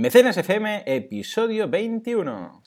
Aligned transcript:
Mecenas 0.00 0.38
FM, 0.38 0.84
episodio 0.86 1.68
21. 1.68 2.62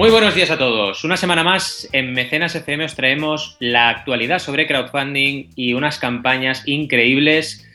Muy 0.00 0.08
buenos 0.08 0.34
días 0.34 0.50
a 0.50 0.56
todos. 0.56 1.04
Una 1.04 1.18
semana 1.18 1.44
más 1.44 1.86
en 1.92 2.14
Mecenas 2.14 2.54
FM 2.54 2.86
os 2.86 2.96
traemos 2.96 3.58
la 3.60 3.90
actualidad 3.90 4.38
sobre 4.38 4.66
crowdfunding 4.66 5.50
y 5.56 5.74
unas 5.74 5.98
campañas 5.98 6.62
increíbles 6.64 7.68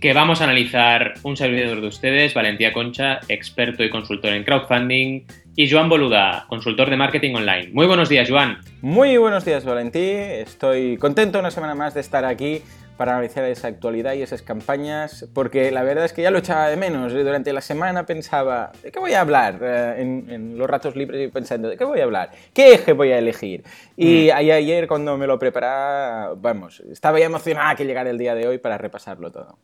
que 0.00 0.14
vamos 0.14 0.40
a 0.40 0.44
analizar 0.44 1.12
un 1.22 1.36
servidor 1.36 1.82
de 1.82 1.88
ustedes, 1.88 2.32
Valentía 2.32 2.72
Concha, 2.72 3.20
experto 3.28 3.84
y 3.84 3.90
consultor 3.90 4.32
en 4.32 4.44
crowdfunding, 4.44 5.26
y 5.54 5.70
Joan 5.70 5.90
Boluda, 5.90 6.46
consultor 6.48 6.88
de 6.88 6.96
marketing 6.96 7.34
online. 7.34 7.68
Muy 7.74 7.86
buenos 7.86 8.08
días, 8.08 8.30
Joan. 8.30 8.56
Muy 8.80 9.18
buenos 9.18 9.44
días, 9.44 9.66
Valentí. 9.66 10.00
Estoy 10.00 10.96
contento 10.96 11.38
una 11.38 11.50
semana 11.50 11.74
más 11.74 11.92
de 11.92 12.00
estar 12.00 12.24
aquí 12.24 12.62
para 12.96 13.12
analizar 13.12 13.44
esa 13.44 13.68
actualidad 13.68 14.14
y 14.14 14.22
esas 14.22 14.42
campañas, 14.42 15.28
porque 15.34 15.70
la 15.70 15.82
verdad 15.82 16.04
es 16.04 16.12
que 16.12 16.22
ya 16.22 16.30
lo 16.30 16.38
echaba 16.38 16.68
de 16.68 16.76
menos. 16.76 17.12
Durante 17.12 17.52
la 17.52 17.60
semana 17.60 18.06
pensaba, 18.06 18.72
¿de 18.82 18.90
qué 18.90 18.98
voy 18.98 19.12
a 19.12 19.20
hablar? 19.20 19.58
Eh, 19.62 19.94
en, 19.98 20.58
los 20.58 20.68
ratos 20.68 20.96
libres 20.96 21.30
pensando, 21.30 21.68
¿de 21.68 21.76
qué 21.76 21.84
voy 21.84 22.00
a 22.00 22.04
hablar? 22.04 22.30
¿Qué 22.52 22.74
eje 22.74 22.92
voy 22.92 23.12
a 23.12 23.18
elegir? 23.18 23.64
Y 23.96 24.28
mm. 24.28 24.36
ayer 24.36 24.88
cuando 24.88 25.16
me 25.16 25.26
lo 25.26 25.38
preparaba, 25.38 26.34
vamos, 26.34 26.80
estaba 26.80 27.18
ya 27.18 27.26
emocionada 27.26 27.74
que 27.74 27.84
llegara 27.84 28.10
el 28.10 28.18
día 28.18 28.34
de 28.34 28.48
hoy 28.48 28.58
para 28.58 28.78
repasarlo 28.78 29.30
todo. 29.30 29.58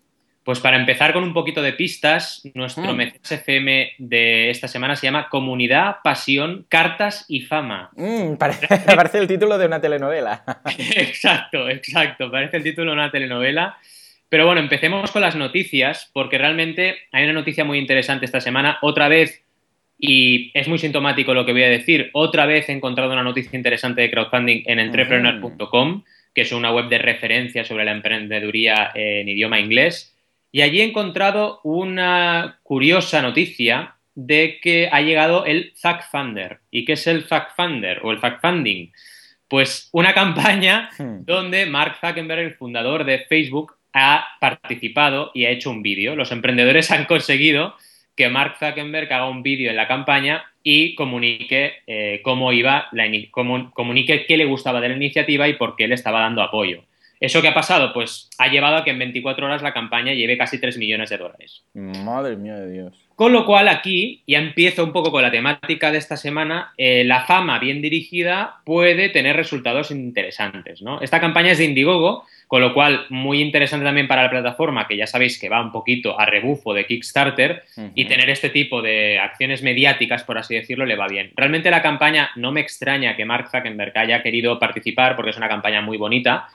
Pues 0.44 0.58
para 0.58 0.76
empezar 0.76 1.12
con 1.12 1.22
un 1.22 1.32
poquito 1.32 1.62
de 1.62 1.72
pistas, 1.72 2.42
nuestro 2.54 2.94
mm. 2.94 3.00
FM 3.30 3.92
de 3.98 4.50
esta 4.50 4.66
semana 4.66 4.96
se 4.96 5.06
llama 5.06 5.28
Comunidad, 5.28 5.98
Pasión, 6.02 6.66
Cartas 6.68 7.26
y 7.28 7.42
Fama. 7.42 7.90
Mm, 7.94 8.34
parece, 8.38 9.18
el 9.18 9.28
título 9.28 9.56
de 9.56 9.66
una 9.66 9.80
telenovela. 9.80 10.42
exacto, 10.96 11.68
exacto, 11.68 12.30
parece 12.30 12.56
el 12.56 12.64
título 12.64 12.90
de 12.90 12.94
una 12.94 13.10
telenovela. 13.12 13.78
Pero 14.28 14.46
bueno, 14.46 14.60
empecemos 14.60 15.12
con 15.12 15.22
las 15.22 15.36
noticias, 15.36 16.10
porque 16.12 16.38
realmente 16.38 16.96
hay 17.12 17.24
una 17.24 17.34
noticia 17.34 17.64
muy 17.64 17.78
interesante 17.78 18.24
esta 18.24 18.40
semana. 18.40 18.78
Otra 18.82 19.06
vez, 19.06 19.44
y 19.98 20.50
es 20.54 20.66
muy 20.66 20.78
sintomático 20.78 21.34
lo 21.34 21.46
que 21.46 21.52
voy 21.52 21.62
a 21.62 21.68
decir, 21.68 22.10
otra 22.14 22.46
vez 22.46 22.68
he 22.68 22.72
encontrado 22.72 23.12
una 23.12 23.22
noticia 23.22 23.56
interesante 23.56 24.00
de 24.00 24.10
crowdfunding 24.10 24.64
en 24.66 24.80
entrepreneur.com, 24.80 26.02
que 26.34 26.40
es 26.40 26.50
una 26.50 26.72
web 26.72 26.88
de 26.88 26.98
referencia 26.98 27.64
sobre 27.64 27.84
la 27.84 27.92
emprendeduría 27.92 28.90
en 28.94 29.28
idioma 29.28 29.60
inglés. 29.60 30.11
Y 30.52 30.60
allí 30.60 30.82
he 30.82 30.84
encontrado 30.84 31.60
una 31.64 32.58
curiosa 32.62 33.22
noticia 33.22 33.96
de 34.14 34.60
que 34.60 34.90
ha 34.92 35.00
llegado 35.00 35.46
el 35.46 35.72
Funder. 36.10 36.60
¿Y 36.70 36.84
qué 36.84 36.92
es 36.92 37.06
el 37.06 37.24
Funder 37.24 38.00
o 38.02 38.12
el 38.12 38.18
Funding? 38.18 38.92
Pues 39.48 39.88
una 39.92 40.12
campaña 40.22 40.90
hmm. 40.98 41.24
donde 41.24 41.64
Mark 41.64 41.96
Zuckerberg, 42.00 42.40
el 42.40 42.54
fundador 42.54 43.04
de 43.04 43.20
Facebook, 43.20 43.74
ha 43.94 44.26
participado 44.40 45.30
y 45.32 45.46
ha 45.46 45.50
hecho 45.50 45.70
un 45.70 45.82
vídeo. 45.82 46.14
Los 46.16 46.32
emprendedores 46.32 46.90
han 46.90 47.06
conseguido 47.06 47.74
que 48.14 48.28
Mark 48.28 48.56
Zuckerberg 48.58 49.10
haga 49.10 49.28
un 49.28 49.42
vídeo 49.42 49.70
en 49.70 49.76
la 49.76 49.88
campaña 49.88 50.44
y 50.62 50.94
comunique 50.94 51.76
eh, 51.86 52.20
cómo 52.22 52.52
iba, 52.52 52.88
la 52.92 53.06
comunique 53.30 54.26
qué 54.26 54.36
le 54.36 54.44
gustaba 54.44 54.80
de 54.80 54.90
la 54.90 54.96
iniciativa 54.96 55.48
y 55.48 55.54
por 55.54 55.76
qué 55.76 55.88
le 55.88 55.94
estaba 55.94 56.20
dando 56.20 56.42
apoyo. 56.42 56.84
¿Eso 57.22 57.40
qué 57.40 57.46
ha 57.46 57.54
pasado? 57.54 57.92
Pues 57.92 58.28
ha 58.36 58.48
llevado 58.48 58.76
a 58.76 58.84
que 58.84 58.90
en 58.90 58.98
24 58.98 59.46
horas 59.46 59.62
la 59.62 59.72
campaña 59.72 60.12
lleve 60.12 60.36
casi 60.36 60.60
3 60.60 60.76
millones 60.76 61.08
de 61.08 61.18
dólares. 61.18 61.62
Madre 61.72 62.34
mía 62.34 62.56
de 62.56 62.72
Dios. 62.72 62.94
Con 63.14 63.32
lo 63.32 63.46
cual 63.46 63.68
aquí, 63.68 64.24
ya 64.26 64.40
empiezo 64.40 64.82
un 64.82 64.92
poco 64.92 65.12
con 65.12 65.22
la 65.22 65.30
temática 65.30 65.92
de 65.92 65.98
esta 65.98 66.16
semana, 66.16 66.72
eh, 66.76 67.04
la 67.04 67.24
fama 67.24 67.60
bien 67.60 67.80
dirigida 67.80 68.56
puede 68.64 69.08
tener 69.10 69.36
resultados 69.36 69.92
interesantes. 69.92 70.82
¿no? 70.82 71.00
Esta 71.00 71.20
campaña 71.20 71.52
es 71.52 71.58
de 71.58 71.66
Indiegogo, 71.66 72.24
con 72.48 72.60
lo 72.60 72.74
cual 72.74 73.06
muy 73.08 73.40
interesante 73.40 73.84
también 73.84 74.08
para 74.08 74.24
la 74.24 74.30
plataforma, 74.30 74.88
que 74.88 74.96
ya 74.96 75.06
sabéis 75.06 75.38
que 75.38 75.48
va 75.48 75.62
un 75.62 75.70
poquito 75.70 76.18
a 76.18 76.26
rebufo 76.26 76.74
de 76.74 76.86
Kickstarter, 76.86 77.62
y 77.94 78.06
tener 78.06 78.30
este 78.30 78.50
tipo 78.50 78.82
de 78.82 79.20
acciones 79.20 79.62
mediáticas, 79.62 80.24
por 80.24 80.38
así 80.38 80.56
decirlo, 80.56 80.84
le 80.84 80.96
va 80.96 81.06
bien. 81.06 81.30
Realmente 81.36 81.70
la 81.70 81.82
campaña 81.82 82.30
no 82.34 82.50
me 82.50 82.60
extraña 82.60 83.14
que 83.14 83.24
Mark 83.24 83.48
Zuckerberg 83.48 83.96
haya 83.96 84.22
querido 84.24 84.58
participar 84.58 85.14
porque 85.14 85.30
es 85.30 85.36
una 85.36 85.48
campaña 85.48 85.80
muy 85.80 85.96
bonita 85.96 86.48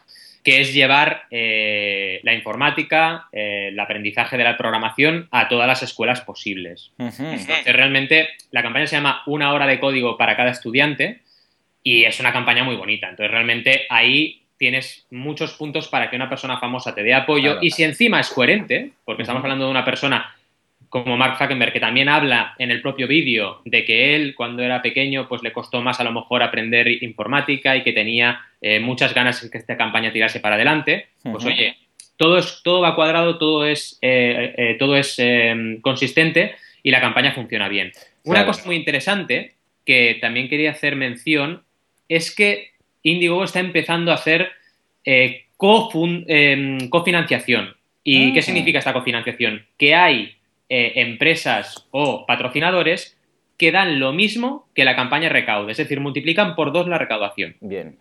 que 0.47 0.61
es 0.61 0.73
llevar 0.73 1.23
eh, 1.29 2.21
la 2.23 2.33
informática, 2.33 3.27
eh, 3.33 3.67
el 3.67 3.77
aprendizaje 3.77 4.37
de 4.37 4.45
la 4.45 4.55
programación 4.55 5.27
a 5.29 5.49
todas 5.49 5.67
las 5.67 5.83
escuelas 5.83 6.21
posibles. 6.21 6.93
Entonces, 6.97 7.65
realmente 7.65 8.29
la 8.51 8.63
campaña 8.63 8.87
se 8.87 8.95
llama 8.95 9.23
Una 9.25 9.51
hora 9.51 9.67
de 9.67 9.77
código 9.77 10.17
para 10.17 10.37
cada 10.37 10.51
estudiante 10.51 11.19
y 11.83 12.05
es 12.05 12.21
una 12.21 12.31
campaña 12.31 12.63
muy 12.63 12.77
bonita. 12.77 13.09
Entonces, 13.09 13.29
realmente 13.29 13.87
ahí 13.89 14.43
tienes 14.55 15.05
muchos 15.11 15.51
puntos 15.51 15.89
para 15.89 16.09
que 16.09 16.15
una 16.15 16.29
persona 16.29 16.57
famosa 16.61 16.95
te 16.95 17.03
dé 17.03 17.13
apoyo 17.13 17.57
y 17.59 17.71
si 17.71 17.83
encima 17.83 18.21
es 18.21 18.29
coherente, 18.29 18.91
porque 19.03 19.23
estamos 19.23 19.43
hablando 19.43 19.65
de 19.65 19.71
una 19.71 19.83
persona 19.83 20.33
como 21.03 21.17
Mark 21.17 21.37
Zuckerberg, 21.37 21.73
que 21.73 21.79
también 21.79 22.09
habla 22.09 22.55
en 22.57 22.71
el 22.71 22.81
propio 22.81 23.07
vídeo 23.07 23.61
de 23.65 23.85
que 23.85 24.15
él, 24.15 24.35
cuando 24.35 24.63
era 24.63 24.81
pequeño, 24.81 25.27
pues 25.27 25.43
le 25.43 25.51
costó 25.51 25.81
más 25.81 25.99
a 25.99 26.03
lo 26.03 26.11
mejor 26.11 26.43
aprender 26.43 26.87
informática 27.03 27.75
y 27.75 27.83
que 27.83 27.93
tenía 27.93 28.39
eh, 28.61 28.79
muchas 28.79 29.13
ganas 29.13 29.41
de 29.41 29.49
que 29.49 29.57
esta 29.57 29.77
campaña 29.77 30.11
tirase 30.11 30.39
para 30.39 30.55
adelante. 30.55 31.07
Pues 31.23 31.45
oye, 31.45 31.77
todo, 32.15 32.37
es, 32.37 32.61
todo 32.63 32.81
va 32.81 32.95
cuadrado, 32.95 33.37
todo 33.37 33.65
es, 33.65 33.97
eh, 34.01 34.53
eh, 34.57 34.75
todo 34.79 34.95
es 34.95 35.21
consistente 35.81 36.55
y 36.83 36.91
la 36.91 37.01
campaña 37.01 37.33
funciona 37.33 37.67
bien. 37.67 37.91
Una 38.23 38.45
cosa 38.45 38.65
muy 38.65 38.75
interesante 38.75 39.53
que 39.85 40.17
también 40.19 40.49
quería 40.49 40.71
hacer 40.71 40.95
mención 40.95 41.63
es 42.09 42.33
que 42.35 42.71
Indiegogo 43.03 43.43
está 43.43 43.59
empezando 43.59 44.11
a 44.11 44.15
hacer 44.15 44.51
em, 45.03 45.47
cofinanciación. 46.89 47.75
¿Y 48.03 48.31
qué 48.31 48.39
ah. 48.39 48.43
significa 48.43 48.79
esta 48.79 48.93
cofinanciación? 48.93 49.65
Que 49.77 49.93
hay 49.93 50.36
eh, 50.69 50.93
empresas 50.95 51.87
o 51.91 52.25
patrocinadores 52.25 53.17
que 53.57 53.71
dan 53.71 53.99
lo 53.99 54.13
mismo 54.13 54.67
que 54.75 54.85
la 54.85 54.95
campaña 54.95 55.29
recaude, 55.29 55.71
es 55.71 55.77
decir, 55.77 55.99
multiplican 55.99 56.55
por 56.55 56.71
dos 56.71 56.87
la 56.87 56.97
recaudación. 56.97 57.55
Bien. 57.59 57.97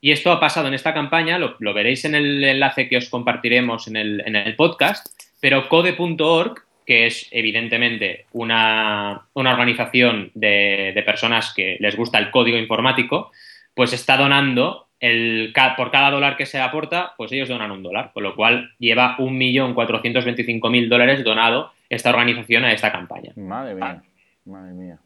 Y 0.00 0.12
esto 0.12 0.30
ha 0.30 0.40
pasado 0.40 0.68
en 0.68 0.74
esta 0.74 0.94
campaña, 0.94 1.38
lo, 1.38 1.74
veréis 1.74 2.04
en 2.04 2.14
el 2.14 2.44
enlace 2.44 2.88
que 2.88 2.96
os 2.96 3.08
compartiremos 3.08 3.88
en 3.88 3.96
el, 3.96 4.54
podcast, 4.56 5.06
pero 5.40 5.68
code.org, 5.68 6.62
que 6.86 7.06
es 7.06 7.28
evidentemente 7.30 8.26
una, 8.32 9.26
organización 9.34 10.30
de, 10.34 10.92
de, 10.94 11.02
personas 11.02 11.52
que 11.54 11.76
les 11.80 11.96
gusta 11.96 12.18
el 12.18 12.30
código 12.30 12.56
informático, 12.56 13.32
pues 13.74 13.92
está 13.92 14.16
donando 14.16 14.88
el, 15.00 15.52
por 15.76 15.90
cada 15.90 16.10
dólar 16.10 16.36
que 16.36 16.46
se 16.46 16.60
aporta, 16.60 17.14
pues 17.16 17.32
ellos 17.32 17.48
donan 17.48 17.70
un 17.70 17.82
dólar, 17.82 18.12
con 18.12 18.22
lo 18.22 18.34
cual 18.34 18.72
lleva 18.78 19.16
1.425.000 19.18 20.88
dólares 20.88 21.24
donado 21.24 21.72
esta 21.88 22.10
organización 22.10 22.64
a 22.64 22.72
esta 22.72 22.92
campaña. 22.92 23.32
Madre 23.36 23.74
mía, 23.74 24.02
madre 24.44 24.74
mía. 24.74 24.98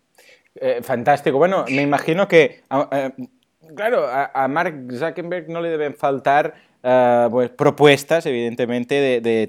Eh, 0.55 0.81
fantástico. 0.83 1.39
Bueno, 1.39 1.65
me 1.71 1.83
imagino 1.83 2.29
que, 2.29 2.63
eh, 2.93 3.11
claro, 3.75 4.07
a, 4.09 4.49
Mark 4.49 4.75
Zuckerberg 4.93 5.49
no 5.49 5.61
le 5.61 5.71
deben 5.71 5.95
faltar 5.95 6.55
eh, 6.83 7.29
pues, 7.31 7.51
propuestas, 7.51 8.27
evidentemente, 8.27 8.95
de, 8.95 9.21
de 9.21 9.47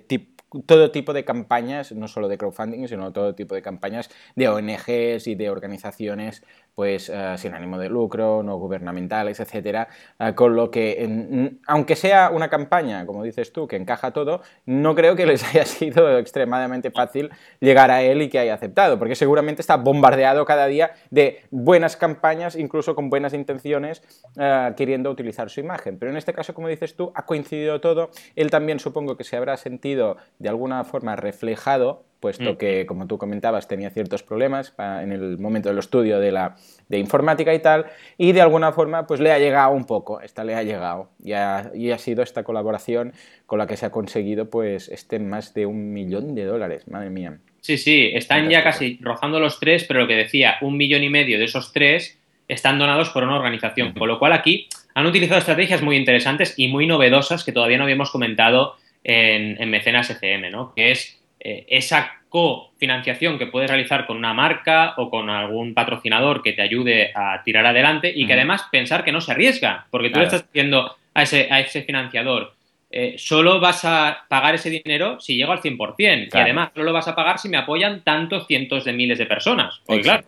todo 0.65 0.91
tipo 0.91 1.13
de 1.13 1.25
campañas, 1.25 1.91
no 1.91 2.07
solo 2.07 2.27
de 2.27 2.37
crowdfunding, 2.37 2.87
sino 2.87 3.11
todo 3.11 3.35
tipo 3.35 3.55
de 3.55 3.61
campañas 3.61 4.09
de 4.35 4.47
ONGs 4.47 5.27
y 5.27 5.35
de 5.35 5.49
organizaciones 5.49 6.43
pues 6.75 7.09
eh, 7.09 7.35
sin 7.37 7.53
ánimo 7.53 7.77
de 7.77 7.89
lucro, 7.89 8.43
no 8.43 8.57
gubernamentales, 8.57 9.39
etcétera, 9.39 9.87
eh, 10.19 10.33
con 10.33 10.55
lo 10.55 10.71
que, 10.71 11.57
aunque 11.67 11.95
sea 11.95 12.29
una 12.31 12.49
campaña, 12.49 13.05
como 13.05 13.23
dices 13.23 13.53
tú, 13.53 13.67
que 13.67 13.75
encaja 13.75 14.11
todo, 14.11 14.41
no 14.65 14.95
creo 14.95 15.15
que 15.15 15.25
les 15.25 15.43
haya 15.49 15.65
sido 15.65 16.17
extremadamente 16.17 16.91
fácil 16.91 17.29
llegar 17.59 17.91
a 17.91 18.01
él 18.01 18.21
y 18.21 18.29
que 18.29 18.39
haya 18.39 18.55
aceptado, 18.55 18.97
porque 18.97 19.15
seguramente 19.15 19.61
está 19.61 19.77
bombardeado 19.77 20.45
cada 20.45 20.67
día 20.67 20.93
de 21.11 21.41
buenas 21.51 21.97
campañas, 21.97 22.55
incluso 22.55 22.95
con 22.95 23.09
buenas 23.09 23.33
intenciones, 23.33 24.01
eh, 24.37 24.73
queriendo 24.75 25.11
utilizar 25.11 25.49
su 25.49 25.59
imagen. 25.59 25.99
Pero 25.99 26.11
en 26.11 26.17
este 26.17 26.33
caso, 26.33 26.53
como 26.53 26.67
dices 26.67 26.95
tú, 26.95 27.11
ha 27.15 27.25
coincidido 27.25 27.81
todo, 27.81 28.09
él 28.35 28.49
también 28.49 28.79
supongo 28.79 29.17
que 29.17 29.23
se 29.23 29.37
habrá 29.37 29.57
sentido 29.57 30.17
de 30.39 30.49
alguna 30.49 30.83
forma 30.83 31.15
reflejado 31.15 32.03
puesto 32.23 32.57
que, 32.57 32.85
como 32.85 33.05
tú 33.05 33.17
comentabas, 33.17 33.67
tenía 33.67 33.89
ciertos 33.89 34.23
problemas 34.23 34.73
en 34.79 35.11
el 35.11 35.37
momento 35.37 35.67
del 35.67 35.79
estudio 35.79 36.21
de, 36.21 36.31
la, 36.31 36.55
de 36.87 36.97
informática 36.97 37.53
y 37.53 37.59
tal, 37.59 37.87
y 38.17 38.31
de 38.31 38.39
alguna 38.39 38.71
forma 38.71 39.05
pues 39.05 39.19
le 39.19 39.33
ha 39.33 39.39
llegado 39.39 39.73
un 39.73 39.83
poco, 39.83 40.21
esta 40.21 40.45
le 40.45 40.55
ha 40.55 40.63
llegado, 40.63 41.09
y 41.21 41.33
ha, 41.33 41.69
y 41.75 41.91
ha 41.91 41.97
sido 41.97 42.23
esta 42.23 42.45
colaboración 42.45 43.11
con 43.45 43.59
la 43.59 43.67
que 43.67 43.75
se 43.75 43.85
ha 43.85 43.91
conseguido 43.91 44.49
pues 44.49 44.87
este 44.87 45.19
más 45.19 45.53
de 45.53 45.65
un 45.65 45.91
millón 45.91 46.33
de 46.33 46.45
dólares, 46.45 46.87
madre 46.87 47.09
mía. 47.09 47.39
Sí, 47.59 47.77
sí, 47.77 48.11
están 48.13 48.49
ya 48.49 48.63
casi 48.63 48.99
rozando 49.01 49.41
los 49.41 49.59
tres, 49.59 49.83
pero 49.83 49.99
lo 49.99 50.07
que 50.07 50.15
decía, 50.15 50.55
un 50.61 50.77
millón 50.77 51.03
y 51.03 51.09
medio 51.09 51.37
de 51.37 51.43
esos 51.43 51.73
tres 51.73 52.17
están 52.47 52.79
donados 52.79 53.09
por 53.09 53.23
una 53.23 53.35
organización. 53.35 53.91
Con 53.91 54.07
lo 54.07 54.17
cual 54.17 54.31
aquí 54.31 54.69
han 54.93 55.05
utilizado 55.05 55.39
estrategias 55.39 55.81
muy 55.81 55.97
interesantes 55.97 56.53
y 56.55 56.69
muy 56.69 56.87
novedosas 56.87 57.43
que 57.43 57.51
todavía 57.51 57.77
no 57.77 57.83
habíamos 57.83 58.11
comentado 58.11 58.77
en, 59.03 59.69
Mecenas 59.69 60.09
ECM, 60.09 60.51
¿no? 60.51 60.73
Que 60.73 60.91
es 60.91 61.22
eh, 61.45 61.65
esa 61.67 62.21
cofinanciación 62.29 63.37
que 63.37 63.47
puedes 63.47 63.69
realizar 63.69 64.07
con 64.07 64.17
una 64.17 64.33
marca 64.33 64.93
o 64.97 65.09
con 65.09 65.29
algún 65.29 65.73
patrocinador 65.73 66.41
que 66.41 66.53
te 66.53 66.61
ayude 66.61 67.11
a 67.13 67.43
tirar 67.43 67.65
adelante 67.65 68.11
y 68.15 68.25
que 68.25 68.33
además 68.33 68.63
pensar 68.71 69.03
que 69.03 69.11
no 69.11 69.19
se 69.19 69.33
arriesga, 69.33 69.85
porque 69.91 70.09
tú 70.09 70.19
le 70.19 70.25
estás 70.25 70.45
diciendo 70.45 70.95
a 71.13 71.23
ese, 71.23 71.49
a 71.51 71.59
ese 71.59 71.83
financiador, 71.83 72.55
eh, 72.89 73.15
solo 73.17 73.59
vas 73.59 73.83
a 73.85 74.25
pagar 74.29 74.55
ese 74.55 74.69
dinero 74.69 75.19
si 75.19 75.35
llego 75.35 75.51
al 75.51 75.61
100%. 75.61 76.29
Y 76.31 76.37
además, 76.37 76.69
solo 76.73 76.85
lo 76.85 76.93
vas 76.93 77.07
a 77.07 77.15
pagar 77.15 77.39
si 77.39 77.49
me 77.49 77.57
apoyan 77.57 78.03
tantos 78.03 78.47
cientos 78.47 78.85
de 78.85 78.93
miles 78.93 79.17
de 79.17 79.25
personas. 79.25 79.81
Porque 79.85 80.03
claro, 80.03 80.25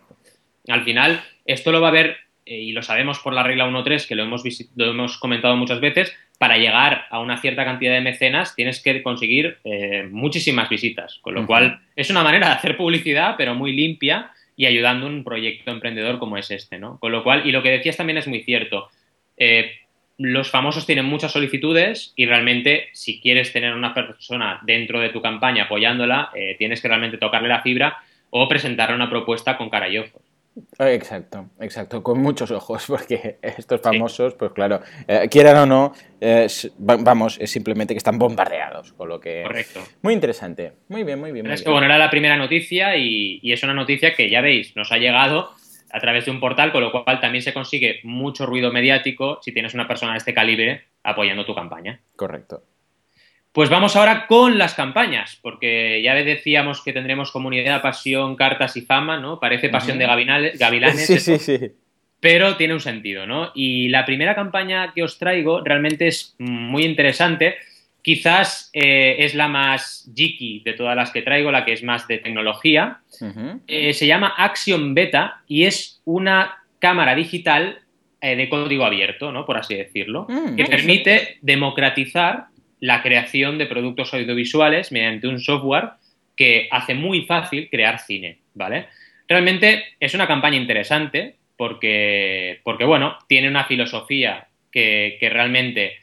al 0.68 0.84
final, 0.84 1.22
esto 1.44 1.72
lo 1.72 1.80
va 1.80 1.88
a 1.88 1.92
ver, 1.92 2.18
eh, 2.44 2.56
y 2.56 2.72
lo 2.72 2.82
sabemos 2.82 3.20
por 3.20 3.32
la 3.32 3.42
regla 3.42 3.66
1.3, 3.66 4.06
que 4.06 4.16
lo 4.16 4.24
hemos, 4.24 4.42
lo 4.74 4.90
hemos 4.90 5.16
comentado 5.16 5.56
muchas 5.56 5.80
veces, 5.80 6.12
para 6.38 6.58
llegar 6.58 7.06
a 7.10 7.20
una 7.20 7.38
cierta 7.38 7.64
cantidad 7.64 7.94
de 7.94 8.00
mecenas 8.00 8.54
tienes 8.54 8.82
que 8.82 9.02
conseguir 9.02 9.58
eh, 9.64 10.06
muchísimas 10.10 10.68
visitas. 10.68 11.18
Con 11.22 11.34
lo 11.34 11.46
cual, 11.46 11.80
es 11.96 12.10
una 12.10 12.22
manera 12.22 12.48
de 12.48 12.54
hacer 12.54 12.76
publicidad, 12.76 13.36
pero 13.38 13.54
muy 13.54 13.72
limpia 13.72 14.30
y 14.56 14.66
ayudando 14.66 15.06
a 15.06 15.10
un 15.10 15.24
proyecto 15.24 15.70
emprendedor 15.70 16.18
como 16.18 16.36
es 16.36 16.50
este, 16.50 16.78
¿no? 16.78 16.98
Con 16.98 17.12
lo 17.12 17.22
cual, 17.22 17.46
y 17.46 17.52
lo 17.52 17.62
que 17.62 17.70
decías 17.70 17.96
también 17.96 18.18
es 18.18 18.26
muy 18.26 18.42
cierto 18.42 18.88
los 20.18 20.50
famosos 20.50 20.86
tienen 20.86 21.04
muchas 21.04 21.32
solicitudes 21.32 22.12
y 22.16 22.26
realmente 22.26 22.88
si 22.92 23.20
quieres 23.20 23.52
tener 23.52 23.74
una 23.74 23.92
persona 23.92 24.60
dentro 24.62 25.00
de 25.00 25.10
tu 25.10 25.20
campaña 25.20 25.64
apoyándola, 25.64 26.30
eh, 26.34 26.54
tienes 26.58 26.80
que 26.80 26.88
realmente 26.88 27.18
tocarle 27.18 27.48
la 27.48 27.62
fibra 27.62 27.98
o 28.30 28.48
presentarle 28.48 28.96
una 28.96 29.10
propuesta 29.10 29.56
con 29.56 29.68
cara 29.68 29.88
y 29.88 29.98
ojos. 29.98 30.22
Exacto, 30.78 31.48
exacto, 31.60 32.02
con 32.02 32.20
muchos 32.20 32.50
ojos, 32.50 32.84
porque 32.88 33.38
estos 33.42 33.80
famosos, 33.80 34.34
pues 34.34 34.52
claro, 34.52 34.80
eh, 35.08 35.28
quieran 35.30 35.56
o 35.56 35.66
no, 35.66 35.92
vamos, 36.78 37.38
es 37.40 37.50
simplemente 37.50 37.94
que 37.94 37.98
están 37.98 38.18
bombardeados, 38.18 38.92
con 38.92 39.08
lo 39.08 39.20
que... 39.20 39.42
Correcto. 39.42 39.80
Muy 40.02 40.14
interesante, 40.14 40.72
muy 40.88 41.04
bien, 41.04 41.18
muy 41.18 41.32
bien. 41.32 41.46
es 41.50 41.62
que, 41.62 41.70
bueno, 41.70 41.86
era 41.86 41.98
la 41.98 42.10
primera 42.10 42.36
noticia 42.36 42.96
y, 42.96 43.40
y, 43.42 43.52
es 43.52 43.62
una 43.62 43.74
noticia 43.74 44.14
que 44.14 44.28
ya 44.28 44.40
veis, 44.40 44.76
nos 44.76 44.92
ha 44.92 44.98
llegado 44.98 45.50
a 45.90 46.00
través 46.00 46.26
de 46.26 46.30
un 46.30 46.40
portal, 46.40 46.72
con 46.72 46.82
lo 46.82 46.92
cual 46.92 47.20
también 47.20 47.42
se 47.42 47.54
consigue 47.54 48.00
mucho 48.02 48.44
ruido 48.44 48.70
mediático 48.72 49.38
si 49.42 49.52
tienes 49.52 49.72
una 49.74 49.88
persona 49.88 50.12
de 50.12 50.18
este 50.18 50.34
calibre 50.34 50.84
apoyando 51.02 51.46
tu 51.46 51.54
campaña. 51.54 52.00
Correcto. 52.16 52.62
Pues 53.56 53.70
vamos 53.70 53.96
ahora 53.96 54.26
con 54.26 54.58
las 54.58 54.74
campañas, 54.74 55.38
porque 55.40 56.02
ya 56.02 56.14
decíamos 56.14 56.82
que 56.82 56.92
tendremos 56.92 57.32
comunidad, 57.32 57.82
pasión, 57.82 58.36
cartas 58.36 58.76
y 58.76 58.82
fama, 58.82 59.18
¿no? 59.18 59.40
Parece 59.40 59.70
pasión 59.70 59.98
de 59.98 60.06
gavilanes. 60.06 61.06
Sí, 61.06 61.18
sí, 61.18 61.38
sí. 61.38 61.72
Pero 62.20 62.56
tiene 62.56 62.74
un 62.74 62.80
sentido, 62.80 63.26
¿no? 63.26 63.52
Y 63.54 63.88
la 63.88 64.04
primera 64.04 64.34
campaña 64.34 64.92
que 64.94 65.02
os 65.02 65.18
traigo 65.18 65.62
realmente 65.62 66.06
es 66.06 66.36
muy 66.38 66.84
interesante 66.84 67.56
Quizás 68.06 68.70
eh, 68.72 69.16
es 69.18 69.34
la 69.34 69.48
más 69.48 70.08
geeky 70.14 70.60
de 70.64 70.74
todas 70.74 70.94
las 70.94 71.10
que 71.10 71.22
traigo, 71.22 71.50
la 71.50 71.64
que 71.64 71.72
es 71.72 71.82
más 71.82 72.06
de 72.06 72.18
tecnología. 72.18 73.00
Eh, 73.66 73.94
se 73.94 74.06
llama 74.06 74.32
Action 74.36 74.94
Beta 74.94 75.40
y 75.48 75.64
es 75.64 76.00
una 76.04 76.62
cámara 76.78 77.16
digital 77.16 77.80
eh, 78.20 78.36
de 78.36 78.48
código 78.48 78.84
abierto, 78.84 79.32
¿no? 79.32 79.44
por 79.44 79.56
así 79.56 79.74
decirlo, 79.74 80.26
mm, 80.28 80.54
que 80.54 80.66
permite 80.66 81.38
democratizar 81.42 82.46
la 82.80 83.02
creación 83.02 83.58
de 83.58 83.66
productos 83.66 84.12
audiovisuales 84.14 84.92
mediante 84.92 85.28
un 85.28 85.40
software 85.40 85.90
que 86.36 86.68
hace 86.70 86.94
muy 86.94 87.22
fácil 87.22 87.68
crear 87.70 87.98
cine, 87.98 88.38
¿vale? 88.54 88.86
Realmente 89.28 89.84
es 89.98 90.14
una 90.14 90.26
campaña 90.26 90.56
interesante 90.56 91.36
porque, 91.56 92.60
porque 92.62 92.84
bueno, 92.84 93.18
tiene 93.26 93.48
una 93.48 93.64
filosofía 93.64 94.46
que, 94.70 95.16
que 95.18 95.30
realmente 95.30 95.96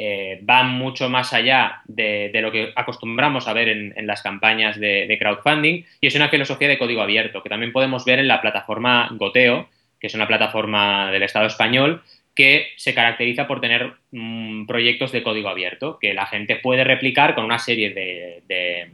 eh, 0.00 0.38
van 0.42 0.70
mucho 0.70 1.08
más 1.08 1.32
allá 1.32 1.82
de, 1.86 2.30
lo 2.34 2.52
que 2.52 2.72
acostumbramos 2.76 3.48
a 3.48 3.52
ver 3.52 3.68
en, 3.68 4.06
las 4.06 4.22
campañas 4.22 4.78
de, 4.78 5.16
crowdfunding 5.18 5.82
y 6.00 6.06
es 6.06 6.14
una 6.14 6.28
filosofía 6.28 6.68
de 6.68 6.78
código 6.78 7.02
abierto 7.02 7.42
que 7.42 7.48
también 7.48 7.72
podemos 7.72 8.04
ver 8.04 8.20
en 8.20 8.28
la 8.28 8.40
plataforma 8.40 9.08
Goteo, 9.10 9.68
que 9.98 10.06
es 10.06 10.14
una 10.14 10.28
plataforma 10.28 11.10
del 11.10 11.24
Estado 11.24 11.48
español 11.48 12.04
que 12.38 12.68
se 12.76 12.94
caracteriza 12.94 13.48
por 13.48 13.60
tener 13.60 13.94
mm, 14.12 14.66
proyectos 14.66 15.10
de 15.10 15.24
código 15.24 15.48
abierto 15.48 15.98
que 16.00 16.14
la 16.14 16.24
gente 16.24 16.54
puede 16.54 16.84
replicar 16.84 17.34
con 17.34 17.44
una 17.44 17.58
serie 17.58 17.90
de, 17.90 18.90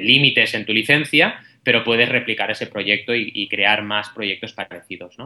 límites 0.00 0.54
en 0.54 0.64
tu 0.64 0.72
licencia, 0.72 1.40
pero 1.64 1.82
puedes 1.82 2.08
replicar 2.08 2.52
ese 2.52 2.68
proyecto 2.68 3.12
y, 3.12 3.48
crear 3.48 3.82
más 3.82 4.10
proyectos 4.10 4.52
parecidos. 4.52 5.16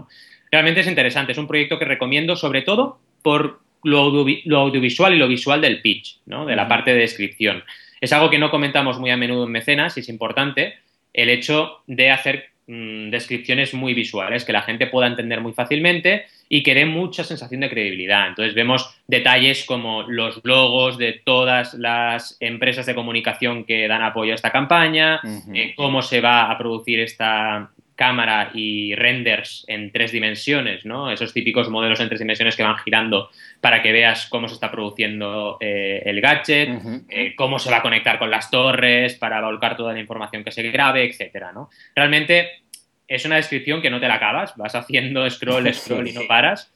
Realmente 0.51 0.81
es 0.81 0.87
interesante, 0.87 1.33
es 1.33 1.39
un 1.39 1.47
proyecto 1.47 1.79
que 1.79 1.85
recomiendo 1.85 2.37
sobre 2.37 2.63
todo 2.63 2.99
por 3.23 3.61
lo, 3.85 3.99
audiovisual 3.99 5.15
y 5.15 5.19
lo 5.19 5.29
visual 5.29 5.61
del 5.61 5.83
pitch, 5.83 6.21
¿no? 6.25 6.47
de 6.47 6.57
la 6.57 6.69
parte 6.69 6.95
de 6.95 7.01
descripción. 7.01 7.65
Es 8.01 8.15
algo 8.15 8.31
que 8.31 8.39
no 8.39 8.51
comentamos 8.51 8.99
muy 8.99 9.11
a 9.11 9.19
menudo 9.19 9.45
en 9.45 9.53
mecenas 9.53 9.95
y 9.99 10.01
es 10.01 10.09
importante 10.09 10.79
el 11.13 11.29
hecho 11.29 11.83
de 11.87 12.11
hacer 12.11 12.49
mm, 12.69 13.11
descripciones 13.11 13.75
muy 13.75 13.95
visuales, 13.95 14.45
que 14.45 14.53
la 14.53 14.63
gente 14.63 14.87
pueda 14.87 15.09
entender 15.09 15.41
muy 15.41 15.53
fácilmente 15.53 16.27
y 16.49 16.63
que 16.63 16.75
dé 16.75 16.87
mucha 16.87 17.25
sensación 17.25 17.61
de 17.63 17.71
credibilidad. 17.71 18.29
Entonces 18.29 18.55
vemos 18.55 18.95
detalles 19.07 19.65
como 19.65 20.05
los 20.05 20.41
logos 20.45 20.97
de 20.97 21.21
todas 21.25 21.75
las 21.75 22.37
empresas 22.41 22.87
de 22.87 22.95
comunicación 22.95 23.65
que 23.65 23.89
dan 23.89 24.03
apoyo 24.03 24.33
a 24.33 24.37
esta 24.37 24.53
campaña, 24.53 25.21
eh, 25.53 25.75
cómo 25.77 26.03
se 26.03 26.21
va 26.21 26.51
a 26.51 26.57
producir 26.57 27.01
esta, 27.01 27.71
cámara 27.99 28.53
y 28.55 28.95
renders 28.95 29.65
en 29.67 29.91
tres 29.91 30.13
dimensiones, 30.13 30.85
¿no? 30.85 31.11
Esos 31.11 31.35
típicos 31.35 31.69
modelos 31.69 31.99
en 31.99 32.07
tres 32.07 32.21
dimensiones 32.21 32.55
que 32.55 32.63
van 32.63 32.79
girando 32.79 33.29
para 33.61 33.83
que 33.83 33.91
veas 33.91 34.27
cómo 34.27 34.47
se 34.47 34.55
está 34.55 34.71
produciendo 34.71 35.57
eh, 35.61 36.05
el 36.07 36.21
gadget, 36.21 36.81
eh, 37.09 37.35
cómo 37.35 37.59
se 37.59 37.73
va 37.73 37.79
a 37.79 37.83
conectar 37.83 38.21
con 38.21 38.31
las 38.31 38.53
torres 38.53 39.17
para 39.17 39.41
volcar 39.41 39.77
toda 39.77 39.95
la 39.95 39.99
información 39.99 40.45
que 40.45 40.53
se 40.53 40.63
grabe, 40.71 41.07
etcétera, 41.07 41.51
¿no? 41.51 41.71
Realmente 41.97 42.63
es 43.09 43.25
una 43.25 43.35
descripción 43.35 43.83
que 43.83 43.91
no 43.91 43.99
te 43.99 44.07
la 44.07 44.15
acabas, 44.15 44.57
vas 44.57 44.77
haciendo 44.77 45.29
scroll, 45.29 45.75
scroll 45.75 46.07
y 46.07 46.13
no 46.13 46.21
paras. 46.29 46.73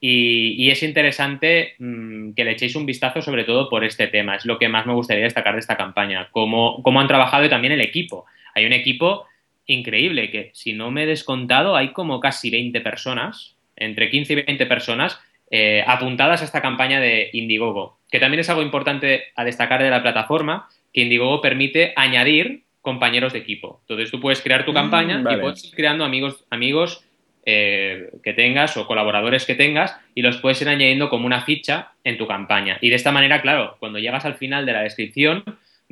Y, 0.00 0.70
es 0.70 0.82
interesante 0.82 1.76
mm, 1.78 2.32
que 2.32 2.44
le 2.44 2.50
echéis 2.50 2.74
un 2.74 2.84
vistazo 2.84 3.22
sobre 3.22 3.44
todo 3.44 3.70
por 3.70 3.84
este 3.84 4.08
tema. 4.08 4.34
Es 4.34 4.44
lo 4.44 4.58
que 4.58 4.68
más 4.68 4.86
me 4.86 4.92
gustaría 4.92 5.22
destacar 5.22 5.54
de 5.54 5.60
esta 5.60 5.76
campaña, 5.76 6.28
cómo, 6.32 6.82
cómo 6.82 7.00
han 7.00 7.06
trabajado 7.06 7.44
y 7.44 7.48
también 7.48 7.72
el 7.72 7.80
equipo. 7.80 8.26
Hay 8.56 8.66
un 8.66 8.72
equipo 8.72 9.26
increíble, 9.66 10.30
que 10.30 10.50
si 10.54 10.72
no 10.72 10.90
me 10.90 11.04
he 11.04 11.06
descontado, 11.06 11.76
hay 11.76 11.92
como 11.92 12.20
casi 12.20 12.50
20 12.50 12.80
personas, 12.80 13.56
entre 13.76 14.10
15 14.10 14.32
y 14.32 14.36
20 14.36 14.66
personas, 14.66 15.18
eh, 15.50 15.84
apuntadas 15.86 16.42
a 16.42 16.44
esta 16.44 16.62
campaña 16.62 17.00
de 17.00 17.30
Indiegogo, 17.32 17.98
que 18.10 18.20
también 18.20 18.40
es 18.40 18.50
algo 18.50 18.62
importante 18.62 19.24
a 19.36 19.44
destacar 19.44 19.82
de 19.82 19.90
la 19.90 20.02
plataforma, 20.02 20.68
que 20.92 21.02
Indiegogo 21.02 21.40
permite 21.40 21.92
añadir 21.96 22.62
compañeros 22.80 23.32
de 23.32 23.40
equipo. 23.40 23.80
Entonces 23.82 24.10
tú 24.10 24.20
puedes 24.20 24.42
crear 24.42 24.64
tu 24.64 24.72
mm, 24.72 24.74
campaña 24.74 25.24
y 25.32 25.36
puedes 25.38 25.64
ir 25.64 25.74
creando 25.74 26.04
amigos, 26.04 26.44
amigos 26.50 27.04
eh, 27.46 28.10
que 28.22 28.32
tengas 28.32 28.76
o 28.76 28.86
colaboradores 28.86 29.44
que 29.44 29.54
tengas 29.54 29.96
y 30.14 30.22
los 30.22 30.38
puedes 30.38 30.60
ir 30.62 30.68
añadiendo 30.68 31.08
como 31.08 31.26
una 31.26 31.42
ficha 31.42 31.92
en 32.04 32.18
tu 32.18 32.26
campaña. 32.26 32.78
Y 32.80 32.90
de 32.90 32.96
esta 32.96 33.12
manera, 33.12 33.42
claro, 33.42 33.76
cuando 33.80 33.98
llegas 33.98 34.24
al 34.24 34.34
final 34.34 34.66
de 34.66 34.72
la 34.72 34.82
descripción, 34.82 35.44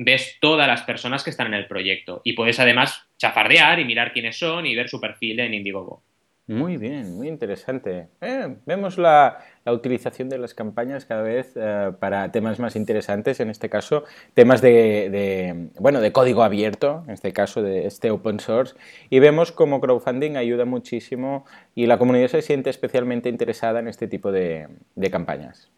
ves 0.03 0.37
todas 0.39 0.67
las 0.67 0.83
personas 0.83 1.23
que 1.23 1.29
están 1.29 1.47
en 1.47 1.55
el 1.55 1.67
proyecto 1.67 2.21
y 2.23 2.33
puedes 2.33 2.59
además 2.59 3.07
chafardear 3.17 3.79
y 3.79 3.85
mirar 3.85 4.13
quiénes 4.13 4.37
son 4.37 4.65
y 4.65 4.75
ver 4.75 4.89
su 4.89 4.99
perfil 4.99 5.39
en 5.39 5.53
Indiegogo. 5.53 6.03
Muy 6.45 6.75
bien, 6.75 7.15
muy 7.15 7.29
interesante. 7.29 8.09
Eh, 8.19 8.57
vemos 8.65 8.97
la, 8.97 9.39
utilización 9.65 10.27
de 10.27 10.37
las 10.37 10.53
campañas 10.53 11.05
cada 11.05 11.21
vez 11.21 11.53
eh, 11.55 11.91
para 12.01 12.33
temas 12.33 12.59
más 12.59 12.75
interesantes, 12.75 13.39
en 13.39 13.49
este 13.49 13.69
caso 13.69 14.03
temas 14.33 14.61
de, 14.61 15.69
bueno, 15.79 16.01
de 16.01 16.11
código 16.11 16.43
abierto, 16.43 17.03
en 17.07 17.13
este 17.13 17.31
caso 17.31 17.61
de 17.61 17.87
este 17.87 18.11
open 18.11 18.41
source, 18.41 18.75
y 19.09 19.19
vemos 19.19 19.53
cómo 19.53 19.79
crowdfunding 19.79 20.35
ayuda 20.35 20.65
muchísimo 20.65 21.45
y 21.75 21.85
la 21.85 21.97
comunidad 21.97 22.27
se 22.27 22.41
siente 22.41 22.69
especialmente 22.69 23.29
interesada 23.29 23.79
en 23.79 23.87
este 23.87 24.09
tipo 24.09 24.33
de 24.33 24.67
campañas. 25.09 25.71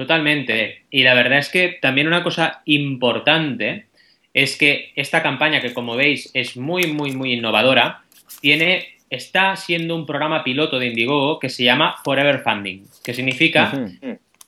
Totalmente. 0.00 0.84
Y 0.90 1.02
la 1.02 1.12
verdad 1.12 1.40
es 1.40 1.50
que 1.50 1.76
también 1.78 2.06
una 2.06 2.22
cosa 2.22 2.62
importante 2.64 3.84
es 4.32 4.56
que 4.56 4.92
esta 4.96 5.22
campaña, 5.22 5.60
que 5.60 5.74
como 5.74 5.94
veis 5.94 6.30
es 6.32 6.56
muy, 6.56 6.86
muy, 6.86 7.12
muy 7.12 7.34
innovadora, 7.34 8.02
tiene, 8.40 8.94
está 9.10 9.54
siendo 9.56 9.94
un 9.94 10.06
programa 10.06 10.42
piloto 10.42 10.78
de 10.78 10.86
Indiegogo 10.86 11.38
que 11.38 11.50
se 11.50 11.64
llama 11.64 11.96
Forever 12.02 12.40
Funding, 12.42 12.86
que 13.04 13.12
significa 13.12 13.90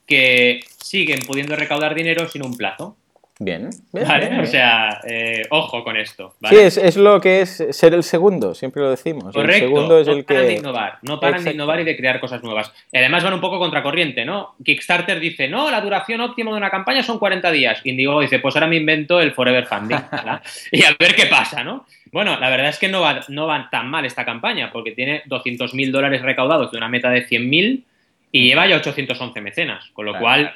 que 0.06 0.60
siguen 0.82 1.18
pudiendo 1.26 1.54
recaudar 1.54 1.94
dinero 1.94 2.26
sin 2.28 2.46
un 2.46 2.56
plazo. 2.56 2.96
Bien, 3.38 3.70
¿Vale? 3.92 4.40
O 4.40 4.46
sea, 4.46 5.00
eh, 5.08 5.42
ojo 5.50 5.82
con 5.82 5.96
esto. 5.96 6.34
Sí, 6.48 6.56
es, 6.56 6.96
lo 6.96 7.20
que 7.20 7.40
es 7.40 7.66
ser 7.70 7.94
el 7.94 8.02
segundo, 8.02 8.54
siempre 8.54 8.82
lo 8.82 8.90
decimos. 8.90 9.34
Correcto. 9.34 9.64
El 9.64 9.70
segundo 9.70 9.98
es 9.98 10.06
no 10.06 10.12
el 10.12 10.24
paran 10.24 10.42
que. 10.42 10.48
de 10.48 10.54
innovar, 10.58 10.98
no 11.02 11.18
paran 11.18 11.42
de 11.42 11.50
innovar 11.52 11.80
y 11.80 11.84
de 11.84 11.96
crear 11.96 12.20
cosas 12.20 12.42
nuevas. 12.42 12.72
Y 12.92 12.98
además 12.98 13.24
van 13.24 13.32
un 13.32 13.40
poco 13.40 13.58
contracorriente, 13.58 14.24
¿no? 14.24 14.54
Kickstarter 14.62 15.18
dice, 15.18 15.48
no, 15.48 15.70
la 15.70 15.80
duración 15.80 16.20
óptima 16.20 16.50
de 16.50 16.58
una 16.58 16.70
campaña 16.70 17.02
son 17.02 17.18
40 17.18 17.50
días. 17.50 17.80
Indigo 17.84 18.20
dice, 18.20 18.38
pues 18.38 18.54
ahora 18.54 18.66
me 18.66 18.76
invento 18.76 19.20
el 19.20 19.32
Forever 19.32 19.66
Funding. 19.66 19.96
y 20.70 20.84
a 20.84 20.94
ver 20.98 21.14
qué 21.16 21.26
pasa, 21.26 21.64
¿no? 21.64 21.86
Bueno, 22.12 22.38
la 22.38 22.50
verdad 22.50 22.68
es 22.68 22.78
que 22.78 22.88
no 22.88 23.00
va, 23.00 23.20
no 23.28 23.46
va 23.46 23.68
tan 23.70 23.88
mal 23.88 24.04
esta 24.04 24.26
campaña, 24.26 24.70
porque 24.70 24.92
tiene 24.92 25.24
200.000 25.24 25.90
dólares 25.90 26.20
recaudados 26.20 26.70
de 26.70 26.76
una 26.76 26.88
meta 26.88 27.08
de 27.08 27.26
100.000 27.26 27.82
y 28.30 28.48
lleva 28.48 28.66
ya 28.66 28.76
811 28.76 29.40
mecenas, 29.40 29.90
con 29.94 30.06
lo 30.06 30.18
cual 30.18 30.54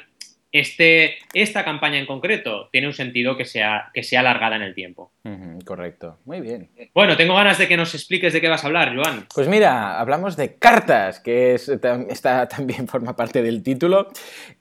este, 0.59 1.17
esta 1.33 1.63
campaña 1.63 1.97
en 1.97 2.05
concreto 2.05 2.69
tiene 2.71 2.87
un 2.87 2.93
sentido 2.93 3.37
que 3.37 3.45
sea, 3.45 3.89
que 3.93 4.03
sea 4.03 4.21
alargada 4.21 4.55
en 4.55 4.61
el 4.61 4.75
tiempo. 4.75 5.11
correcto, 5.65 6.19
muy 6.25 6.41
bien. 6.41 6.69
Bueno, 6.93 7.17
tengo 7.17 7.35
ganas 7.35 7.57
de 7.57 7.67
que 7.67 7.77
nos 7.77 7.93
expliques 7.93 8.33
de 8.33 8.41
qué 8.41 8.49
vas 8.49 8.63
a 8.63 8.67
hablar, 8.67 8.95
Joan. 8.95 9.27
Pues 9.33 9.47
mira, 9.47 9.99
hablamos 9.99 10.37
de 10.37 10.55
cartas, 10.55 11.19
que 11.19 11.53
es, 11.53 11.69
está, 11.69 12.47
también 12.47 12.87
forma 12.87 13.15
parte 13.15 13.41
del 13.41 13.63
título. 13.63 14.07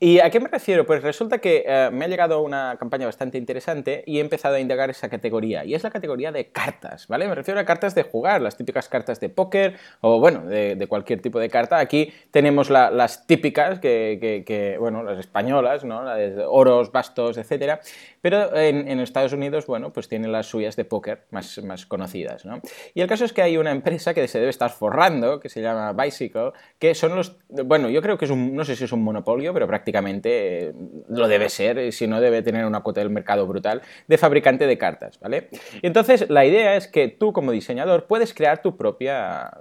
¿Y 0.01 0.19
a 0.21 0.31
qué 0.31 0.41
me 0.41 0.49
refiero? 0.49 0.87
Pues 0.87 1.03
resulta 1.03 1.39
que 1.39 1.65
eh, 1.67 1.91
me 1.93 2.05
ha 2.05 2.09
llegado 2.09 2.43
una 2.43 2.77
campaña 2.79 3.07
bastante 3.07 3.39
interesante 3.39 4.03
y 4.07 4.19
he 4.19 4.21
empezado 4.21 4.57
a 4.57 4.61
indagar 4.61 4.91
esa 4.91 5.09
categoría, 5.09 5.65
y 5.65 5.75
es 5.75 5.83
la 5.83 5.91
categoría 5.91 6.33
de 6.33 6.51
cartas, 6.51 7.07
¿vale? 7.09 7.27
Me 7.29 7.35
refiero 7.35 7.61
a 7.61 7.65
cartas 7.65 7.95
de 7.95 8.03
jugar, 8.03 8.41
las 8.41 8.57
típicas 8.57 8.89
cartas 8.89 9.21
de 9.21 9.29
póker 9.29 9.77
o, 10.01 10.21
bueno, 10.21 10.45
de, 10.47 10.87
cualquier 10.89 11.21
tipo 11.21 11.39
de 11.41 11.49
carta. 11.49 11.79
Aquí 11.79 12.13
tenemos 12.31 12.71
las 12.71 13.27
típicas, 13.27 13.81
que, 13.81 14.77
bueno, 14.79 15.03
las 15.03 15.19
españolas, 15.19 15.85
¿no? 15.87 16.03
oros, 16.49 16.93
bastos, 16.93 17.39
etcétera. 17.39 17.81
Pero 18.21 18.57
en, 18.57 18.99
Estados 19.01 19.33
Unidos, 19.33 19.67
bueno, 19.67 19.93
pues 19.93 20.09
tienen 20.09 20.33
las 20.33 20.47
suyas 20.47 20.75
de 20.77 20.85
póker 20.85 21.27
más, 21.31 21.63
más 21.63 21.87
conocidas, 21.87 22.45
¿no? 22.45 22.61
Y 22.95 23.01
el 23.01 23.09
caso 23.09 23.25
es 23.25 23.33
que 23.33 23.43
hay 23.43 23.57
una 23.57 23.71
empresa 23.71 24.15
que 24.15 24.27
se 24.27 24.39
debe 24.39 24.51
estar 24.51 24.71
forrando, 24.71 25.39
que 25.39 25.49
se 25.49 25.63
llama 25.63 25.93
Bicycle, 25.93 26.51
que 26.79 26.95
son 26.95 27.15
los, 27.15 27.37
bueno, 27.49 27.89
yo 27.89 28.03
creo 28.03 28.19
que 28.19 28.25
es 28.25 28.31
un, 28.31 28.55
no 28.55 28.65
sé 28.65 28.75
si 28.75 28.85
es 28.85 28.93
un 28.93 29.03
monopolio, 29.05 29.53
pero 29.55 29.67
prácticamente 29.67 30.69
eh, 30.69 30.73
lo 31.09 31.29
debe 31.29 31.49
ser, 31.49 31.93
si 31.93 32.07
no 32.07 32.21
debe 32.21 32.43
tener 32.43 32.65
una 32.65 32.81
cuota 32.81 33.01
del 33.01 33.11
mercado 33.11 33.47
brutal, 33.47 33.83
de 34.07 34.19
fabricante 34.19 34.67
de 34.67 34.79
cartas, 34.79 35.21
¿vale? 35.21 35.49
Entonces 35.83 36.29
la 36.29 36.45
idea 36.45 36.77
es 36.77 36.89
que 36.89 37.09
tú 37.09 37.33
como 37.33 37.53
diseñador 37.53 38.07
puedes 38.07 38.35
crear 38.35 38.63
tu 38.63 38.77
propia, 38.77 39.53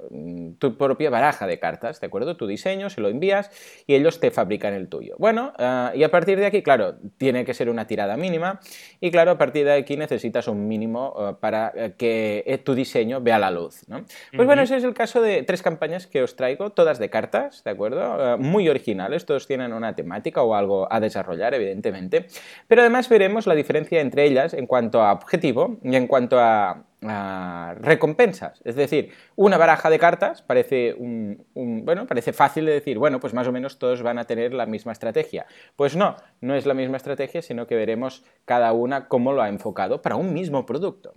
tu 0.59 0.77
propia 0.77 1.09
baraja 1.09 1.47
de 1.47 1.59
cartas, 1.59 1.99
¿de 1.99 2.07
acuerdo? 2.07 2.37
Tu 2.37 2.47
diseño, 2.47 2.89
se 2.89 3.01
lo 3.01 3.09
envías 3.09 3.51
y 3.87 3.95
ellos 3.95 4.19
te 4.19 4.31
fabrican 4.31 4.73
el 4.73 4.87
tuyo. 4.87 5.15
Bueno, 5.17 5.53
ah, 5.57 5.91
y 5.93 6.03
a 6.05 6.09
partir 6.09 6.39
de 6.39 6.45
aquí, 6.45 6.61
claro, 6.61 6.95
tiene 7.17 7.45
que 7.45 7.53
ser 7.53 7.69
una 7.69 7.87
tirada 7.87 8.17
mínima 8.17 8.59
y 8.99 9.11
claro, 9.11 9.31
a 9.31 9.37
partir 9.37 9.65
de 9.65 9.73
aquí 9.73 9.97
necesitas 9.97 10.47
un 10.47 10.67
mínimo 10.67 11.15
eh, 11.17 11.35
para 11.39 11.71
eh, 11.75 11.93
que 11.97 12.43
eh, 12.45 12.57
tu 12.57 12.73
diseño 12.73 13.21
vea 13.21 13.39
la 13.39 13.51
luz. 13.51 13.81
Pues 14.35 14.45
bueno, 14.45 14.61
ese 14.61 14.77
es 14.77 14.83
el 14.83 14.93
caso 14.93 15.21
de 15.21 15.43
tres 15.43 15.61
campañas 15.61 16.07
que 16.07 16.23
os 16.23 16.35
traigo, 16.35 16.71
todas 16.71 16.99
de 16.99 17.09
cartas, 17.09 17.63
¿de 17.63 17.71
acuerdo? 17.71 18.37
muy 18.37 18.69
originales, 18.69 19.25
todos 19.25 19.47
tienen 19.47 19.73
una 19.73 19.95
temática 19.95 20.41
o 20.41 20.55
algo 20.55 20.91
a 20.91 20.99
desarrollar, 20.99 21.53
evidentemente, 21.53 22.27
pero 22.67 22.81
además 22.81 23.09
veremos 23.09 23.47
la 23.47 23.55
diferencia 23.55 24.01
entre 24.01 24.25
ellas 24.25 24.53
en 24.53 24.67
cuanto 24.67 25.01
a 25.01 25.13
objetivo 25.13 25.77
y 25.83 25.95
en 25.95 26.07
cuanto 26.07 26.39
a 26.39 26.83
recompensas. 27.79 28.61
Es 28.63 28.75
decir, 28.75 29.11
una 29.35 29.57
baraja 29.57 29.89
de 29.89 29.99
cartas 29.99 30.41
parece, 30.41 30.93
un, 30.93 31.45
bueno, 31.53 32.05
parece 32.07 32.33
fácil 32.33 32.65
de 32.65 32.73
decir, 32.73 32.97
bueno, 32.97 33.19
pues 33.19 33.33
más 33.33 33.47
o 33.47 33.51
menos 33.51 33.79
todos 33.79 34.01
van 34.01 34.19
a 34.19 34.25
tener 34.25 34.53
la 34.53 34.65
misma 34.65 34.91
estrategia. 34.91 35.45
Pues 35.75 35.95
no, 35.95 36.15
no 36.41 36.55
es 36.55 36.65
la 36.65 36.73
misma 36.73 36.97
estrategia, 36.97 37.41
sino 37.41 37.67
que 37.67 37.75
veremos 37.75 38.23
cada 38.45 38.73
una 38.73 39.07
cómo 39.07 39.33
lo 39.33 39.41
ha 39.41 39.49
enfocado 39.49 40.01
para 40.01 40.15
un 40.15 40.33
mismo 40.33 40.65
producto. 40.65 41.15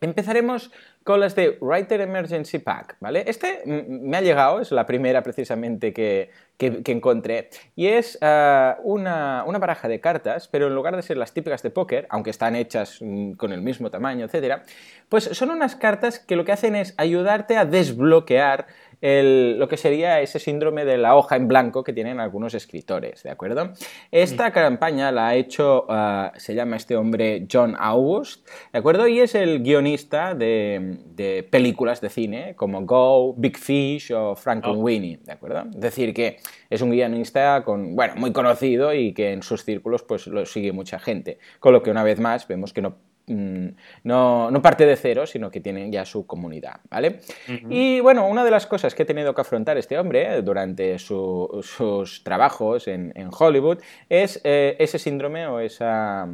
Empezaremos 0.00 0.70
con 1.04 1.20
las 1.20 1.34
de 1.34 1.56
Writer 1.60 2.02
Emergency 2.02 2.58
Pack, 2.58 2.96
¿vale? 3.00 3.24
Este 3.26 3.62
me 3.64 4.16
ha 4.18 4.20
llegado, 4.20 4.60
es 4.60 4.70
la 4.70 4.84
primera 4.84 5.22
precisamente 5.22 5.94
que, 5.94 6.30
encontré, 6.58 7.48
y 7.74 7.86
es 7.86 8.18
ah, 8.20 8.76
una, 8.82 9.44
baraja 9.58 9.88
de 9.88 9.98
cartas, 10.00 10.48
pero 10.48 10.66
en 10.66 10.74
lugar 10.74 10.96
de 10.96 11.02
ser 11.02 11.16
las 11.16 11.32
típicas 11.32 11.62
de 11.62 11.70
póker, 11.70 12.06
aunque 12.10 12.28
están 12.28 12.56
hechas 12.56 12.98
mm, 13.00 13.32
con 13.32 13.52
el 13.52 13.62
mismo 13.62 13.90
tamaño, 13.90 14.26
etc., 14.26 14.62
pues 15.08 15.24
son 15.24 15.50
unas 15.50 15.76
cartas 15.76 16.18
que 16.18 16.36
lo 16.36 16.44
que 16.44 16.52
hacen 16.52 16.76
es 16.76 16.92
ayudarte 16.98 17.56
a 17.56 17.64
desbloquear 17.64 18.66
lo 19.00 19.68
que 19.68 19.76
sería 19.76 20.20
ese 20.20 20.38
síndrome 20.38 20.84
de 20.84 20.98
la 20.98 21.16
hoja 21.16 21.36
en 21.36 21.48
blanco 21.48 21.84
que 21.84 21.92
tienen 21.92 22.20
algunos 22.20 22.54
escritores, 22.54 23.22
¿de 23.22 23.30
acuerdo? 23.30 23.72
Esta 24.10 24.50
campaña 24.52 25.12
la 25.12 25.28
ha 25.28 25.34
hecho, 25.34 25.86
ah, 25.88 26.32
se 26.36 26.54
llama 26.54 26.76
este 26.76 26.96
hombre 26.96 27.46
John 27.50 27.76
August, 27.78 28.48
¿de 28.72 28.78
acuerdo? 28.78 29.06
Y 29.06 29.20
es 29.20 29.34
el 29.34 29.62
guionista 29.62 30.34
de, 30.34 31.46
películas 31.50 32.00
de 32.00 32.08
cine 32.08 32.54
como 32.56 32.84
Go, 32.84 33.34
Big 33.36 33.58
Fish 33.58 34.12
o 34.12 34.34
Frankenweenie, 34.34 35.18
¿de 35.24 35.32
acuerdo? 35.32 35.64
Es 35.74 35.80
decir, 35.80 36.14
que 36.14 36.38
es 36.70 36.80
un 36.82 36.90
guionista 36.90 37.62
con, 37.64 37.94
bueno, 37.94 38.14
muy 38.16 38.32
conocido 38.32 38.94
y 38.94 39.12
que 39.12 39.32
en 39.32 39.42
sus 39.42 39.64
círculos 39.64 40.02
pues 40.02 40.26
lo 40.26 40.44
sigue 40.46 40.72
mucha 40.72 40.98
gente, 40.98 41.38
con 41.60 41.72
lo 41.72 41.82
que 41.82 41.90
una 41.90 42.02
vez 42.02 42.18
más 42.18 42.48
vemos 42.48 42.72
que 42.72 42.82
no 42.82 42.96
Mm, 42.96 43.05
no, 43.26 44.50
no, 44.50 44.62
parte 44.62 44.86
de 44.86 44.96
cero, 44.96 45.26
sino 45.26 45.50
que 45.50 45.60
tienen 45.60 45.90
ya 45.90 46.04
su 46.04 46.26
comunidad, 46.26 46.80
¿vale? 46.90 47.20
Y 47.68 48.00
bueno, 48.00 48.28
una 48.28 48.44
de 48.44 48.50
las 48.50 48.66
cosas 48.66 48.94
que 48.94 49.02
ha 49.02 49.06
tenido 49.06 49.34
que 49.34 49.40
afrontar 49.40 49.76
este 49.78 49.98
hombre 49.98 50.36
eh, 50.36 50.42
durante 50.42 50.98
sus 50.98 52.22
trabajos 52.22 52.88
en, 52.88 53.12
Hollywood 53.38 53.78
es 54.08 54.40
eh, 54.44 54.76
ese 54.78 54.98
síndrome 54.98 55.46
o 55.46 55.58
esa, 55.60 56.28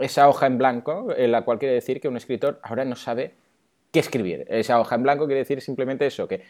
esa 0.00 0.28
hoja 0.28 0.46
en 0.46 0.58
blanco, 0.58 1.08
en 1.16 1.32
la 1.32 1.42
cual 1.42 1.58
quiere 1.58 1.74
decir 1.74 2.00
que 2.00 2.08
un 2.08 2.16
escritor 2.16 2.60
ahora 2.62 2.84
no 2.84 2.96
sabe 2.96 3.34
qué 3.90 4.00
escribir. 4.00 4.46
Esa 4.48 4.78
hoja 4.80 4.94
en 4.94 5.02
blanco 5.02 5.26
quiere 5.26 5.40
decir 5.40 5.60
simplemente 5.60 6.06
eso, 6.06 6.28
que 6.28 6.42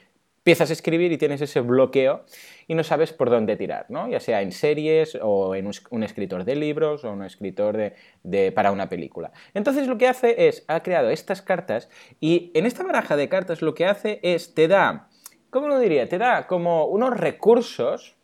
empiezas 0.47 0.71
a 0.71 0.75
escribir 0.75 1.11
y 1.11 1.19
tienes 1.19 1.41
ese 1.41 1.61
bloqueo 1.61 2.25
y 2.69 2.77
no 2.77 2.85
sabes 2.85 3.13
por 3.13 3.31
dónde 3.31 3.57
tirar, 3.57 3.87
¿no? 3.89 4.09
ya 4.09 4.21
sea 4.21 4.43
en 4.43 4.53
series 4.53 5.19
o 5.21 5.57
en 5.57 5.69
un, 5.91 6.05
escritor 6.05 6.45
de 6.45 6.55
libros 6.55 7.03
o 7.05 7.11
un 7.11 7.25
escritor 7.25 7.77
de, 8.23 8.53
para 8.53 8.71
una 8.71 8.89
película. 8.89 9.33
Entonces 9.55 9.89
lo 9.89 9.99
que 9.99 10.07
hace 10.07 10.47
es, 10.47 10.65
ha 10.69 10.85
creado 10.85 11.11
estas 11.11 11.43
cartas 11.43 11.89
y 12.21 12.53
en 12.55 12.65
esta 12.65 12.85
baraja 12.85 13.17
de 13.17 13.29
cartas 13.29 13.61
lo 13.61 13.75
que 13.75 13.87
hace 13.87 14.21
es, 14.23 14.55
te 14.55 14.69
da, 14.69 15.09
¿cómo 15.51 15.67
lo 15.67 15.81
diría? 15.81 16.09
Te 16.09 16.17
da 16.17 16.47
como 16.47 16.87
unos 16.87 17.19
recursos 17.19 18.16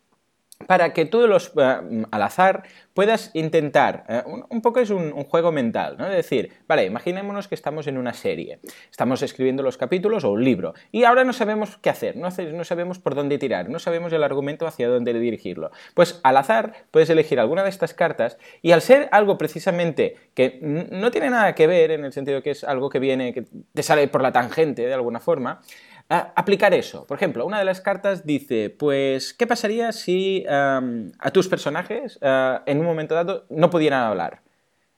para 0.67 0.93
que 0.93 1.05
tú 1.05 1.27
los, 1.27 1.51
eh, 1.57 2.05
al 2.11 2.21
azar 2.21 2.63
puedas 2.93 3.31
intentar, 3.33 4.03
eh, 4.07 4.23
un, 4.49 4.61
poco 4.61 4.79
es 4.79 4.89
un, 4.89 5.11
juego 5.23 5.51
mental, 5.51 5.95
¿no? 5.97 6.07
Es 6.07 6.15
decir, 6.15 6.51
vale, 6.67 6.85
imaginémonos 6.85 7.47
que 7.47 7.55
estamos 7.55 7.87
en 7.87 7.97
una 7.97 8.13
serie, 8.13 8.59
estamos 8.91 9.21
escribiendo 9.21 9.63
los 9.63 9.77
capítulos 9.77 10.23
o 10.23 10.31
un 10.31 10.43
libro, 10.43 10.73
y 10.91 11.03
ahora 11.03 11.23
no 11.23 11.33
sabemos 11.33 11.77
qué 11.77 11.89
hacer, 11.89 12.15
no, 12.17 12.29
no 12.29 12.63
sabemos 12.63 12.99
por 12.99 13.15
dónde 13.15 13.37
tirar, 13.37 13.69
no 13.69 13.79
sabemos 13.79 14.13
el 14.13 14.23
argumento 14.23 14.67
hacia 14.67 14.87
dónde 14.87 15.13
dirigirlo. 15.13 15.71
Pues 15.93 16.19
al 16.23 16.37
azar 16.37 16.73
puedes 16.91 17.09
elegir 17.09 17.39
alguna 17.39 17.63
de 17.63 17.69
estas 17.69 17.93
cartas 17.93 18.37
y 18.61 18.71
al 18.71 18.81
ser 18.81 19.09
algo 19.11 19.37
precisamente 19.37 20.15
que 20.33 20.59
no 20.61 21.11
tiene 21.11 21.29
nada 21.29 21.55
que 21.55 21.67
ver, 21.67 21.91
en 21.91 22.05
el 22.05 22.13
sentido 22.13 22.41
que 22.41 22.51
es 22.51 22.63
algo 22.63 22.89
que 22.89 22.99
viene, 22.99 23.33
que 23.33 23.45
te 23.73 23.83
sale 23.83 24.07
por 24.07 24.21
la 24.21 24.31
tangente 24.31 24.85
de 24.85 24.93
alguna 24.93 25.19
forma, 25.19 25.61
aplicar 26.19 26.73
eso. 26.73 27.05
Por 27.05 27.17
ejemplo, 27.17 27.45
una 27.45 27.59
de 27.59 27.65
las 27.65 27.81
cartas 27.81 28.25
dice, 28.25 28.69
pues, 28.69 29.33
¿qué 29.33 29.47
pasaría 29.47 29.91
si 29.91 30.45
a 30.47 31.31
tus 31.31 31.47
personajes 31.47 32.19
eh, 32.21 32.59
en 32.65 32.79
un 32.79 32.85
momento 32.85 33.15
dado 33.15 33.45
no 33.49 33.69
pudieran 33.69 34.03
hablar? 34.03 34.41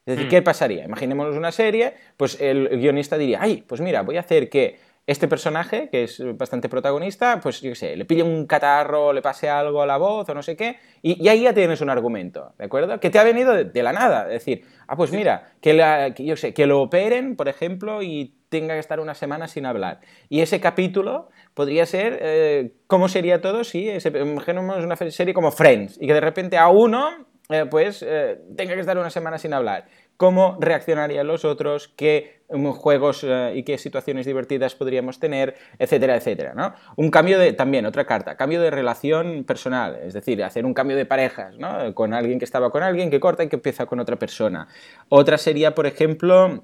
Es 0.05 0.15
decir, 0.15 0.27
mm. 0.27 0.29
¿qué 0.29 0.41
pasaría? 0.41 0.85
Imaginémonos 0.85 1.35
una 1.35 1.51
serie, 1.51 1.93
pues 2.15 2.39
el 2.39 2.69
guionista 2.69 3.17
diría, 3.17 3.39
ay, 3.41 3.63
pues 3.67 3.81
mira, 3.81 4.03
voy 4.03 4.17
a 4.17 4.19
hacer 4.19 4.49
que 4.49 4.77
este 5.07 5.27
personaje, 5.27 5.89
que 5.89 6.03
es 6.03 6.21
bastante 6.35 6.67
protagonista, 6.67 7.39
pues 7.41 7.61
yo 7.61 7.71
qué 7.71 7.75
sé, 7.75 7.95
le 7.95 8.05
pille 8.05 8.23
un 8.23 8.47
catarro, 8.47 9.13
le 9.13 9.21
pase 9.21 9.47
algo 9.49 9.81
a 9.81 9.85
la 9.85 9.97
voz 9.97 10.27
o 10.27 10.33
no 10.33 10.41
sé 10.41 10.55
qué, 10.55 10.77
y, 11.01 11.27
ahí 11.27 11.43
ya 11.43 11.53
tienes 11.53 11.81
un 11.81 11.89
argumento, 11.89 12.53
¿de 12.57 12.65
acuerdo? 12.65 12.99
Que 12.99 13.11
te 13.11 13.19
ha 13.19 13.23
venido 13.23 13.53
de, 13.53 13.83
la 13.83 13.93
nada, 13.93 14.23
es 14.23 14.45
decir, 14.45 14.65
ah, 14.87 14.95
pues 14.95 15.11
mira, 15.11 15.53
que, 15.61 15.73
la, 15.73 16.07
yo 16.09 16.35
sé, 16.35 16.53
que 16.53 16.65
lo 16.65 16.81
operen, 16.81 17.35
por 17.35 17.47
ejemplo, 17.47 18.01
y 18.01 18.34
tenga 18.49 18.73
que 18.73 18.79
estar 18.79 18.99
una 18.99 19.15
semana 19.15 19.47
sin 19.47 19.65
hablar. 19.65 20.01
Y 20.29 20.41
ese 20.41 20.59
capítulo 20.59 21.29
podría 21.53 21.85
ser 21.85 22.19
eh, 22.21 22.73
cómo 22.87 23.07
sería 23.07 23.41
todo 23.41 23.63
si, 23.63 23.89
imaginemos 23.89 24.83
una 24.83 24.95
serie 24.95 25.33
como 25.33 25.51
Friends, 25.51 25.97
y 25.99 26.07
que 26.07 26.13
de 26.13 26.21
repente 26.21 26.57
a 26.57 26.69
uno 26.69 27.27
eh, 27.49 27.65
pues 27.69 28.03
eh, 28.07 28.39
tenga 28.55 28.73
que 28.73 28.79
estar 28.79 28.97
una 28.97 29.09
semana 29.09 29.37
sin 29.37 29.53
hablar. 29.53 29.87
¿Cómo 30.17 30.57
reaccionarían 30.61 31.27
los 31.27 31.43
otros? 31.43 31.89
¿Qué 31.89 32.41
um, 32.47 32.71
juegos 32.71 33.25
y 33.53 33.63
qué 33.63 33.77
situaciones 33.77 34.25
divertidas 34.25 34.73
podríamos 34.73 35.19
tener? 35.19 35.55
Etcétera, 35.77 36.15
etcétera. 36.15 36.53
¿no? 36.55 36.73
Un 36.95 37.11
cambio 37.11 37.37
de, 37.37 37.51
también, 37.51 37.85
otra 37.85 38.05
carta, 38.05 38.37
cambio 38.37 38.61
de 38.61 38.71
relación 38.71 39.43
personal, 39.43 39.99
es 40.01 40.13
decir, 40.13 40.41
hacer 40.41 40.65
un 40.65 40.73
cambio 40.73 40.95
de 40.95 41.05
parejas, 41.05 41.57
¿no? 41.57 41.93
Con 41.93 42.13
alguien 42.13 42.39
que 42.39 42.45
estaba 42.45 42.71
con 42.71 42.81
alguien, 42.81 43.11
que 43.11 43.19
corta 43.19 43.43
y 43.43 43.49
que 43.49 43.57
empieza 43.57 43.85
con 43.85 43.99
otra 43.99 44.15
persona. 44.15 44.69
Otra 45.09 45.37
sería, 45.37 45.75
por 45.75 45.85
ejemplo, 45.85 46.63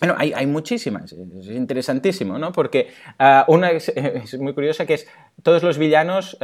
bueno, 0.00 0.14
hay, 0.18 0.46
muchísimas, 0.46 1.12
es 1.12 1.46
interesantísimo, 1.48 2.38
¿no? 2.38 2.52
Porque 2.52 2.88
ah, 3.18 3.44
una 3.48 3.70
es, 3.70 4.38
muy 4.38 4.54
curiosa 4.54 4.86
que 4.86 4.94
es 4.94 5.08
todos 5.42 5.62
los 5.62 5.78
villanos 5.78 6.36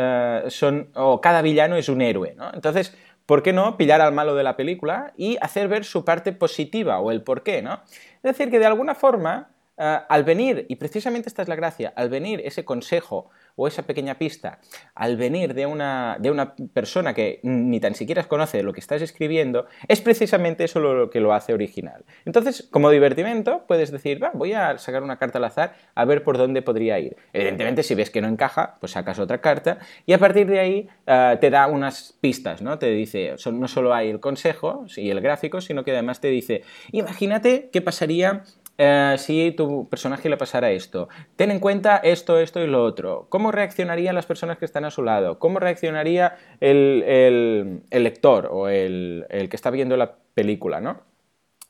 son, 0.49 0.91
o 0.95 1.21
cada 1.21 1.43
villano 1.43 1.77
es 1.77 1.89
un 1.89 2.03
héroe, 2.03 2.35
¿no? 2.37 2.51
Entonces, 2.55 2.97
¿por 3.27 3.43
qué 3.43 3.53
no 3.53 3.77
pillar 3.77 4.01
al 4.01 4.13
malo 4.13 4.35
de 4.35 4.43
la 4.43 4.57
película 4.57 5.13
y 5.17 5.37
hacer 5.41 5.69
ver 5.69 5.85
su 5.85 6.05
parte 6.05 6.33
positiva 6.33 6.99
o 7.01 7.11
el 7.11 7.23
por 7.23 7.43
qué, 7.43 7.63
¿no? 7.63 7.81
Es 8.23 8.37
decir, 8.37 8.51
que 8.51 8.59
de 8.59 8.67
alguna 8.67 8.95
forma, 8.95 9.51
eh, 9.77 9.99
al 10.09 10.25
venir, 10.25 10.67
y 10.69 10.77
precisamente 10.77 11.29
esta 11.29 11.43
es 11.43 11.49
la 11.49 11.57
gracia, 11.57 11.93
al 11.97 12.09
venir 12.09 12.41
ese 12.45 12.65
consejo 12.65 13.31
o 13.57 13.67
esa 13.67 13.83
pequeña 13.83 14.19
pista 14.19 14.59
al 14.95 15.17
venir 15.17 15.55
de 15.55 15.67
una, 15.67 16.17
de 16.19 16.31
una 16.31 16.55
persona 16.55 17.15
que 17.15 17.41
ni 17.43 17.81
tan 17.81 17.95
siquiera 17.95 18.23
conoce 18.25 18.63
lo 18.63 18.73
que 18.73 18.81
estás 18.81 19.03
escribiendo, 19.03 19.67
es 19.89 20.01
precisamente 20.01 20.65
eso 20.65 20.81
lo 20.81 21.11
que 21.11 21.21
lo 21.21 21.33
hace 21.33 21.53
original. 21.53 22.05
Entonces, 22.25 22.69
como 22.71 22.91
divertimento, 22.91 23.65
puedes 23.67 23.91
decir, 23.91 24.23
va, 24.23 24.31
voy 24.35 24.53
a 24.53 24.79
sacar 24.79 25.03
una 25.03 25.19
carta 25.19 25.39
al 25.39 25.45
azar 25.45 25.75
a 25.95 26.05
ver 26.05 26.23
por 26.23 26.39
dónde 26.39 26.63
podría 26.63 26.99
ir. 26.99 27.17
Evidentemente, 27.33 27.83
si 27.83 27.95
ves 27.95 28.11
que 28.11 28.21
no 28.21 28.29
encaja, 28.29 28.77
pues 28.81 28.93
sacas 28.93 29.19
otra 29.19 29.41
carta 29.41 29.79
y 30.07 30.13
a 30.13 30.19
partir 30.19 30.47
de 30.47 30.61
ahí 30.61 30.89
eh, 31.07 31.39
te 31.41 31.51
da 31.51 31.67
unas 31.67 32.17
pistas, 32.21 32.63
¿no? 32.63 32.79
Te 32.79 32.91
dice, 32.91 33.35
no 33.53 33.69
solo 33.69 33.95
hay 33.95 34.11
el 34.11 34.21
consejo 34.21 34.87
y 34.97 35.11
el 35.11 35.21
gráfico, 35.21 35.61
sino 35.61 35.85
que 35.85 35.93
además 35.93 36.21
te 36.21 36.29
dice, 36.29 36.63
imagínate 36.93 37.71
qué 37.73 37.81
pasaría 37.81 38.45
eh, 38.79 39.17
si 39.19 39.53
tu 39.53 39.89
personaje 39.89 40.29
le 40.29 40.37
pasara 40.37 40.71
esto. 40.71 41.09
Ten 41.37 41.51
en 41.51 41.61
cuenta 41.61 41.99
esto, 41.99 42.39
esto 42.39 42.61
y 42.61 42.67
lo 42.67 42.83
otro. 42.83 43.27
¿Cómo 43.29 43.53
reaccionarían 43.53 44.15
las 44.15 44.27
personas 44.27 44.59
que 44.59 44.65
están 44.65 44.85
a 44.85 44.91
su 44.91 45.03
lado? 45.03 45.39
¿Cómo 45.39 45.59
reaccionaría 45.59 46.37
el, 46.61 47.83
lector 47.91 48.49
o 48.51 48.69
el, 48.69 49.27
que 49.29 49.57
está 49.57 49.71
viendo 49.71 49.97
la 49.97 50.17
película? 50.35 50.81
¿no? 50.81 51.03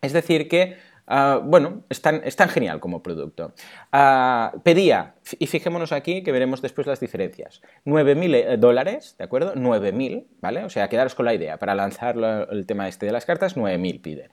Es 0.00 0.12
decir, 0.12 0.48
que 0.48 0.76
ah, 1.06 1.40
bueno, 1.42 1.82
es 1.90 2.00
tan, 2.00 2.48
genial 2.48 2.78
como 2.80 3.02
producto. 3.02 3.52
Ah, 3.90 4.52
pedía, 4.62 5.16
y 5.38 5.48
fijémonos 5.48 5.92
aquí 5.92 6.22
que 6.22 6.32
veremos 6.32 6.62
después 6.62 6.86
las 6.86 7.00
diferencias, 7.00 7.62
9.000 7.84 8.34
eh, 8.34 8.56
dólares, 8.58 9.16
¿de 9.18 9.24
acuerdo? 9.24 9.54
9.000, 9.54 10.26
¿vale? 10.40 10.64
O 10.64 10.70
sea, 10.70 10.88
quedaros 10.88 11.14
con 11.14 11.26
la 11.26 11.34
idea, 11.34 11.58
para 11.58 11.74
lanzar 11.74 12.16
el 12.50 12.66
tema 12.66 12.88
este 12.88 13.06
de 13.06 13.12
las 13.12 13.26
cartas, 13.26 13.56
9.000 13.56 14.00
pide. 14.00 14.30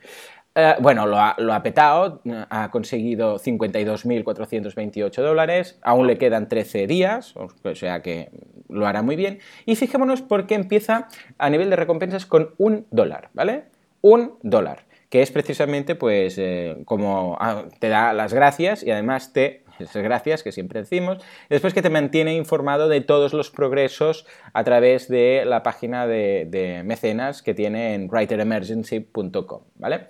Eh, 0.55 0.75
bueno, 0.79 1.05
lo 1.05 1.17
ha, 1.19 1.63
petado, 1.63 2.21
ha 2.49 2.71
conseguido 2.71 3.37
52.428 3.37 5.21
dólares, 5.21 5.79
aún 5.83 6.07
le 6.07 6.17
quedan 6.17 6.49
13 6.49 6.87
días, 6.87 7.35
o 7.35 7.75
sea 7.75 8.01
que 8.01 8.29
lo 8.67 8.87
hará 8.87 9.01
muy 9.01 9.15
bien. 9.15 9.39
Y 9.65 9.75
fijémonos 9.75 10.21
porque 10.21 10.55
empieza 10.55 11.07
a 11.37 11.49
nivel 11.49 11.69
de 11.69 11.75
recompensas 11.75 12.25
con 12.25 12.55
un 12.57 12.87
dólar, 12.91 13.29
¿vale? 13.33 13.65
Un 14.01 14.37
dólar, 14.41 14.85
que 15.09 15.21
es 15.21 15.31
precisamente 15.31 15.95
pues 15.95 16.37
eh, 16.37 16.77
como 16.85 17.37
ah, 17.39 17.65
te 17.79 17.89
da 17.89 18.13
las 18.13 18.33
gracias 18.33 18.83
y 18.83 18.91
además 18.91 19.33
te 19.33 19.63
esas 19.79 20.03
gracias 20.03 20.43
que 20.43 20.51
siempre 20.51 20.81
decimos, 20.81 21.23
después 21.49 21.73
que 21.73 21.81
te 21.81 21.89
mantiene 21.89 22.35
informado 22.35 22.89
de 22.89 22.99
todos 22.99 23.31
los 23.31 23.49
progresos 23.49 24.25
a 24.51 24.65
través 24.65 25.07
de 25.07 25.43
la 25.45 25.63
página 25.63 26.05
de 26.05 26.81
mecenas 26.83 27.41
que 27.41 27.53
tiene 27.53 27.93
en 27.93 28.09
writeremergency.com, 28.09 29.61
¿vale? 29.75 30.07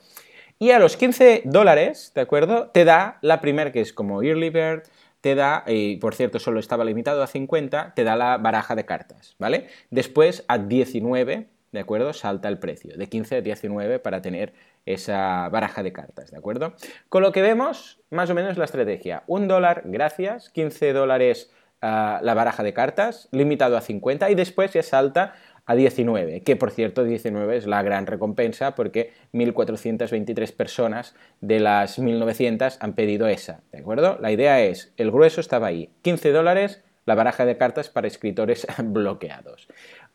Y 0.62 0.72
a 0.72 0.80
los 0.80 0.98
15 0.98 1.44
dólares, 1.46 2.12
¿de 2.14 2.20
acuerdo? 2.20 2.68
Te 2.72 2.84
da 2.84 3.18
la 3.22 3.40
primera, 3.40 3.72
que 3.72 3.80
es 3.80 3.94
como 3.94 4.22
Early 4.22 4.50
Bird, 4.50 4.84
te 5.22 5.34
da, 5.34 5.64
y 5.66 5.96
por 5.96 6.16
cierto 6.16 6.38
solo 6.38 6.60
estaba 6.60 6.84
limitado 6.84 7.24
a 7.24 7.28
50, 7.28 7.94
te 7.96 8.04
da 8.04 8.18
la 8.18 8.38
baraja 8.38 8.76
de 8.76 8.84
cartas, 8.84 9.38
¿vale? 9.40 9.68
Después 9.90 10.44
a 10.50 10.58
19, 10.58 11.48
¿de 11.72 11.80
acuerdo? 11.80 12.12
Salta 12.12 12.50
el 12.50 12.60
precio, 12.60 12.98
de 12.98 13.08
15 13.08 13.38
a 13.38 13.42
19 13.42 14.00
para 14.00 14.22
tener 14.22 14.52
esa 14.86 15.48
baraja 15.48 15.82
de 15.82 15.94
cartas, 15.94 16.30
¿de 16.30 16.38
acuerdo? 16.38 16.74
Con 17.08 17.24
lo 17.24 17.32
que 17.32 17.42
vemos, 17.42 18.02
más 18.10 18.30
o 18.30 18.36
menos 18.36 18.58
la 18.58 18.66
estrategia. 18.66 19.24
Un 19.28 19.48
dólar, 19.48 19.84
gracias, 19.86 20.50
15 20.50 20.92
dólares 20.92 21.54
ah, 21.82 22.20
la 22.22 22.34
baraja 22.34 22.64
de 22.64 22.74
cartas, 22.74 23.30
limitado 23.32 23.78
a 23.78 23.82
50 23.82 24.30
y 24.30 24.36
después 24.36 24.74
ya 24.74 24.84
salta 24.84 25.36
a 25.70 25.76
19, 25.76 26.42
que 26.42 26.56
por 26.56 26.72
cierto 26.72 27.04
19 27.04 27.56
es 27.56 27.68
la 27.68 27.84
gran 27.84 28.08
recompensa 28.08 28.74
porque 28.74 29.12
1.423 29.34 30.52
personas 30.52 31.14
de 31.42 31.60
las 31.60 32.00
1.900 32.00 32.78
han 32.80 32.94
pedido 32.94 33.28
esa, 33.28 33.62
¿de 33.72 33.78
acuerdo? 33.78 34.18
La 34.20 34.32
idea 34.32 34.64
es, 34.64 34.92
el 34.98 35.12
grueso 35.12 35.40
estaba 35.42 35.68
ahí, 35.68 35.92
15 36.02 36.32
dólares 36.32 36.82
la 37.06 37.14
baraja 37.14 37.46
de 37.46 37.56
cartas 37.56 37.88
para 37.88 38.08
escritores 38.08 38.66
bloqueados. 38.84 39.68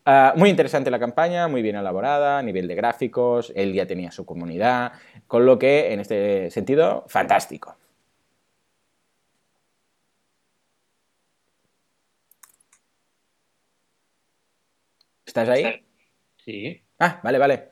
Ah, 0.03 0.33
muy 0.35 0.49
interesante 0.49 0.91
la 0.91 0.99
campaña, 0.99 1.47
muy 1.47 1.61
bien 1.61 1.77
elaborada, 1.77 2.37
a 2.39 2.43
nivel 2.43 2.67
de 2.67 2.75
gráficos, 2.75 3.53
él 3.55 3.73
ya 3.73 3.85
tenía 3.85 4.11
su 4.11 4.25
comunidad, 4.25 4.91
con 5.25 5.45
lo 5.45 5.57
que 5.57 5.93
en 5.93 6.01
este 6.01 6.51
sentido, 6.51 7.05
fantástico. 7.07 7.77
¿Estás 15.35 15.49
ahí? 15.49 15.81
Sí. 16.45 16.81
Ah, 16.97 17.19
vale, 17.21 17.37
vale. 17.37 17.63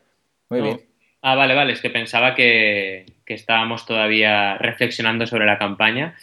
Muy 0.49 0.59
bien. 0.59 0.81
Ah, 1.21 1.35
vale, 1.35 1.55
vale. 1.55 1.71
Es 1.71 1.79
que 1.79 1.89
pensaba 1.89 2.35
que, 2.35 3.05
estábamos 3.25 3.85
todavía 3.85 4.57
reflexionando 4.57 5.25
sobre 5.25 5.45
la 5.45 5.57
campaña. 5.57 6.13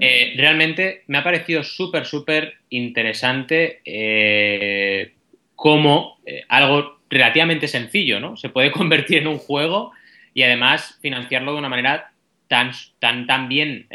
Eh, 0.00 0.34
realmente 0.36 1.04
me 1.06 1.18
ha 1.18 1.22
parecido 1.22 1.62
súper, 1.62 2.06
súper 2.06 2.54
interesante 2.70 3.80
eh, 3.84 5.12
cómo 5.54 6.18
eh, 6.26 6.42
algo 6.48 6.98
relativamente 7.08 7.68
sencillo, 7.68 8.18
¿no? 8.18 8.36
Se 8.36 8.48
puede 8.48 8.72
convertir 8.72 9.18
en 9.18 9.28
un 9.28 9.38
juego 9.38 9.92
y 10.34 10.42
además 10.42 10.98
financiarlo 11.00 11.52
de 11.52 11.58
una 11.58 11.68
manera 11.68 12.10
tan, 12.48 12.72
tan, 12.98 13.28
tan, 13.28 13.48
bien, 13.48 13.86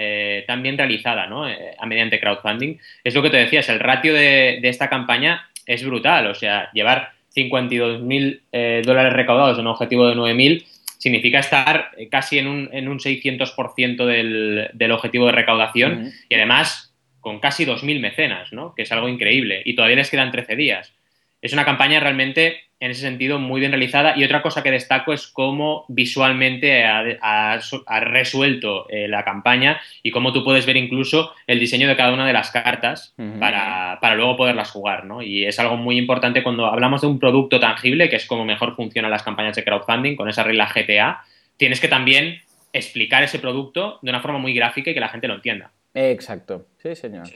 tan 0.48 0.64
bien 0.64 0.78
realizada, 0.78 1.28
¿no? 1.28 1.44
a 1.44 1.86
mediante 1.86 2.22
crowdfunding. 2.22 2.78
Es 3.04 3.14
lo 3.14 3.22
que 3.22 3.30
te 3.30 3.36
decías, 3.36 3.68
el 3.68 3.82
ratio 3.82 4.14
de, 4.14 4.60
de 4.62 4.70
esta 4.70 4.90
campaña 4.90 5.50
es 5.66 5.84
brutal. 5.86 6.28
O 6.28 6.36
sea, 6.36 6.70
llevar 6.74 7.12
52.000 7.36 8.00
mil 8.00 8.42
eh, 8.52 8.82
dólares 8.86 9.14
recaudados 9.14 9.58
en 9.58 9.68
un 9.68 9.74
objetivo 9.74 10.08
de 10.08 10.16
9.000 10.16 10.66
significa 10.98 11.40
estar 11.40 11.92
eh, 11.98 12.08
casi 12.10 12.40
en 12.40 12.48
un, 12.48 12.70
en 12.72 12.88
un 12.88 13.00
600% 13.00 14.06
del, 14.06 14.70
del, 14.74 14.92
objetivo 14.92 15.28
de 15.28 15.34
recaudación 15.34 16.12
y 16.30 16.36
además 16.36 16.94
con 17.20 17.40
casi 17.40 17.66
2.000 17.66 18.00
mecenas, 18.00 18.54
¿no? 18.54 18.74
que 18.76 18.84
es 18.84 18.92
algo 18.92 19.10
increíble. 19.10 19.62
Y 19.66 19.76
todavía 19.76 19.98
les 19.98 20.10
quedan 20.10 20.32
13 20.32 20.56
días. 20.56 20.95
Es 21.42 21.54
una 21.54 21.66
campaña 21.66 22.00
realmente 22.00 22.66
en 22.80 22.92
ese 22.92 23.02
sentido 23.02 23.40
muy 23.40 23.60
bien 23.60 23.72
realizada. 23.72 24.18
Y 24.18 24.24
otra 24.24 24.42
cosa 24.42 24.62
que 24.62 24.72
destaco 24.72 25.14
es 25.14 25.28
cómo 25.28 25.86
visualmente 25.88 26.84
ha, 26.84 27.60
resuelto 28.02 28.88
eh, 28.90 29.08
la 29.08 29.24
campaña 29.24 29.80
y 30.04 30.12
cómo 30.12 30.34
tú 30.34 30.44
puedes 30.44 30.66
ver 30.66 30.78
incluso 30.78 31.34
el 31.48 31.60
diseño 31.60 31.88
de 31.88 31.96
cada 31.96 32.14
una 32.14 32.28
de 32.28 32.34
las 32.34 32.52
cartas 32.52 33.14
para, 33.40 34.16
luego 34.16 34.38
poderlas 34.38 34.72
jugar. 34.72 35.06
¿no? 35.06 35.22
Y 35.22 35.46
es 35.46 35.60
algo 35.60 35.78
muy 35.78 35.98
importante 35.98 36.44
cuando 36.44 36.66
hablamos 36.66 37.02
de 37.02 37.08
un 37.08 37.20
producto 37.20 37.60
tangible, 37.60 38.10
que 38.10 38.18
es 38.18 38.26
como 38.26 38.46
mejor 38.46 38.76
funcionan 38.76 39.12
las 39.12 39.24
campañas 39.24 39.56
de 39.56 39.64
crowdfunding 39.64 40.16
con 40.16 40.30
esa 40.30 40.44
regla 40.44 40.70
GTA. 40.74 41.24
Tienes 41.58 41.80
que 41.80 41.88
también 41.88 42.42
explicar 42.74 43.24
ese 43.24 43.40
producto 43.40 44.00
de 44.02 44.10
una 44.10 44.20
forma 44.20 44.38
muy 44.38 44.54
gráfica 44.54 44.92
y 44.92 44.94
que 44.94 45.00
la 45.00 45.10
gente 45.10 45.28
lo 45.28 45.36
entienda. 45.36 45.72
Exacto, 45.94 46.68
sí, 46.84 46.94
señor. 46.96 47.28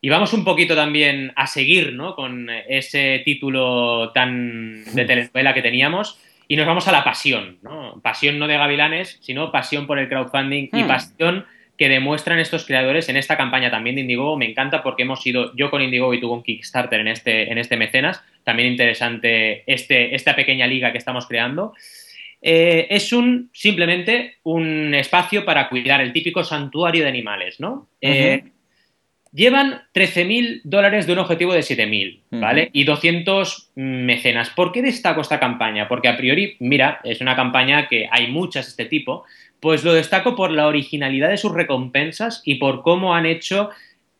Y 0.00 0.08
vamos 0.08 0.32
un 0.32 0.44
poquito 0.44 0.74
también 0.74 1.32
a 1.36 1.46
seguir 1.46 1.94
¿no? 1.94 2.14
con 2.14 2.48
ese 2.68 3.22
título 3.24 4.12
tan 4.12 4.84
de 4.84 5.04
telenovela 5.04 5.54
que 5.54 5.62
teníamos 5.62 6.20
y 6.48 6.56
nos 6.56 6.66
vamos 6.66 6.86
a 6.88 6.92
la 6.92 7.02
pasión. 7.02 7.58
¿no? 7.62 8.00
Pasión 8.02 8.38
no 8.38 8.46
de 8.46 8.56
gavilanes, 8.56 9.18
sino 9.20 9.50
pasión 9.50 9.86
por 9.86 9.98
el 9.98 10.08
crowdfunding 10.08 10.68
y 10.72 10.82
hmm. 10.82 10.86
pasión 10.86 11.46
que 11.76 11.88
demuestran 11.88 12.38
estos 12.38 12.64
creadores 12.64 13.08
en 13.08 13.16
esta 13.16 13.36
campaña 13.36 13.70
también 13.70 13.96
de 13.96 14.02
Indiegogo. 14.02 14.36
Me 14.36 14.48
encanta 14.48 14.82
porque 14.82 15.02
hemos 15.02 15.26
ido 15.26 15.54
yo 15.56 15.70
con 15.70 15.82
Indiegogo 15.82 16.14
y 16.14 16.20
tú 16.20 16.28
con 16.28 16.42
Kickstarter 16.42 17.00
en 17.00 17.08
este, 17.08 17.50
en 17.50 17.58
este 17.58 17.76
mecenas. 17.76 18.22
También 18.44 18.70
interesante 18.70 19.62
este, 19.66 20.14
esta 20.14 20.34
pequeña 20.34 20.66
liga 20.66 20.92
que 20.92 20.98
estamos 20.98 21.26
creando. 21.26 21.74
Eh, 22.40 22.86
es 22.90 23.12
un 23.12 23.50
simplemente 23.52 24.36
un 24.44 24.94
espacio 24.94 25.44
para 25.44 25.68
cuidar 25.68 26.00
el 26.00 26.12
típico 26.12 26.44
santuario 26.44 27.02
de 27.02 27.08
animales, 27.08 27.60
¿no? 27.60 27.88
Llevan 29.36 29.82
13.000 29.92 30.62
dólares 30.64 31.06
de 31.06 31.12
un 31.12 31.18
objetivo 31.18 31.52
de 31.52 31.60
7.000, 31.60 32.20
¿vale? 32.40 32.70
Y 32.72 32.84
200 32.84 33.70
mecenas. 33.74 34.48
¿Por 34.48 34.72
qué 34.72 34.80
destaco 34.80 35.20
esta 35.20 35.38
campaña? 35.38 35.88
Porque 35.88 36.08
a 36.08 36.16
priori, 36.16 36.56
mira, 36.58 37.00
es 37.04 37.20
una 37.20 37.36
campaña 37.36 37.86
que 37.86 38.08
hay 38.10 38.28
muchas 38.28 38.64
de 38.64 38.70
este 38.70 38.84
tipo, 38.86 39.24
pues 39.60 39.84
lo 39.84 39.92
destaco 39.92 40.34
por 40.36 40.52
la 40.52 40.66
originalidad 40.66 41.28
de 41.28 41.36
sus 41.36 41.52
recompensas 41.52 42.40
y 42.46 42.54
por 42.54 42.80
cómo 42.80 43.14
han 43.14 43.26
hecho 43.26 43.68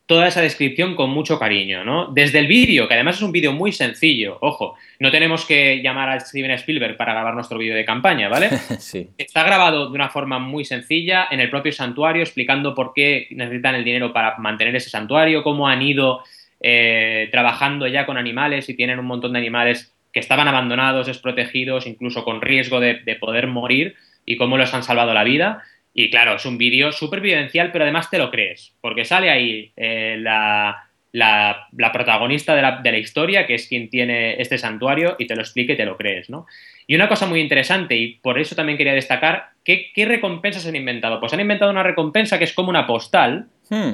toda 0.06 0.28
esa 0.28 0.40
descripción 0.40 0.94
con 0.94 1.10
mucho 1.10 1.38
cariño, 1.38 1.84
¿no? 1.84 2.06
Desde 2.06 2.38
el 2.38 2.46
vídeo, 2.46 2.86
que 2.86 2.94
además 2.94 3.16
es 3.16 3.22
un 3.22 3.32
vídeo 3.32 3.52
muy 3.52 3.72
sencillo, 3.72 4.38
ojo, 4.40 4.76
no 5.00 5.10
tenemos 5.10 5.44
que 5.44 5.82
llamar 5.82 6.08
a 6.08 6.20
Steven 6.20 6.52
Spielberg 6.52 6.96
para 6.96 7.12
grabar 7.12 7.34
nuestro 7.34 7.58
vídeo 7.58 7.74
de 7.74 7.84
campaña, 7.84 8.28
¿vale? 8.28 8.50
sí. 8.78 9.10
Está 9.18 9.42
grabado 9.42 9.88
de 9.90 9.94
una 9.94 10.08
forma 10.08 10.38
muy 10.38 10.64
sencilla 10.64 11.26
en 11.30 11.40
el 11.40 11.50
propio 11.50 11.72
santuario, 11.72 12.22
explicando 12.22 12.72
por 12.74 12.92
qué 12.94 13.26
necesitan 13.30 13.74
el 13.74 13.84
dinero 13.84 14.12
para 14.12 14.38
mantener 14.38 14.76
ese 14.76 14.90
santuario, 14.90 15.42
cómo 15.42 15.68
han 15.68 15.82
ido 15.82 16.22
eh, 16.60 17.28
trabajando 17.32 17.88
ya 17.88 18.06
con 18.06 18.16
animales 18.16 18.68
y 18.68 18.74
tienen 18.74 19.00
un 19.00 19.06
montón 19.06 19.32
de 19.32 19.40
animales 19.40 19.92
que 20.12 20.20
estaban 20.20 20.46
abandonados, 20.46 21.08
desprotegidos, 21.08 21.86
incluso 21.86 22.24
con 22.24 22.40
riesgo 22.40 22.78
de, 22.78 23.00
de 23.04 23.16
poder 23.16 23.48
morir 23.48 23.96
y 24.24 24.36
cómo 24.36 24.56
los 24.56 24.72
han 24.72 24.84
salvado 24.84 25.12
la 25.12 25.24
vida. 25.24 25.62
Y 25.98 26.10
claro, 26.10 26.36
es 26.36 26.44
un 26.44 26.58
vídeo 26.58 26.92
súper 26.92 27.22
vivencial, 27.22 27.72
pero 27.72 27.84
además 27.84 28.10
te 28.10 28.18
lo 28.18 28.30
crees, 28.30 28.74
porque 28.82 29.06
sale 29.06 29.30
ahí 29.30 29.72
eh, 29.78 30.16
la, 30.20 30.90
la, 31.10 31.90
protagonista 31.90 32.54
de 32.54 32.92
la, 32.92 32.98
historia, 32.98 33.46
que 33.46 33.54
es 33.54 33.66
quien 33.66 33.88
tiene 33.88 34.38
este 34.38 34.58
santuario, 34.58 35.16
y 35.18 35.26
te 35.26 35.34
lo 35.34 35.40
explique 35.40 35.72
y 35.72 35.76
te 35.76 35.86
lo 35.86 35.96
crees, 35.96 36.28
¿no? 36.28 36.46
Y 36.86 36.94
una 36.94 37.08
cosa 37.08 37.24
muy 37.24 37.40
interesante, 37.40 37.96
y 37.96 38.16
por 38.16 38.38
eso 38.38 38.54
también 38.54 38.76
quería 38.76 38.92
destacar, 38.92 39.52
¿qué, 39.64 39.90
recompensas 39.96 40.66
han 40.66 40.76
inventado? 40.76 41.18
Pues 41.18 41.32
han 41.32 41.40
inventado 41.40 41.70
una 41.70 41.82
recompensa 41.82 42.38
que 42.38 42.44
es 42.44 42.52
como 42.52 42.68
una 42.68 42.86
postal 42.86 43.46
hmm. 43.70 43.92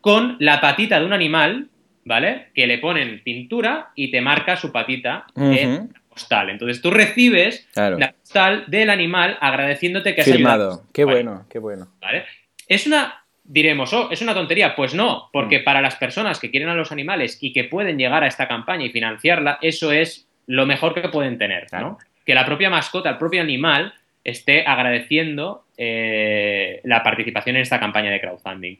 con 0.00 0.36
la 0.38 0.60
patita 0.60 1.00
de 1.00 1.06
un 1.06 1.12
animal, 1.12 1.66
¿vale? 2.04 2.46
Que 2.54 2.68
le 2.68 2.78
ponen 2.78 3.22
pintura 3.24 3.88
y 3.96 4.12
te 4.12 4.20
marca 4.20 4.56
su 4.56 4.70
patita 4.70 5.26
en 5.34 5.90
la 5.92 5.97
postal. 6.18 6.50
Entonces 6.50 6.82
tú 6.82 6.90
recibes 6.90 7.68
la 7.74 8.12
postal 8.12 8.64
del 8.66 8.90
animal 8.90 9.38
agradeciéndote 9.40 10.14
que 10.14 10.22
has 10.22 10.30
Firmado. 10.30 10.84
Qué 10.92 11.04
bueno, 11.04 11.46
qué 11.48 11.58
bueno. 11.58 11.88
¿Vale? 12.00 12.24
Es 12.66 12.86
una 12.86 13.22
diremos, 13.48 13.92
oh, 13.94 14.10
es 14.10 14.20
una 14.20 14.34
tontería. 14.34 14.76
Pues 14.76 14.94
no, 14.94 15.30
porque 15.32 15.60
mm. 15.60 15.64
para 15.64 15.80
las 15.80 15.96
personas 15.96 16.38
que 16.38 16.50
quieren 16.50 16.68
a 16.68 16.74
los 16.74 16.92
animales 16.92 17.38
y 17.40 17.52
que 17.52 17.64
pueden 17.64 17.98
llegar 17.98 18.22
a 18.22 18.28
esta 18.28 18.46
campaña 18.46 18.84
y 18.84 18.90
financiarla, 18.90 19.58
eso 19.62 19.90
es 19.90 20.28
lo 20.46 20.66
mejor 20.66 20.94
que 20.94 21.08
pueden 21.08 21.38
tener, 21.38 21.66
¿no? 21.72 21.98
Que 22.24 22.34
la 22.34 22.44
propia 22.44 22.70
mascota, 22.70 23.10
el 23.10 23.18
propio 23.18 23.40
animal, 23.40 23.94
esté 24.22 24.64
agradeciendo 24.66 25.64
eh, 25.76 26.80
la 26.84 27.02
participación 27.02 27.56
en 27.56 27.62
esta 27.62 27.80
campaña 27.80 28.10
de 28.10 28.20
crowdfunding. 28.20 28.76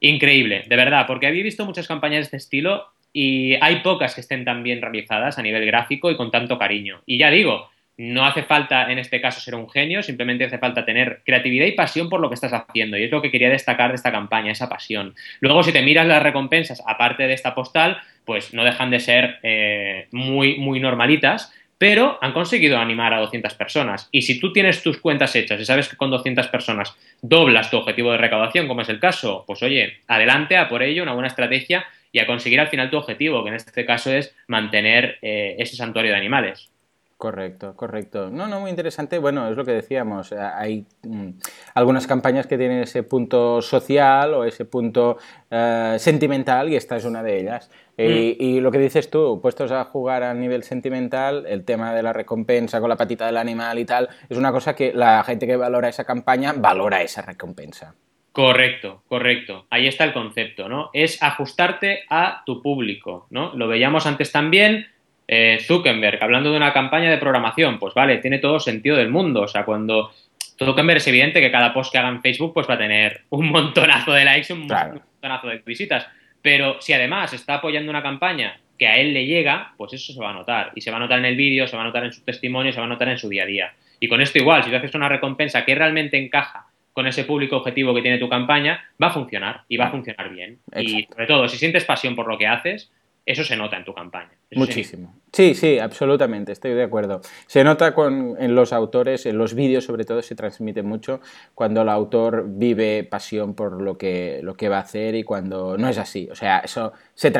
Increíble, 0.00 0.64
de 0.66 0.76
verdad, 0.76 1.06
porque 1.06 1.26
había 1.26 1.42
visto 1.42 1.64
muchas 1.64 1.88
campañas 1.88 2.18
de 2.18 2.22
este 2.22 2.36
estilo 2.36 2.93
y 3.16 3.54
hay 3.60 3.76
pocas 3.76 4.14
que 4.14 4.20
estén 4.20 4.44
tan 4.44 4.64
bien 4.64 4.82
realizadas 4.82 5.38
a 5.38 5.42
nivel 5.42 5.64
gráfico 5.64 6.10
y 6.10 6.16
con 6.16 6.32
tanto 6.32 6.58
cariño. 6.58 7.00
Y 7.06 7.16
ya 7.16 7.30
digo, 7.30 7.70
no 7.96 8.26
hace 8.26 8.42
falta 8.42 8.90
en 8.90 8.98
este 8.98 9.20
caso 9.20 9.40
ser 9.40 9.54
un 9.54 9.70
genio, 9.70 10.02
simplemente 10.02 10.44
hace 10.44 10.58
falta 10.58 10.84
tener 10.84 11.22
creatividad 11.24 11.66
y 11.66 11.72
pasión 11.72 12.08
por 12.08 12.20
lo 12.20 12.28
que 12.28 12.34
estás 12.34 12.52
haciendo. 12.52 12.98
Y 12.98 13.04
es 13.04 13.12
lo 13.12 13.22
que 13.22 13.30
quería 13.30 13.48
destacar 13.48 13.90
de 13.90 13.94
esta 13.94 14.10
campaña, 14.10 14.50
esa 14.50 14.68
pasión. 14.68 15.14
Luego, 15.38 15.62
si 15.62 15.72
te 15.72 15.80
miras 15.82 16.08
las 16.08 16.24
recompensas, 16.24 16.82
aparte 16.84 17.28
de 17.28 17.34
esta 17.34 17.54
postal, 17.54 17.98
pues 18.24 18.52
no 18.52 18.64
dejan 18.64 18.90
de 18.90 18.98
ser 18.98 19.38
eh, 19.44 20.08
muy, 20.10 20.58
muy 20.58 20.80
normalitas, 20.80 21.54
pero 21.78 22.18
han 22.20 22.32
conseguido 22.32 22.78
animar 22.78 23.14
a 23.14 23.20
200 23.20 23.54
personas. 23.54 24.08
Y 24.10 24.22
si 24.22 24.40
tú 24.40 24.52
tienes 24.52 24.82
tus 24.82 24.98
cuentas 24.98 25.36
hechas 25.36 25.60
y 25.60 25.64
sabes 25.64 25.88
que 25.88 25.96
con 25.96 26.10
200 26.10 26.48
personas 26.48 26.96
doblas 27.22 27.70
tu 27.70 27.76
objetivo 27.76 28.10
de 28.10 28.18
recaudación, 28.18 28.66
como 28.66 28.80
es 28.80 28.88
el 28.88 28.98
caso, 28.98 29.44
pues 29.46 29.62
oye, 29.62 29.98
adelante 30.08 30.56
a 30.56 30.68
por 30.68 30.82
ello, 30.82 31.04
una 31.04 31.12
buena 31.12 31.28
estrategia 31.28 31.86
y 32.14 32.20
a 32.20 32.26
conseguir 32.28 32.60
al 32.60 32.68
final 32.68 32.90
tu 32.90 32.96
objetivo, 32.96 33.42
que 33.42 33.48
en 33.48 33.56
este 33.56 33.84
caso 33.84 34.12
es 34.12 34.32
mantener 34.46 35.18
eh, 35.20 35.56
ese 35.58 35.74
santuario 35.74 36.12
de 36.12 36.16
animales. 36.16 36.70
Correcto, 37.16 37.74
correcto. 37.74 38.30
No, 38.30 38.46
no, 38.46 38.60
muy 38.60 38.70
interesante. 38.70 39.18
Bueno, 39.18 39.48
es 39.50 39.56
lo 39.56 39.64
que 39.64 39.72
decíamos. 39.72 40.30
Eh, 40.30 40.38
hay 40.38 40.86
mm, 41.02 41.30
algunas 41.74 42.06
campañas 42.06 42.46
que 42.46 42.56
tienen 42.56 42.82
ese 42.82 43.02
punto 43.02 43.60
social 43.62 44.32
o 44.34 44.44
ese 44.44 44.64
punto 44.64 45.18
eh, 45.50 45.96
sentimental 45.98 46.70
y 46.70 46.76
esta 46.76 46.96
es 46.96 47.04
una 47.04 47.20
de 47.20 47.40
ellas. 47.40 47.68
Mm. 47.98 48.02
Y, 48.38 48.60
lo 48.60 48.70
que 48.70 48.78
dices 48.78 49.10
tú, 49.10 49.40
puestos 49.42 49.72
a 49.72 49.84
jugar 49.84 50.22
a 50.22 50.34
nivel 50.34 50.62
sentimental, 50.62 51.46
el 51.48 51.64
tema 51.64 51.92
de 51.94 52.02
la 52.04 52.12
recompensa 52.12 52.78
con 52.78 52.90
la 52.90 52.96
patita 52.96 53.26
del 53.26 53.38
animal 53.38 53.76
y 53.80 53.86
tal, 53.86 54.08
es 54.28 54.38
una 54.38 54.52
cosa 54.52 54.76
que 54.76 54.92
la 54.92 55.24
gente 55.24 55.48
que 55.48 55.56
valora 55.56 55.88
esa 55.88 56.04
campaña 56.04 56.52
valora 56.56 57.02
esa 57.02 57.22
recompensa. 57.22 57.96
Correcto, 58.34 59.04
correcto. 59.06 59.64
Ahí 59.70 59.86
está 59.86 60.02
el 60.02 60.12
concepto, 60.12 60.68
¿no? 60.68 60.90
Es 60.92 61.22
ajustarte 61.22 62.02
a 62.10 62.42
tu 62.44 62.62
público, 62.62 63.28
¿no? 63.30 63.52
Lo 63.54 63.68
veíamos 63.68 64.06
antes 64.06 64.32
también 64.32 64.88
eh, 65.28 65.58
Zuckerberg, 65.60 66.18
hablando 66.20 66.50
de 66.50 66.56
una 66.56 66.72
campaña 66.72 67.12
de 67.12 67.18
programación, 67.18 67.78
pues 67.78 67.94
vale, 67.94 68.18
tiene 68.18 68.40
todo 68.40 68.58
sentido 68.58 68.96
del 68.96 69.08
mundo. 69.08 69.42
O 69.42 69.46
sea, 69.46 69.64
cuando 69.64 70.12
Zuckerberg 70.58 70.96
es 70.96 71.06
evidente 71.06 71.40
que 71.40 71.52
cada 71.52 71.72
post 71.72 71.92
que 71.92 71.98
haga 71.98 72.08
en 72.08 72.22
Facebook 72.22 72.52
pues 72.54 72.68
va 72.68 72.74
a 72.74 72.78
tener 72.78 73.22
un 73.30 73.50
montonazo 73.50 74.12
de 74.12 74.24
likes, 74.24 74.52
un 74.52 74.66
montonazo 74.66 75.46
de 75.46 75.62
visitas. 75.64 76.04
Pero 76.42 76.80
si 76.80 76.92
además 76.92 77.32
está 77.34 77.54
apoyando 77.54 77.88
una 77.88 78.02
campaña 78.02 78.58
que 78.76 78.88
a 78.88 78.96
él 78.96 79.14
le 79.14 79.26
llega, 79.26 79.74
pues 79.76 79.92
eso 79.92 80.12
se 80.12 80.18
va 80.18 80.30
a 80.30 80.34
notar. 80.34 80.72
Y 80.74 80.80
se 80.80 80.90
va 80.90 80.96
a 80.96 81.00
notar 81.00 81.20
en 81.20 81.26
el 81.26 81.36
vídeo, 81.36 81.68
se 81.68 81.76
va 81.76 81.82
a 81.82 81.86
notar 81.86 82.04
en 82.04 82.12
su 82.12 82.24
testimonio, 82.24 82.72
se 82.72 82.80
va 82.80 82.86
a 82.86 82.88
notar 82.88 83.10
en 83.10 83.18
su 83.18 83.28
día 83.28 83.44
a 83.44 83.46
día. 83.46 83.74
Y 84.00 84.08
con 84.08 84.20
esto 84.20 84.38
igual, 84.40 84.64
si 84.64 84.70
tú 84.70 84.76
haces 84.76 84.96
una 84.96 85.08
recompensa 85.08 85.64
que 85.64 85.76
realmente 85.76 86.18
encaja 86.18 86.66
con 86.94 87.08
ese 87.08 87.24
público 87.24 87.56
objetivo 87.56 87.92
que 87.92 88.00
tiene 88.00 88.18
tu 88.18 88.28
campaña, 88.28 88.82
va 89.02 89.08
a 89.08 89.10
funcionar 89.10 89.64
y 89.68 89.76
va 89.76 89.86
a 89.86 89.90
funcionar 89.90 90.30
bien. 90.30 90.60
Y 90.76 91.06
sobre 91.10 91.26
todo, 91.26 91.48
si 91.48 91.58
sientes 91.58 91.84
pasión 91.84 92.14
por 92.14 92.28
lo 92.28 92.38
que 92.38 92.46
haces, 92.46 92.90
eso 93.26 93.42
se 93.42 93.56
nota 93.56 93.76
en 93.76 93.84
tu 93.84 93.92
campaña. 93.92 94.30
Muchísimo. 94.52 95.12
Sí, 95.32 95.54
sí, 95.54 95.80
absolutamente, 95.80 96.52
estoy 96.52 96.74
de 96.74 96.84
acuerdo. 96.84 97.20
Se 97.48 97.64
nota 97.64 97.92
con, 97.94 98.36
en 98.38 98.54
los 98.54 98.72
autores, 98.72 99.26
en 99.26 99.36
los 99.36 99.54
vídeos 99.54 99.84
sobre 99.84 100.04
todo, 100.04 100.22
se 100.22 100.36
transmite 100.36 100.84
mucho 100.84 101.20
cuando 101.54 101.82
el 101.82 101.88
autor 101.88 102.44
vive 102.46 103.02
pasión 103.02 103.54
por 103.54 103.82
lo 103.82 103.98
que, 103.98 104.38
lo 104.44 104.56
que 104.56 104.68
va 104.68 104.76
a 104.76 104.82
hacer 104.82 105.16
y 105.16 105.24
cuando 105.24 105.76
no 105.76 105.88
es 105.88 105.98
así. 105.98 106.28
O 106.30 106.36
sea, 106.36 106.60
eso 106.60 106.92
se, 107.14 107.32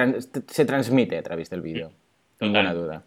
se 0.48 0.64
transmite 0.64 1.16
a 1.16 1.22
través 1.22 1.48
del 1.48 1.60
vídeo, 1.60 1.92
sin 2.40 2.52
ninguna 2.52 2.74
duda. 2.74 3.04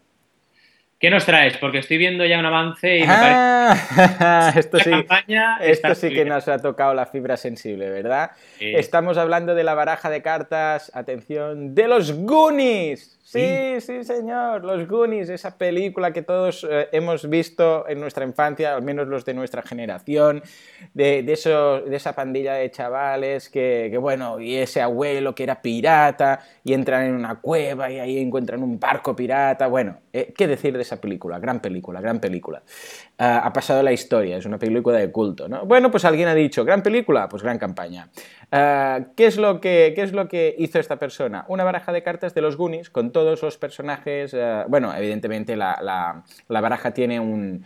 ¿Qué 0.98 1.10
nos 1.10 1.24
traes? 1.24 1.56
Porque 1.58 1.78
estoy 1.78 1.96
viendo 1.96 2.24
ya 2.26 2.40
un 2.40 2.46
avance 2.46 2.98
y 2.98 3.00
me 3.02 3.06
ah, 3.08 4.52
esto 4.56 4.78
sí, 4.80 4.90
esto 5.60 5.94
sí 5.94 6.08
que 6.10 6.24
nos 6.24 6.48
ha 6.48 6.58
tocado 6.58 6.92
la 6.92 7.06
fibra 7.06 7.36
sensible, 7.36 7.88
¿verdad? 7.88 8.32
Estamos 8.58 9.16
hablando 9.16 9.54
de 9.54 9.62
la 9.62 9.74
baraja 9.74 10.10
de 10.10 10.22
cartas, 10.22 10.90
atención, 10.94 11.76
de 11.76 11.86
los 11.86 12.12
Goonies. 12.12 13.17
Sí, 13.30 13.78
sí, 13.80 14.04
señor, 14.04 14.64
Los 14.64 14.88
Goonies, 14.88 15.28
esa 15.28 15.58
película 15.58 16.14
que 16.14 16.22
todos 16.22 16.66
eh, 16.66 16.88
hemos 16.92 17.28
visto 17.28 17.86
en 17.86 18.00
nuestra 18.00 18.24
infancia, 18.24 18.74
al 18.74 18.80
menos 18.80 19.06
los 19.06 19.26
de 19.26 19.34
nuestra 19.34 19.60
generación, 19.60 20.42
de, 20.94 21.22
de, 21.22 21.34
eso, 21.34 21.82
de 21.82 21.94
esa 21.94 22.14
pandilla 22.14 22.54
de 22.54 22.70
chavales 22.70 23.50
que, 23.50 23.88
que, 23.90 23.98
bueno, 23.98 24.40
y 24.40 24.56
ese 24.56 24.80
abuelo 24.80 25.34
que 25.34 25.42
era 25.42 25.60
pirata 25.60 26.40
y 26.64 26.72
entran 26.72 27.04
en 27.04 27.14
una 27.16 27.38
cueva 27.38 27.90
y 27.90 27.98
ahí 27.98 28.16
encuentran 28.16 28.62
un 28.62 28.80
barco 28.80 29.14
pirata. 29.14 29.66
Bueno, 29.66 29.98
eh, 30.14 30.32
¿qué 30.34 30.46
decir 30.46 30.74
de 30.74 30.80
esa 30.80 30.98
película? 30.98 31.38
Gran 31.38 31.60
película, 31.60 32.00
gran 32.00 32.20
película. 32.20 32.62
Ha 33.20 33.52
pasado 33.52 33.82
la 33.82 33.90
historia, 33.90 34.36
es 34.36 34.46
una 34.46 34.58
película 34.60 34.96
de 34.96 35.10
culto, 35.10 35.48
¿no? 35.48 35.66
Bueno, 35.66 35.90
pues 35.90 36.04
alguien 36.04 36.28
ha 36.28 36.34
dicho, 36.34 36.64
gran 36.64 36.84
película, 36.84 37.28
pues 37.28 37.42
gran 37.42 37.58
campaña. 37.58 38.10
Ah, 38.52 39.00
¿qué, 39.16 39.26
es 39.26 39.36
lo 39.36 39.60
que, 39.60 39.92
¿Qué 39.94 40.02
es 40.02 40.12
lo 40.12 40.28
que 40.28 40.54
hizo 40.56 40.78
esta 40.78 40.98
persona? 40.98 41.44
Una 41.48 41.64
baraja 41.64 41.92
de 41.92 42.02
cartas 42.02 42.32
de 42.32 42.40
los 42.40 42.56
Goonies 42.56 42.90
con 42.90 43.10
todos 43.10 43.42
los 43.42 43.58
personajes. 43.58 44.34
Ah, 44.34 44.66
bueno, 44.68 44.94
evidentemente 44.94 45.56
la, 45.56 46.22
baraja 46.48 46.92
tiene 46.92 47.20
un, 47.20 47.64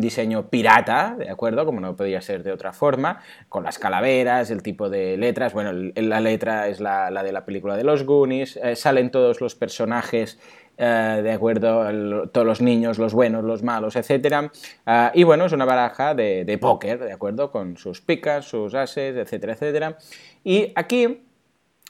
diseño 0.00 0.50
pirata, 0.50 1.16
¿de 1.18 1.28
acuerdo? 1.28 1.66
Como 1.66 1.80
no 1.80 1.96
podía 1.96 2.20
ser 2.20 2.44
de 2.44 2.52
otra 2.52 2.72
forma, 2.72 3.20
con 3.48 3.64
las 3.64 3.80
calaveras, 3.80 4.52
el 4.52 4.62
tipo 4.62 4.88
de 4.88 5.16
letras. 5.16 5.52
Bueno, 5.52 5.72
la 5.72 6.20
letra 6.20 6.68
es 6.68 6.78
la, 6.80 7.10
de 7.10 7.32
la 7.32 7.44
película 7.44 7.76
de 7.76 7.82
los 7.82 8.04
Goonies. 8.04 8.56
Eh, 8.62 8.76
salen 8.76 9.10
todos 9.10 9.40
los 9.40 9.56
personajes 9.56 10.38
eh, 10.76 11.20
de 11.22 11.32
acuerdo, 11.32 12.28
todos 12.28 12.46
los 12.46 12.60
niños, 12.60 12.98
los 12.98 13.14
buenos, 13.14 13.44
los 13.44 13.62
malos, 13.62 13.96
etc. 13.96 14.50
Eh, 14.86 15.10
y 15.14 15.22
bueno, 15.22 15.46
es 15.46 15.52
una 15.52 15.64
baraja 15.64 16.14
de, 16.14 16.44
de, 16.44 16.58
póker, 16.58 16.98
de 16.98 17.12
acuerdo, 17.12 17.50
con 17.50 17.76
sus 17.76 18.00
picas, 18.00 18.46
sus 18.46 18.74
ases, 18.74 19.16
etcétera, 19.16 19.54
etcétera. 19.54 19.98
Y 20.42 20.72
aquí 20.74 21.23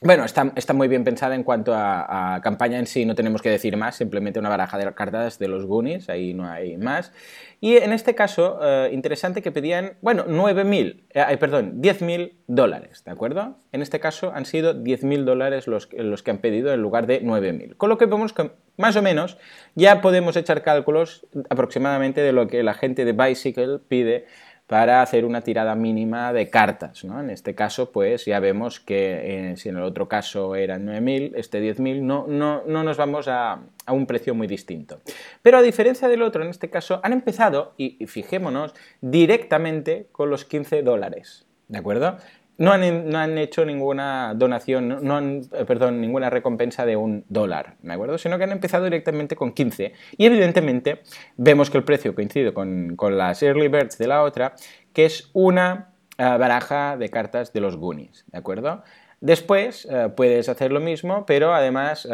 bueno, 0.05 0.25
está, 0.25 0.75
muy 0.75 0.87
bien 0.87 1.03
pensada 1.03 1.35
en 1.35 1.45
cuanto 1.45 1.73
a, 1.75 2.41
campaña 2.43 2.79
en 2.79 2.87
sí, 2.87 3.07
no 3.07 3.15
tenemos 3.15 3.41
que 3.41 3.49
decir 3.49 3.77
más, 3.79 3.97
simplemente 3.97 4.39
una 4.39 4.51
baraja 4.51 4.77
de 4.77 4.93
cartas 4.93 5.39
de 5.39 5.49
los 5.49 5.65
Goonies, 5.65 6.11
ahí 6.11 6.35
no 6.35 6.47
hay 6.47 6.77
más. 6.77 7.13
Y 7.61 7.79
en 7.79 7.93
este 7.95 8.15
caso, 8.15 8.59
eh, 8.63 8.91
interesante 8.93 9.41
que 9.41 9.51
pedían, 9.51 9.95
bueno, 10.03 10.27
9.000, 10.27 11.05
eh, 11.09 11.37
perdón, 11.39 11.81
10.000 11.81 12.35
dólares, 12.47 13.03
¿de 13.05 13.13
acuerdo? 13.13 13.57
En 13.73 13.81
este 13.81 13.99
caso 13.99 14.33
han 14.35 14.45
sido 14.45 14.75
10.000 14.75 15.25
dólares 15.25 15.67
los, 15.67 15.89
los 15.93 16.23
que 16.23 16.31
han 16.31 16.39
pedido 16.39 16.75
en 16.75 16.83
lugar 16.83 17.07
de 17.07 17.23
9.000. 17.23 17.77
Con 17.79 17.89
lo 17.89 17.97
que 17.97 18.05
vemos 18.05 18.35
que 18.35 18.51
más 18.77 18.97
o 18.97 19.03
menos 19.03 19.39
ya 19.75 20.03
podemos 20.03 20.37
echar 20.37 20.63
cálculos 20.63 21.27
aproximadamente 21.49 22.21
de 22.21 22.33
lo 22.33 22.47
que 22.47 22.63
la 22.63 22.75
gente 22.75 23.05
de 23.05 23.13
Bicycle 23.13 23.79
pide 23.79 24.27
para 24.67 25.03
hacer 25.03 25.25
una 25.25 25.43
tirada 25.43 25.75
mínima 25.75 26.33
de 26.33 26.49
cartas. 26.49 27.05
¿no? 27.05 27.21
En 27.21 27.31
este 27.31 27.55
caso, 27.55 27.93
pues 27.93 28.25
ya 28.25 28.41
vemos 28.41 28.81
que 28.81 29.51
eh, 29.51 29.57
si 29.57 29.69
en 29.69 29.77
el 29.77 29.83
otro 29.83 30.09
caso 30.09 30.57
eran 30.57 30.87
9.000, 30.87 31.33
este 31.37 31.61
10.000, 31.61 32.01
no, 32.01 32.27
no, 32.27 32.63
no 32.67 32.83
nos 32.83 32.97
vamos 32.97 33.29
a, 33.29 33.61
a, 33.87 33.93
un 33.93 34.07
precio 34.07 34.35
muy 34.35 34.47
distinto. 34.47 35.01
Pero 35.43 35.59
a 35.59 35.63
diferencia 35.63 36.09
del 36.09 36.23
otro, 36.23 36.43
en 36.43 36.51
este 36.51 36.71
caso, 36.71 37.01
han 37.03 37.13
empezado, 37.13 37.75
y 37.77 38.07
fijémonos, 38.07 38.75
directamente 39.01 40.09
con 40.13 40.31
los 40.31 40.45
15 40.45 40.83
dólares. 40.83 41.47
¿De 41.69 41.79
acuerdo? 41.79 42.19
No 42.57 42.73
han, 42.73 43.39
hecho 43.39 43.65
ninguna 43.65 44.33
donación, 44.35 44.99
no 45.03 45.17
han, 45.17 45.43
eh, 45.53 45.65
perdón, 45.65 46.01
ninguna 46.01 46.31
recompensa 46.31 46.87
de 46.87 46.97
un 46.97 47.25
dólar, 47.29 47.75
¿de 47.83 47.93
acuerdo? 47.93 48.17
Sino 48.19 48.39
que 48.39 48.45
han 48.45 48.53
empezado 48.53 48.85
directamente 48.85 49.35
con 49.35 49.53
15. 49.53 49.93
Y 50.17 50.27
evidentemente 50.27 51.03
vemos 51.37 51.71
que 51.71 51.79
el 51.79 51.85
precio 51.85 52.15
coincide 52.15 52.55
con, 52.55 52.97
las 53.11 53.43
Early 53.43 53.69
Birds 53.69 53.99
de 53.99 54.07
la 54.07 54.23
otra, 54.23 54.55
que 54.93 55.05
es 55.05 55.31
una 55.33 55.95
eh, 56.17 56.23
baraja 56.23 56.97
de 56.97 57.09
cartas 57.11 57.53
de 57.53 57.61
los 57.61 57.77
Goonies, 57.77 58.25
¿de 58.31 58.39
acuerdo? 58.39 58.85
Después 59.21 59.89
eh, 59.91 60.11
puedes 60.15 60.49
hacer 60.49 60.71
lo 60.71 60.81
mismo, 60.81 61.25
pero 61.27 61.55
además 61.55 62.07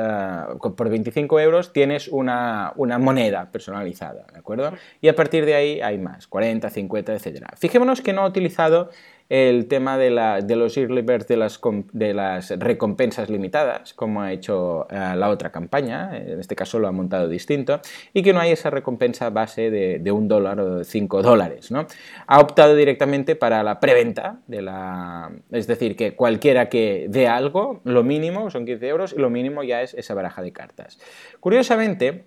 por 0.76 0.88
25 0.88 1.40
euros 1.40 1.72
tienes 1.72 2.08
una, 2.08 2.72
una, 2.76 2.98
moneda 2.98 3.50
personalizada, 3.50 4.26
¿de 4.32 4.38
acuerdo? 4.38 4.72
Y 5.00 5.08
a 5.08 5.16
partir 5.16 5.44
de 5.44 5.54
ahí 5.54 5.80
hay 5.80 5.98
más, 5.98 6.28
40, 6.28 6.70
50, 6.70 7.14
etc. 7.14 7.46
Fijémonos 7.56 8.00
que 8.00 8.12
no 8.12 8.22
ha 8.22 8.26
utilizado 8.26 8.90
el 9.30 9.68
tema 9.68 9.96
de, 9.96 10.10
de 10.44 10.56
los 10.56 10.76
early 10.76 11.02
birds 11.02 11.28
de 11.28 11.36
las, 11.36 11.60
de 11.92 12.12
las 12.12 12.50
recompensas 12.50 13.30
limitadas, 13.30 13.94
como 13.94 14.22
ha 14.22 14.32
hecho 14.32 14.88
eh, 14.90 15.14
la 15.16 15.30
otra 15.30 15.52
campaña, 15.52 16.16
en 16.16 16.40
este 16.40 16.56
caso 16.56 16.80
lo 16.80 16.88
ha 16.88 16.92
montado 16.92 17.28
distinto, 17.28 17.80
y 18.12 18.24
que 18.24 18.32
no 18.32 18.40
hay 18.40 18.50
esa 18.50 18.70
recompensa 18.70 19.30
base 19.30 19.70
de, 19.70 20.10
un 20.10 20.26
dólar 20.26 20.58
o 20.58 20.78
de 20.78 20.84
cinco 20.84 21.22
dólares. 21.22 21.70
¿no? 21.70 21.86
Ha 22.26 22.40
optado 22.40 22.74
directamente 22.74 23.36
para 23.36 23.62
la 23.62 23.78
preventa, 23.78 24.40
de 24.48 24.62
la, 24.62 25.30
es 25.52 25.68
decir, 25.68 25.94
que 25.94 26.16
cualquiera 26.16 26.68
que 26.68 27.06
dé 27.08 27.28
algo, 27.28 27.80
lo 27.84 28.02
mínimo 28.02 28.50
son 28.50 28.66
15 28.66 28.88
euros 28.88 29.14
y 29.16 29.20
lo 29.20 29.30
mínimo 29.30 29.62
ya 29.62 29.80
es 29.82 29.94
esa 29.94 30.12
baraja 30.14 30.42
de 30.42 30.52
cartas. 30.52 30.98
Curiosamente, 31.38 32.24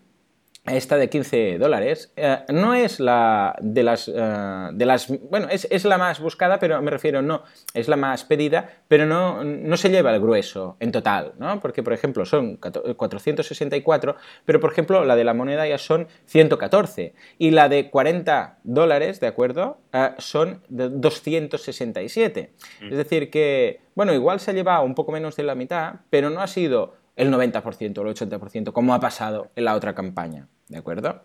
esta 0.65 0.95
de 0.95 1.09
15 1.09 1.57
dólares, 1.57 2.13
eh, 2.15 2.39
no 2.47 2.73
es 2.73 3.01
la 3.01 3.55
de 3.61 3.83
las, 3.83 4.07
eh, 4.07 4.69
de 4.71 4.85
las 4.85 5.09
bueno, 5.29 5.47
es, 5.49 5.83
la 5.83 5.97
más 5.97 6.21
buscada, 6.21 6.57
pero 6.57 6.81
me 6.81 6.89
refiero, 6.89 7.21
no, 7.21 7.43
es 7.73 7.89
la 7.89 7.97
más 7.97 8.23
pedida, 8.23 8.69
pero 8.87 9.05
no, 9.05 9.43
no 9.43 9.75
se 9.75 9.89
lleva 9.89 10.13
el 10.13 10.21
grueso 10.21 10.77
en 10.79 10.93
total, 10.93 11.33
¿no? 11.37 11.59
Porque, 11.59 11.83
por 11.83 11.91
ejemplo, 11.91 12.25
son 12.25 12.55
464, 12.55 14.15
pero, 14.45 14.59
por 14.61 14.71
ejemplo, 14.71 15.03
la 15.03 15.17
de 15.17 15.25
la 15.25 15.33
moneda 15.33 15.67
ya 15.67 15.77
son 15.77 16.07
114, 16.27 17.13
y 17.37 17.51
la 17.51 17.67
de 17.67 17.89
40 17.89 18.59
dólares, 18.63 19.19
¿de 19.19 19.27
acuerdo?, 19.27 19.79
eh, 19.91 20.11
son 20.17 20.63
de 20.69 20.89
267. 20.89 22.53
Mm. 22.81 22.85
Es 22.85 22.97
decir, 22.97 23.29
que, 23.29 23.81
bueno, 23.95 24.13
igual 24.13 24.39
se 24.39 24.51
ha 24.51 24.53
llevado 24.53 24.85
un 24.85 24.95
poco 24.95 25.11
menos 25.11 25.35
de 25.35 25.43
la 25.43 25.55
mitad, 25.55 25.95
pero 26.09 26.29
no 26.29 26.39
ha 26.39 26.47
sido 26.47 26.93
el 27.15 27.31
90% 27.31 27.97
o 27.97 28.01
el 28.07 28.15
80%, 28.15 28.71
como 28.71 28.93
ha 28.93 28.99
pasado 28.99 29.51
en 29.55 29.65
la 29.65 29.75
otra 29.75 29.93
campaña. 29.93 30.47
¿De 30.67 30.77
acuerdo? 30.77 31.23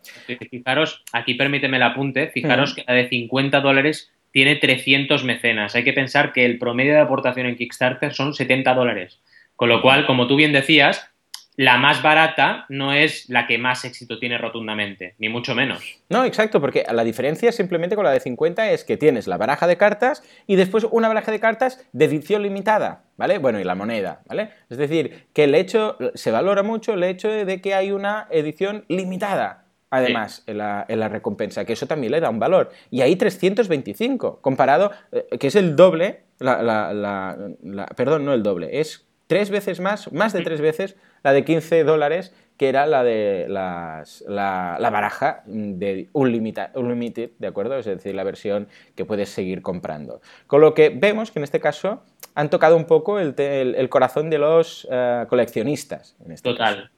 Fijaros, 0.50 1.04
aquí 1.12 1.34
permíteme 1.34 1.76
el 1.76 1.82
apunte, 1.82 2.28
fijaros 2.28 2.74
que 2.74 2.84
la 2.86 2.94
de 2.94 3.08
50 3.08 3.60
dólares 3.60 4.10
tiene 4.30 4.56
300 4.56 5.24
mecenas. 5.24 5.74
Hay 5.74 5.84
que 5.84 5.92
pensar 5.92 6.32
que 6.32 6.44
el 6.44 6.58
promedio 6.58 6.92
de 6.92 7.00
aportación 7.00 7.46
en 7.46 7.56
Kickstarter 7.56 8.14
son 8.14 8.34
70 8.34 8.74
dólares. 8.74 9.20
Con 9.56 9.68
lo 9.68 9.80
cual, 9.82 10.06
como 10.06 10.26
tú 10.26 10.36
bien 10.36 10.52
decías, 10.52 11.10
la 11.58 11.76
más 11.76 12.02
barata 12.02 12.66
no 12.68 12.92
es 12.92 13.28
la 13.28 13.48
que 13.48 13.58
más 13.58 13.84
éxito 13.84 14.20
tiene 14.20 14.38
rotundamente, 14.38 15.16
ni 15.18 15.28
mucho 15.28 15.56
menos. 15.56 15.98
No, 16.08 16.24
exacto, 16.24 16.60
porque 16.60 16.84
la 16.88 17.02
diferencia 17.02 17.50
simplemente 17.50 17.96
con 17.96 18.04
la 18.04 18.12
de 18.12 18.20
50 18.20 18.70
es 18.70 18.84
que 18.84 18.96
tienes 18.96 19.26
la 19.26 19.38
baraja 19.38 19.66
de 19.66 19.76
cartas 19.76 20.22
y 20.46 20.54
después 20.54 20.86
una 20.88 21.08
baraja 21.08 21.32
de 21.32 21.40
cartas 21.40 21.84
de 21.92 22.04
edición 22.04 22.44
limitada, 22.44 23.02
¿vale? 23.16 23.38
Bueno, 23.38 23.58
y 23.58 23.64
la 23.64 23.74
moneda, 23.74 24.20
¿vale? 24.28 24.50
Es 24.70 24.78
decir, 24.78 25.26
que 25.32 25.44
el 25.44 25.54
hecho, 25.56 25.98
se 26.14 26.30
valora 26.30 26.62
mucho 26.62 26.94
el 26.94 27.02
hecho 27.02 27.28
de 27.28 27.60
que 27.60 27.74
hay 27.74 27.90
una 27.90 28.28
edición 28.30 28.84
limitada. 28.86 29.64
Además, 29.90 30.44
en, 30.46 30.58
la, 30.58 31.08
recompensa, 31.08 31.64
que 31.64 31.72
eso 31.72 31.88
también 31.88 32.12
le 32.12 32.20
da 32.20 32.30
un 32.30 32.38
valor. 32.38 32.70
Y 32.88 33.00
ahí 33.00 33.16
325, 33.16 34.40
comparado, 34.42 34.92
eh, 35.10 35.26
que 35.40 35.48
es 35.48 35.56
el 35.56 35.74
doble, 35.74 36.20
perdón, 37.96 38.26
no 38.26 38.32
el 38.32 38.44
doble, 38.44 38.78
es 38.78 39.08
tres 39.26 39.50
veces 39.50 39.80
más, 39.80 40.12
más 40.12 40.32
de 40.32 40.42
tres 40.42 40.60
veces 40.60 40.96
la 41.22 41.32
de 41.32 41.44
15 41.44 41.84
dólares, 41.84 42.34
que 42.58 42.68
era 42.68 42.86
la 42.86 43.04
de 43.04 43.46
las, 43.48 44.24
la, 44.26 44.76
baraja 44.80 45.42
de 45.46 46.08
Unlimited, 46.12 47.30
¿de 47.38 47.46
acuerdo? 47.46 47.78
Es 47.78 47.86
decir, 47.86 48.14
la 48.14 48.24
versión 48.24 48.68
que 48.96 49.04
puedes 49.04 49.28
seguir 49.28 49.62
comprando. 49.62 50.20
Con 50.46 50.60
lo 50.60 50.74
que 50.74 50.90
vemos 50.90 51.30
que 51.30 51.38
en 51.38 51.44
este 51.44 51.60
caso 51.60 52.02
han 52.34 52.50
tocado 52.50 52.76
un 52.76 52.84
poco 52.84 53.20
el, 53.20 53.34
el, 53.38 53.88
corazón 53.88 54.28
de 54.28 54.38
los 54.38 54.86
eh, 54.90 55.24
coleccionistas. 55.28 56.16
Este 56.28 56.50
Total. 56.50 56.90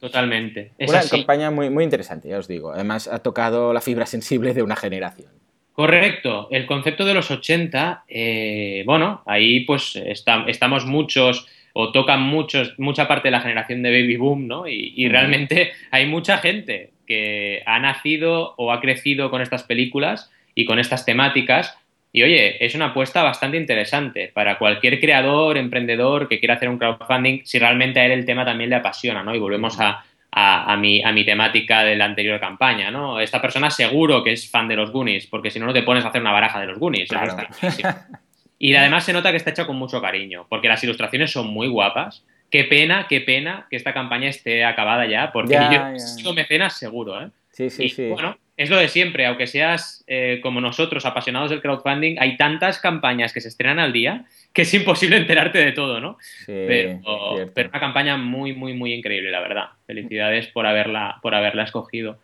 Totalmente. 0.00 0.72
Es 0.78 0.90
Una 0.90 1.02
campaña 1.08 1.50
muy, 1.50 1.70
muy 1.70 1.84
interesante, 1.84 2.28
ya 2.28 2.38
os 2.38 2.48
digo. 2.48 2.72
Además, 2.72 3.08
ha 3.08 3.20
tocado 3.20 3.72
la 3.72 3.80
fibra 3.80 4.06
sensible 4.06 4.54
de 4.54 4.62
una 4.62 4.76
generación. 4.76 5.30
Correcto. 5.72 6.48
El 6.50 6.66
concepto 6.66 7.04
de 7.04 7.14
los 7.14 7.30
80, 7.30 8.04
eh, 8.08 8.82
bueno, 8.84 9.22
ahí 9.26 9.60
pues 9.60 9.96
estamos 9.96 10.84
muchos 10.84 11.46
o 11.72 11.92
tocan 11.92 12.22
muchos, 12.22 12.78
mucha 12.78 13.08
parte 13.08 13.28
de 13.28 13.32
la 13.32 13.40
generación 13.40 13.82
de 13.82 13.90
baby 13.90 14.16
boom, 14.16 14.46
¿no? 14.46 14.66
Y, 14.68 15.08
realmente 15.08 15.72
hay 15.90 16.06
mucha 16.06 16.38
gente 16.38 16.90
que 17.06 17.62
ha 17.66 17.78
nacido 17.78 18.54
o 18.56 18.72
ha 18.72 18.80
crecido 18.80 19.30
con 19.30 19.42
estas 19.42 19.62
películas 19.62 20.30
y 20.54 20.64
con 20.64 20.78
estas 20.78 21.04
temáticas. 21.04 21.76
Y 22.12 22.22
oye, 22.22 22.64
es 22.64 22.74
una 22.74 22.86
apuesta 22.86 23.22
bastante 23.22 23.56
interesante 23.56 24.30
para 24.34 24.58
cualquier 24.58 25.00
creador, 25.00 25.56
emprendedor 25.56 26.28
que 26.28 26.38
quiera 26.38 26.54
hacer 26.54 26.68
un 26.68 26.78
crowdfunding, 26.78 27.40
si 27.44 27.58
realmente 27.58 28.00
a 28.00 28.06
él 28.06 28.12
el 28.12 28.26
tema 28.26 28.44
también 28.44 28.68
le 28.68 28.76
apasiona, 28.76 29.22
¿no? 29.22 29.34
Y 29.34 29.38
volvemos 29.38 29.80
a, 29.80 30.04
a, 30.30 30.76
mi, 30.76 31.02
a 31.02 31.12
mi 31.12 31.24
temática 31.24 31.84
de 31.84 31.96
la 31.96 32.06
anterior 32.06 32.38
campaña, 32.38 32.90
¿no? 32.90 33.20
Esta 33.20 33.40
persona 33.40 33.70
seguro 33.70 34.22
que 34.22 34.32
es 34.32 34.50
fan 34.50 34.68
de 34.68 34.76
los 34.76 34.90
Goonies, 34.90 35.26
porque 35.26 35.50
si 35.50 35.58
no, 35.58 35.66
no 35.66 35.72
te 35.72 35.82
pones 35.82 36.04
a 36.04 36.08
hacer 36.08 36.20
una 36.20 36.32
baraja 36.32 36.60
de 36.60 36.66
los 36.66 36.78
Goonies. 36.78 37.08
Y 38.62 38.76
además 38.76 39.04
se 39.04 39.12
nota 39.12 39.32
que 39.32 39.38
está 39.38 39.50
hecha 39.50 39.66
con 39.66 39.74
mucho 39.74 40.00
cariño, 40.00 40.46
porque 40.48 40.68
las 40.68 40.84
ilustraciones 40.84 41.32
son 41.32 41.48
muy 41.48 41.66
guapas. 41.66 42.24
Qué 42.48 42.62
pena, 42.62 43.06
qué 43.08 43.20
pena 43.20 43.66
que 43.68 43.74
esta 43.74 43.92
campaña 43.92 44.28
esté 44.28 44.64
acabada 44.64 45.04
ya, 45.04 45.32
porque 45.32 45.54
yo 45.54 45.98
sigo 45.98 46.32
mecenas 46.32 46.78
seguro, 46.78 47.20
¿eh? 47.20 47.30
Sí, 47.50 47.70
sí, 47.70 47.88
sí. 47.88 48.08
Bueno, 48.10 48.38
es 48.56 48.70
lo 48.70 48.76
de 48.76 48.86
siempre, 48.86 49.26
aunque 49.26 49.48
seas 49.48 50.04
eh, 50.06 50.38
como 50.44 50.60
nosotros, 50.60 51.04
apasionados 51.04 51.50
del 51.50 51.60
crowdfunding, 51.60 52.18
hay 52.20 52.36
tantas 52.36 52.78
campañas 52.78 53.32
que 53.32 53.40
se 53.40 53.48
estrenan 53.48 53.80
al 53.80 53.92
día 53.92 54.26
que 54.52 54.62
es 54.62 54.72
imposible 54.74 55.16
enterarte 55.16 55.58
de 55.58 55.72
todo, 55.72 55.98
¿no? 55.98 56.18
Sí, 56.20 56.52
pero, 56.68 57.50
pero, 57.52 57.68
una 57.68 57.80
campaña 57.80 58.16
muy, 58.16 58.54
muy, 58.54 58.74
muy 58.74 58.92
increíble, 58.92 59.32
la 59.32 59.40
verdad. 59.40 59.64
Felicidades 59.88 60.46
por 60.46 60.66
haberla, 60.66 61.18
por 61.20 61.34
haberla 61.34 61.64
escogido. 61.64 62.20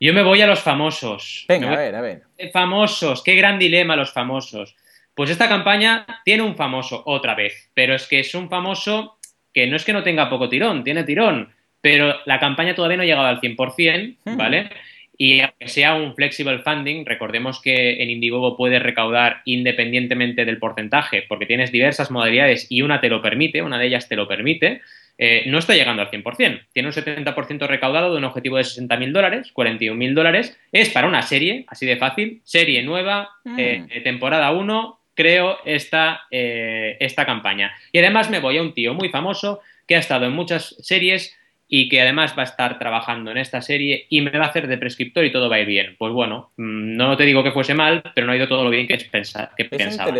Yo 0.00 0.12
me 0.14 0.22
voy 0.22 0.40
a 0.40 0.48
los 0.48 0.58
famosos. 0.58 1.44
Venga, 1.46 1.72
a 1.72 1.76
ver, 1.76 1.94
a 1.94 2.00
ver. 2.00 2.22
Famosos, 2.52 3.22
qué 3.22 3.36
gran 3.36 3.60
dilema 3.60 3.94
los 3.94 4.12
famosos. 4.12 4.74
Pues 5.20 5.28
esta 5.28 5.50
campaña 5.50 6.06
tiene 6.24 6.42
un 6.42 6.56
famoso 6.56 7.02
otra 7.04 7.34
vez, 7.34 7.70
pero 7.74 7.94
es 7.94 8.08
que 8.08 8.20
es 8.20 8.34
un 8.34 8.48
famoso 8.48 9.18
que 9.52 9.66
no 9.66 9.76
es 9.76 9.84
que 9.84 9.92
no 9.92 10.02
tenga 10.02 10.30
poco 10.30 10.48
tirón, 10.48 10.82
tiene 10.82 11.04
tirón, 11.04 11.50
pero 11.82 12.14
la 12.24 12.40
campaña 12.40 12.74
todavía 12.74 12.96
no 12.96 13.02
ha 13.02 13.06
llegado 13.06 13.26
al 13.26 13.38
100%, 13.38 14.16
hmm. 14.24 14.36
¿vale? 14.38 14.70
Y 15.18 15.42
aunque 15.42 15.68
sea 15.68 15.94
un 15.94 16.14
flexible 16.14 16.60
funding, 16.60 17.04
recordemos 17.04 17.60
que 17.60 18.02
en 18.02 18.08
Indiegogo 18.08 18.56
puedes 18.56 18.82
recaudar 18.82 19.42
independientemente 19.44 20.46
del 20.46 20.56
porcentaje, 20.56 21.22
porque 21.28 21.44
tienes 21.44 21.70
diversas 21.70 22.10
modalidades 22.10 22.66
y 22.70 22.80
una 22.80 23.02
te 23.02 23.10
lo 23.10 23.20
permite, 23.20 23.60
una 23.60 23.78
de 23.78 23.88
ellas 23.88 24.08
te 24.08 24.16
lo 24.16 24.26
permite, 24.26 24.80
eh, 25.18 25.42
no 25.48 25.58
está 25.58 25.74
llegando 25.74 26.00
al 26.00 26.10
100%. 26.10 26.62
Tiene 26.72 26.88
un 26.88 26.94
70% 26.94 27.66
recaudado 27.66 28.12
de 28.12 28.16
un 28.16 28.24
objetivo 28.24 28.56
de 28.56 28.62
60.000 28.62 29.12
dólares, 29.12 29.52
41.000 29.54 30.14
dólares. 30.14 30.58
Es 30.72 30.88
para 30.88 31.08
una 31.08 31.20
serie, 31.20 31.66
así 31.68 31.84
de 31.84 31.98
fácil, 31.98 32.40
serie 32.42 32.82
nueva, 32.82 33.28
hmm. 33.44 33.58
eh, 33.58 34.00
temporada 34.02 34.50
1, 34.52 34.99
creo 35.20 35.58
esta, 35.64 36.22
eh, 36.30 36.96
esta 36.98 37.26
campaña. 37.26 37.72
Y 37.92 37.98
además 37.98 38.30
me 38.30 38.40
voy 38.40 38.56
a 38.56 38.62
un 38.62 38.72
tío 38.72 38.94
muy 38.94 39.10
famoso 39.10 39.60
que 39.86 39.96
ha 39.96 39.98
estado 39.98 40.24
en 40.26 40.32
muchas 40.32 40.76
series 40.80 41.36
y 41.72 41.88
que 41.88 42.00
además 42.00 42.34
va 42.36 42.42
a 42.42 42.46
estar 42.46 42.78
trabajando 42.78 43.30
en 43.30 43.36
esta 43.36 43.60
serie 43.62 44.06
y 44.08 44.22
me 44.22 44.30
va 44.30 44.46
a 44.46 44.48
hacer 44.48 44.66
de 44.66 44.76
prescriptor 44.76 45.24
y 45.24 45.30
todo 45.30 45.48
va 45.48 45.56
a 45.56 45.60
ir 45.60 45.66
bien. 45.66 45.94
Pues 45.98 46.12
bueno, 46.12 46.50
mm, 46.56 46.96
no 46.96 47.16
te 47.16 47.24
digo 47.24 47.44
que 47.44 47.52
fuese 47.52 47.74
mal, 47.74 48.02
pero 48.14 48.26
no 48.26 48.32
ha 48.32 48.36
ido 48.36 48.48
todo 48.48 48.64
lo 48.64 48.70
bien 48.70 48.88
que, 48.88 48.96
pensar, 48.96 49.52
que 49.56 49.66
pensaba. 49.66 50.12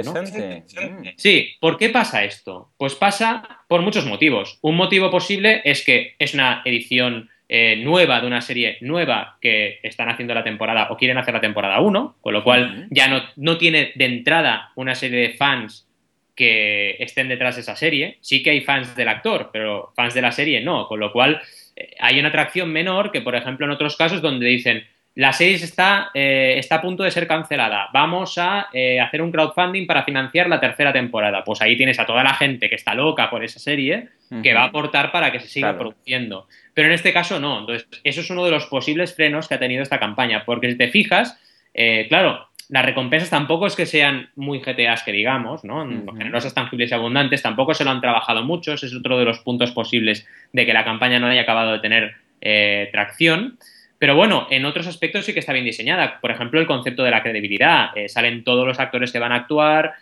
Sí, 1.17 1.57
¿por 1.59 1.77
qué 1.77 1.89
pasa 1.89 2.23
esto? 2.25 2.71
Pues 2.77 2.95
pasa 2.95 3.65
por 3.69 3.83
muchos 3.83 4.07
motivos. 4.07 4.59
Un 4.63 4.77
motivo 4.77 5.11
posible 5.11 5.63
es 5.65 5.85
que 5.85 6.15
es 6.19 6.35
una 6.35 6.63
edición 6.65 7.31
eh, 7.53 7.75
nueva 7.75 8.21
de 8.21 8.29
una 8.29 8.41
serie 8.43 8.79
nueva 8.81 9.37
que 9.41 9.81
están 9.83 10.09
haciendo 10.09 10.35
la 10.35 10.45
temporada 10.45 10.87
o 10.91 10.97
quieren 10.97 11.19
hacer 11.19 11.35
la 11.35 11.41
temporada 11.41 11.81
1, 11.81 12.19
con 12.21 12.33
lo 12.33 12.45
cual 12.45 12.87
ya 12.91 13.09
no, 13.09 13.25
no 13.35 13.59
tiene 13.59 13.91
de 13.97 14.05
entrada 14.05 14.71
una 14.77 14.95
serie 14.95 15.19
de 15.19 15.31
fans 15.31 15.89
que 16.37 16.95
estén 17.01 17.27
detrás 17.27 17.57
de 17.57 17.63
esa 17.63 17.75
serie. 17.75 18.19
Sí 18.21 18.45
que 18.45 18.51
hay 18.51 18.61
fans 18.61 18.95
del 18.95 19.09
actor, 19.09 19.51
pero 19.53 19.93
fans 19.97 20.15
de 20.15 20.23
la 20.23 20.31
serie 20.31 20.61
no, 20.61 20.87
con 20.87 21.01
lo 21.01 21.11
cual 21.11 21.43
eh, 21.75 21.91
hay 21.99 22.21
una 22.21 22.29
atracción 22.29 22.71
menor 22.71 23.11
que, 23.11 23.21
por 23.21 23.35
ejemplo, 23.35 23.67
en 23.67 23.73
otros 23.73 23.97
casos 23.97 24.23
donde 24.23 24.47
dicen, 24.47 24.87
la 25.15 25.33
serie 25.33 25.57
está, 25.57 26.11
eh, 26.15 26.55
está 26.57 26.77
a 26.77 26.81
punto 26.81 27.03
de 27.03 27.11
ser 27.11 27.27
cancelada, 27.27 27.89
vamos 27.93 28.39
a 28.39 28.69
hacer 29.03 29.23
un 29.23 29.33
crowdfunding 29.33 29.87
para 29.87 30.05
financiar 30.05 30.49
la 30.49 30.61
tercera 30.61 30.93
temporada. 30.93 31.45
Pues 31.45 31.61
ahí 31.61 31.77
tienes 31.77 31.99
a 31.99 32.07
toda 32.07 32.23
la 32.23 32.35
gente 32.35 32.69
que 32.69 32.77
está 32.77 32.95
loca 32.95 33.29
por 33.29 33.45
esa 33.45 33.59
serie 33.59 34.09
que 34.43 34.55
va 34.55 34.63
a 34.63 34.67
aportar 34.67 35.11
para 35.11 35.33
que 35.33 35.41
se 35.41 35.49
siga 35.49 35.77
produciendo. 35.77 36.47
Pero 36.73 36.89
en 36.89 36.95
este 36.95 37.13
caso 37.13 37.41
no. 37.41 37.61
Entonces, 37.61 37.89
eso 38.05 38.21
es 38.21 38.31
uno 38.31 38.45
de 38.45 38.53
los 38.53 38.67
posibles 38.67 39.15
frenos 39.15 39.49
que 39.49 39.55
ha 39.55 39.59
tenido 39.59 39.83
esta 39.83 39.99
campaña. 39.99 40.45
Porque 40.45 40.71
si 40.71 40.79
te 40.79 40.89
fijas, 40.89 41.39
eh, 41.75 42.07
claro, 42.09 42.49
las 42.69 42.85
recompensas 42.85 43.31
tampoco 43.31 43.67
es 43.67 43.75
que 43.75 43.87
sean 43.87 44.31
muy 44.37 44.61
GTAs 44.61 45.03
que 45.03 45.13
digamos, 45.13 45.65
¿no? 45.65 45.85
Generosas, 46.17 46.55
tangibles 46.55 46.91
y 46.91 46.95
abundantes, 46.95 47.43
tampoco 47.43 47.75
se 47.75 47.85
lo 47.85 47.91
han 47.91 48.01
trabajado 48.01 48.45
mucho. 48.45 48.75
Ese 48.75 48.87
es 48.87 48.95
otro 48.95 49.19
de 49.19 49.25
los 49.25 49.41
puntos 49.41 49.73
posibles 49.73 50.27
de 50.53 50.65
que 50.65 50.73
la 50.73 50.85
campaña 50.85 51.19
no 51.19 51.27
haya 51.27 51.43
acabado 51.43 51.73
de 51.73 51.81
tener 51.81 52.15
eh, 52.41 52.89
tracción. 52.93 53.59
Pero 54.01 54.17
bueno, 54.17 54.47
en 54.49 54.65
otros 54.65 54.87
aspectos 54.87 55.27
sí 55.27 55.35
que 55.35 55.41
está 55.41 55.53
bien 55.53 55.67
diseñada. 55.67 56.21
Por 56.23 56.31
ejemplo, 56.31 56.59
el 56.59 56.67
concepto 56.67 57.05
de 57.05 57.11
la 57.11 57.23
credibilidad. 57.23 57.95
Eh, 57.95 58.09
salen 58.09 58.45
todos 58.45 58.67
los 58.67 58.81
actores 58.81 59.13
que 59.13 59.19
van 59.19 59.31
a 59.31 59.37
actuar, 59.37 59.93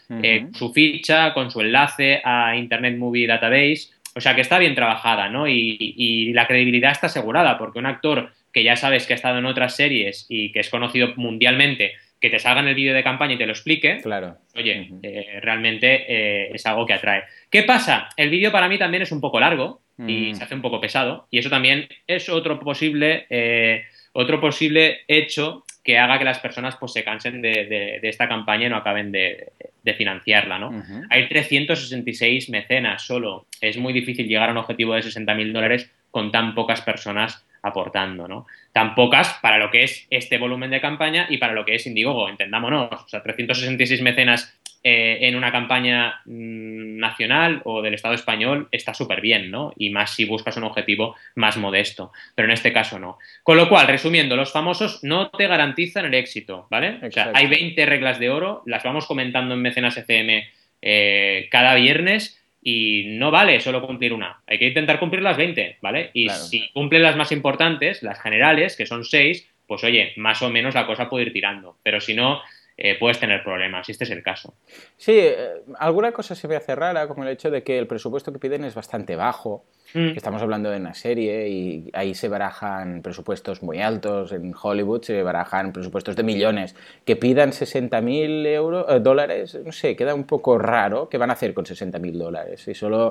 su 0.55 0.73
ficha, 0.73 1.35
con 1.35 1.51
su 1.51 1.61
enlace 1.61 2.23
a 2.25 2.55
Internet 2.55 2.97
Movie 2.97 3.27
Database. 3.27 3.89
O 4.15 4.21
sea 4.21 4.37
que 4.37 4.41
está 4.41 4.61
bien 4.61 4.77
trabajada, 4.77 5.29
¿no? 5.29 5.49
Y, 5.49 6.33
la 6.33 6.47
credibilidad 6.47 6.93
está 6.93 7.09
asegurada, 7.09 7.59
porque 7.59 7.81
un 7.81 7.87
actor 7.87 8.31
que 8.53 8.63
ya 8.63 8.77
sabes 8.77 9.05
que 9.05 9.15
ha 9.15 9.17
estado 9.17 9.39
en 9.39 9.47
otras 9.47 9.75
series 9.75 10.27
y 10.29 10.53
que 10.53 10.61
es 10.61 10.71
conocido 10.71 11.15
mundialmente, 11.17 11.95
que 12.21 12.31
te 12.31 12.39
salga 12.39 12.61
en 12.61 12.69
el 12.69 12.77
vídeo 12.77 12.95
de 12.95 13.03
campaña 13.03 13.35
y 13.35 13.39
te 13.39 13.47
lo 13.47 13.53
explique, 13.53 13.99
claro. 14.01 14.37
oye, 14.55 14.91
eh, 15.03 15.41
realmente 15.41 16.05
eh, 16.09 16.51
es 16.55 16.65
algo 16.67 16.87
que 16.87 16.95
atrae. 16.95 17.25
¿Qué 17.51 17.65
pasa? 17.65 18.09
El 18.17 18.31
vídeo 18.31 18.53
para 18.53 18.69
mí 18.69 18.79
también 18.79 19.03
es 19.03 19.11
un 19.11 19.21
poco 19.21 19.41
largo 19.41 19.81
y 20.07 20.31
mm. 20.31 20.35
se 20.37 20.45
hace 20.45 20.55
un 20.55 20.63
poco 20.63 20.81
pesado 20.81 21.27
y 21.31 21.39
eso 21.39 21.51
también 21.51 21.89
es 22.07 22.29
otro 22.29 22.61
posible, 22.61 23.27
eh, 23.31 23.85
otro 24.13 24.41
posible 24.41 25.01
hecho 25.09 25.65
que 25.83 25.99
haga 25.99 26.19
que 26.19 26.25
las 26.25 26.39
personas 26.39 26.77
pues, 26.77 26.93
se 26.93 27.03
cansen 27.03 27.41
de, 27.41 27.99
esta 28.03 28.29
campaña 28.29 28.67
y 28.67 28.69
no 28.71 28.77
acaben 28.77 29.11
de, 29.11 29.53
financiarla. 29.97 30.59
¿no? 30.59 30.85
Hay 31.09 31.31
366 31.31 32.51
mecenas 32.51 33.01
solo. 33.01 33.47
Es 33.63 33.79
muy 33.79 33.95
difícil 33.95 34.29
llegar 34.29 34.51
a 34.51 34.53
un 34.53 34.59
objetivo 34.59 34.93
de 34.93 35.01
60.000 35.01 35.51
dólares 35.51 35.91
con 36.11 36.31
tan 36.31 36.55
pocas 36.55 36.83
personas 36.83 37.43
aportando, 37.63 38.29
¿no? 38.29 38.47
Tan 38.73 38.95
pocas 38.95 39.39
para 39.41 39.59
lo 39.59 39.71
que 39.71 39.85
es 39.85 40.07
este 40.11 40.39
volumen 40.39 40.71
de 40.71 40.81
campaña 40.81 41.27
y 41.29 41.39
para 41.39 41.55
lo 41.55 41.65
que 41.65 41.75
es 41.75 41.87
Indiegogo, 41.87 42.29
entendámonos. 42.29 42.93
O 42.93 43.09
sea, 43.09 43.23
366 43.23 44.03
mecenas 44.03 44.58
eh, 44.85 45.19
en 45.23 45.37
una 45.37 45.51
campaña 45.51 46.21
mm, 46.25 46.99
nacional 46.99 47.62
o 47.64 47.83
del 47.83 47.95
Estado 47.95 48.14
español 48.14 48.69
está 48.71 48.95
súper 48.95 49.21
bien, 49.21 49.51
¿no? 49.51 49.73
Y 49.77 49.91
más 49.91 50.14
si 50.14 50.25
buscas 50.25 50.57
un 50.57 50.64
objetivo 50.64 51.17
más 51.35 51.57
modesto. 51.57 52.12
Pero 52.35 52.47
en 52.47 52.53
este 52.53 52.73
caso 52.73 52.99
no. 52.99 53.19
Con 53.43 53.57
lo 53.57 53.69
cual, 53.69 53.88
resumiendo, 53.88 54.37
los 54.37 54.53
famosos 54.53 55.03
no 55.03 55.31
te 55.31 55.47
garantizan 55.47 56.05
el 56.05 56.14
éxito, 56.14 56.67
¿vale? 56.71 56.99
O 57.03 57.11
sea, 57.11 57.33
hay 57.35 57.47
20 57.47 57.87
reglas 57.87 58.19
de 58.19 58.31
oro, 58.31 58.62
las 58.67 58.83
vamos 58.83 59.07
comentando 59.07 59.55
en 59.55 59.62
Mecenas 59.62 59.97
FM 59.97 60.49
eh, 60.81 61.49
cada 61.51 61.75
viernes 61.75 62.41
y 62.62 63.05
no 63.07 63.31
vale 63.31 63.61
solo 63.61 63.85
cumplir 63.87 64.12
una, 64.12 64.41
hay 64.47 64.59
que 64.59 64.69
intentar 64.69 64.99
cumplir 64.99 65.23
las 65.23 65.37
20, 65.37 65.79
¿vale? 65.81 66.11
Y 66.12 66.29
si 66.29 66.69
cumplen 66.71 67.03
las 67.03 67.17
más 67.17 67.33
importantes, 67.33 68.03
las 68.03 68.21
generales, 68.21 68.77
que 68.77 68.87
son 68.87 69.05
6, 69.05 69.49
pues 69.67 69.85
oye, 69.85 70.12
más 70.17 70.43
o 70.43 70.51
menos 70.51 70.75
la 70.75 70.87
cosa 70.87 71.09
puede 71.09 71.27
ir 71.27 71.33
tirando, 71.33 71.77
pero 71.83 72.01
si 72.01 72.14
no, 72.14 72.41
eh, 72.81 72.97
puedes 72.97 73.19
tener 73.19 73.43
problemas, 73.43 73.87
si 73.87 73.93
este 73.93 74.05
es 74.05 74.11
el 74.11 74.23
caso. 74.23 74.55
Sí, 74.97 75.19
eh, 75.19 75.62
alguna 75.81 76.12
cosa 76.12 76.37
se 76.37 76.47
ve 76.47 76.55
hace 76.55 76.77
rara, 76.77 77.09
como 77.09 77.25
el 77.25 77.31
hecho 77.31 77.51
de 77.51 77.64
que 77.64 77.77
el 77.77 77.88
presupuesto 77.88 78.33
que 78.33 78.38
piden 78.38 78.62
es 78.62 78.77
bastante 78.77 79.17
bajo. 79.17 79.64
Mm. 79.95 80.11
Estamos 80.17 80.43
hablando 80.43 80.71
de 80.71 80.77
una 80.77 80.95
serie 80.95 81.49
y 81.49 81.91
ahí 81.93 82.14
se 82.14 82.29
barajan 82.29 83.03
presupuestos 83.03 83.64
muy 83.64 83.81
altos. 83.81 84.31
En 84.31 84.55
Hollywood 84.55 85.03
se 85.03 85.21
barajan 85.25 85.73
presupuestos 85.73 86.14
de 86.14 86.23
millones. 86.23 86.77
Que 87.05 87.17
pidan 87.17 87.51
60.000 87.51 88.47
euros, 88.47 88.87
eh, 88.88 89.01
dólares, 89.01 89.59
no 89.64 89.73
sé, 89.73 89.97
queda 89.97 90.14
un 90.14 90.25
poco 90.25 90.57
raro. 90.57 91.09
¿Qué 91.09 91.19
van 91.19 91.31
a 91.31 91.33
hacer 91.33 91.55
con 91.55 91.64
60.000 91.64 92.12
dólares? 92.12 92.69
Y 92.69 92.75
solo 92.75 93.11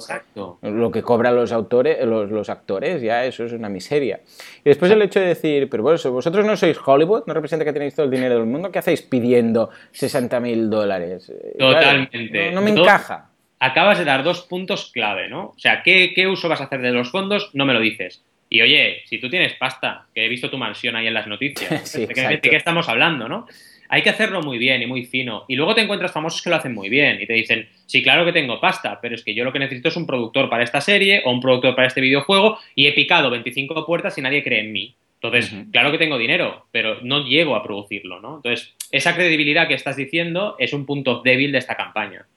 lo 0.61 0.91
que 0.91 1.01
cobran 1.01 1.35
los, 1.35 1.51
autores, 1.51 2.05
los, 2.05 2.31
los, 2.31 2.49
actores, 2.49 3.01
ya 3.01 3.25
eso 3.25 3.43
es 3.43 3.51
una 3.51 3.67
miseria. 3.67 4.21
Y 4.63 4.69
después 4.69 4.89
el 4.91 5.01
hecho 5.01 5.19
de 5.19 5.25
decir, 5.25 5.69
pero 5.69 5.83
bueno, 5.83 5.99
vosotros 6.11 6.45
no 6.45 6.55
sois 6.55 6.77
Hollywood, 6.85 7.23
no 7.25 7.33
representa 7.33 7.65
que 7.65 7.73
tenéis 7.73 7.95
todo 7.95 8.05
el 8.05 8.11
dinero 8.11 8.35
del 8.35 8.45
mundo, 8.45 8.71
¿qué 8.71 8.79
hacéis 8.79 9.01
pidiendo 9.01 9.56
60.000 9.93 10.69
dólares? 10.69 11.29
Eh, 11.29 11.55
Totalmente. 11.57 12.51
no, 12.51 12.61
me 12.61 12.71
encaja 12.71 13.29
acabas 13.59 13.97
de 13.97 14.05
dar 14.05 14.23
dos 14.23 14.41
puntos 14.41 14.91
clave, 14.91 15.29
¿no? 15.29 15.53
O 15.55 15.59
sea, 15.59 15.81
¿qué, 15.83 16.27
uso 16.29 16.49
vas 16.49 16.61
a 16.61 16.65
hacer 16.65 16.81
de 16.81 16.91
los 16.91 17.11
fondos? 17.11 17.49
No 17.53 17.65
me 17.65 17.73
lo 17.73 17.79
dices. 17.79 18.23
Y 18.49 18.61
oye, 18.61 19.01
si 19.05 19.19
tú 19.19 19.29
tienes 19.29 19.53
pasta, 19.53 20.05
que 20.13 20.25
he 20.25 20.29
visto 20.29 20.49
tu 20.49 20.57
mansión 20.57 20.95
ahí 20.95 21.07
en 21.07 21.13
las 21.13 21.27
noticias, 21.27 21.91
¿de, 22.07 22.39
qué, 22.41 22.55
estamos 22.55 22.87
hablando, 22.87 23.27
no? 23.27 23.47
Hay 23.89 24.01
que 24.01 24.09
hacerlo 24.09 24.41
muy 24.41 24.57
bien 24.57 24.81
y 24.81 24.85
muy 24.85 25.05
fino. 25.05 25.45
Y 25.47 25.55
luego 25.55 25.73
te 25.73 25.81
encuentras 25.81 26.11
famosos 26.11 26.41
que 26.41 26.49
lo 26.49 26.57
hacen 26.57 26.73
muy 26.73 26.89
bien 26.89 27.21
y 27.21 27.25
te 27.25 27.33
dicen, 27.33 27.69
sí, 27.85 28.03
claro 28.03 28.25
que 28.25 28.33
tengo 28.33 28.59
pasta, 28.59 28.99
pero 29.01 29.15
es 29.15 29.23
que 29.23 29.33
yo 29.33 29.45
lo 29.45 29.53
que 29.53 29.59
necesito 29.59 29.87
es 29.87 29.95
un 29.95 30.05
productor 30.05 30.49
para 30.49 30.63
esta 30.63 30.81
serie 30.81 31.21
o 31.25 31.31
un 31.31 31.39
productor 31.39 31.73
para 31.73 31.87
este 31.87 32.01
videojuego 32.01 32.59
y 32.75 32.87
he 32.87 32.93
picado 32.93 33.29
25 33.29 33.85
puertas 33.85 34.17
y 34.17 34.21
nadie 34.21 34.43
cree 34.43 34.59
en 34.59 34.73
mí. 34.73 34.95
Entonces, 35.21 35.51
claro 35.71 35.91
que 35.91 35.97
tengo 35.97 36.17
dinero, 36.17 36.67
pero 36.71 37.01
no 37.01 37.25
llego 37.25 37.55
a 37.55 37.63
producirlo, 37.63 38.19
¿no? 38.19 38.35
Entonces, 38.37 38.75
esa 38.91 39.15
credibilidad 39.15 39.67
que 39.67 39.73
estás 39.73 39.95
diciendo 39.95 40.55
es 40.59 40.73
un 40.73 40.85
punto 40.85 41.21
débil 41.23 41.51
de 41.51 41.57
esta 41.57 41.75
campaña. 41.75 42.27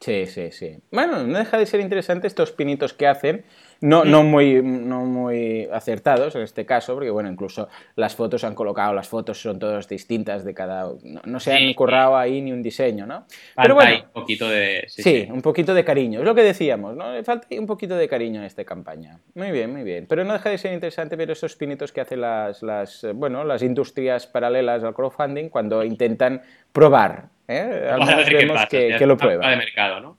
Sí, 0.00 0.26
sí, 0.26 0.52
sí. 0.52 0.76
Bueno, 0.90 1.24
no 1.24 1.38
deja 1.38 1.58
de 1.58 1.66
ser 1.66 1.80
interesante 1.80 2.26
estos 2.26 2.52
pinitos 2.52 2.92
que 2.92 3.06
hacen, 3.06 3.44
no, 3.82 4.04
no, 4.04 4.22
muy, 4.22 4.62
no 4.62 5.04
muy 5.04 5.68
acertados 5.72 6.34
en 6.34 6.42
este 6.42 6.64
caso, 6.64 6.94
porque 6.94 7.10
bueno, 7.10 7.30
incluso 7.30 7.68
las 7.96 8.14
fotos 8.14 8.44
han 8.44 8.54
colocado, 8.54 8.94
las 8.94 9.08
fotos 9.08 9.40
son 9.40 9.58
todas 9.58 9.88
distintas 9.88 10.44
de 10.44 10.54
cada... 10.54 10.90
No, 11.24 11.40
se 11.40 11.52
han 11.52 11.74
currado 11.74 12.16
ahí 12.16 12.40
ni 12.40 12.52
un 12.52 12.62
diseño, 12.62 13.06
¿no? 13.06 13.26
Pero 13.54 13.74
bueno, 13.74 14.04
un 14.06 14.12
poquito 14.12 14.48
de... 14.48 14.84
Sí, 14.88 15.28
un 15.30 15.42
poquito 15.42 15.74
de 15.74 15.84
cariño, 15.84 16.20
es 16.20 16.24
lo 16.24 16.34
que 16.34 16.42
decíamos, 16.42 16.96
¿no? 16.96 17.22
Falta 17.24 17.46
un 17.50 17.66
poquito 17.66 17.96
de 17.96 18.08
cariño 18.08 18.40
en 18.40 18.46
esta 18.46 18.64
campaña. 18.64 19.18
Muy 19.34 19.50
bien, 19.50 19.70
muy 19.72 19.82
bien. 19.82 20.06
Pero 20.08 20.24
no 20.24 20.32
deja 20.32 20.50
de 20.50 20.58
ser 20.58 20.72
interesante 20.72 21.16
ver 21.16 21.30
esos 21.30 21.56
pinitos 21.56 21.92
que 21.92 22.00
hacen 22.00 22.20
las, 22.20 22.62
las, 22.62 23.06
bueno, 23.14 23.44
las 23.44 23.62
industrias 23.62 24.26
paralelas 24.26 24.82
al 24.84 24.94
crowdfunding 24.94 25.48
cuando 25.48 25.84
intentan 25.84 26.42
probar 26.72 27.28
¿eh? 27.48 27.90
vemos 28.32 28.66
que, 28.66 29.06
lo 29.06 29.16
prueba. 29.16 29.50
de 29.50 29.56
mercado, 29.56 30.00
¿no? 30.00 30.16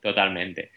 Totalmente. 0.00 0.70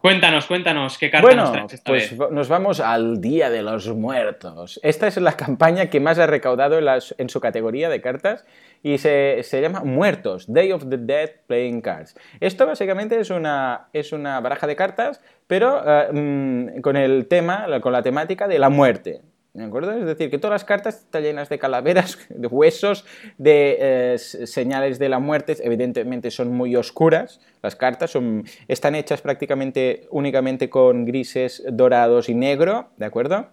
Cuéntanos, 0.00 0.46
cuéntanos, 0.46 0.98
¿qué 0.98 1.10
carta 1.10 1.34
nos 1.34 1.52
traes 1.52 1.72
esta 1.72 1.90
pues 1.90 2.12
nos 2.30 2.48
vamos 2.48 2.80
al 2.80 3.20
Día 3.20 3.50
de 3.50 3.62
los 3.62 3.88
Muertos. 3.88 4.78
Esta 4.82 5.06
es 5.06 5.16
la 5.16 5.32
campaña 5.32 5.86
que 5.86 6.00
más 6.00 6.18
ha 6.18 6.26
recaudado 6.26 6.78
en, 6.78 7.28
su 7.28 7.40
categoría 7.40 7.88
de 7.88 8.00
cartas 8.00 8.44
y 8.82 8.98
se, 8.98 9.42
llama 9.60 9.82
Muertos, 9.84 10.52
Day 10.52 10.70
of 10.72 10.88
the 10.88 10.98
Dead 10.98 11.30
Playing 11.46 11.80
Cards. 11.80 12.14
Esto 12.40 12.66
básicamente 12.66 13.18
es 13.18 13.30
una, 13.30 13.88
es 13.92 14.12
una 14.12 14.40
baraja 14.40 14.66
de 14.66 14.76
cartas, 14.76 15.20
pero 15.46 15.82
eh, 15.84 16.12
mm, 16.12 16.80
con 16.82 16.96
el 16.96 17.26
tema, 17.26 17.66
con 17.80 17.92
la 17.92 18.02
temática 18.02 18.46
de 18.46 18.58
la 18.58 18.68
muerte. 18.68 19.22
¿De 19.56 19.64
acuerdo? 19.64 19.92
Es 19.92 20.04
decir, 20.04 20.30
que 20.30 20.36
todas 20.36 20.52
las 20.52 20.64
cartas 20.64 20.96
están 20.96 21.22
llenas 21.22 21.48
de 21.48 21.58
calaveras, 21.58 22.18
de 22.28 22.46
huesos, 22.46 23.06
de 23.38 23.78
eh, 23.80 24.18
señales 24.18 24.98
de 24.98 25.08
la 25.08 25.18
muerte. 25.18 25.56
Evidentemente 25.62 26.30
son 26.30 26.52
muy 26.52 26.76
oscuras. 26.76 27.40
Las 27.62 27.74
cartas 27.74 28.10
son, 28.10 28.44
están 28.68 28.94
hechas 28.94 29.22
prácticamente 29.22 30.08
únicamente 30.10 30.68
con 30.68 31.06
grises, 31.06 31.64
dorados 31.72 32.28
y 32.28 32.34
negro. 32.34 32.90
¿De 32.98 33.06
acuerdo? 33.06 33.48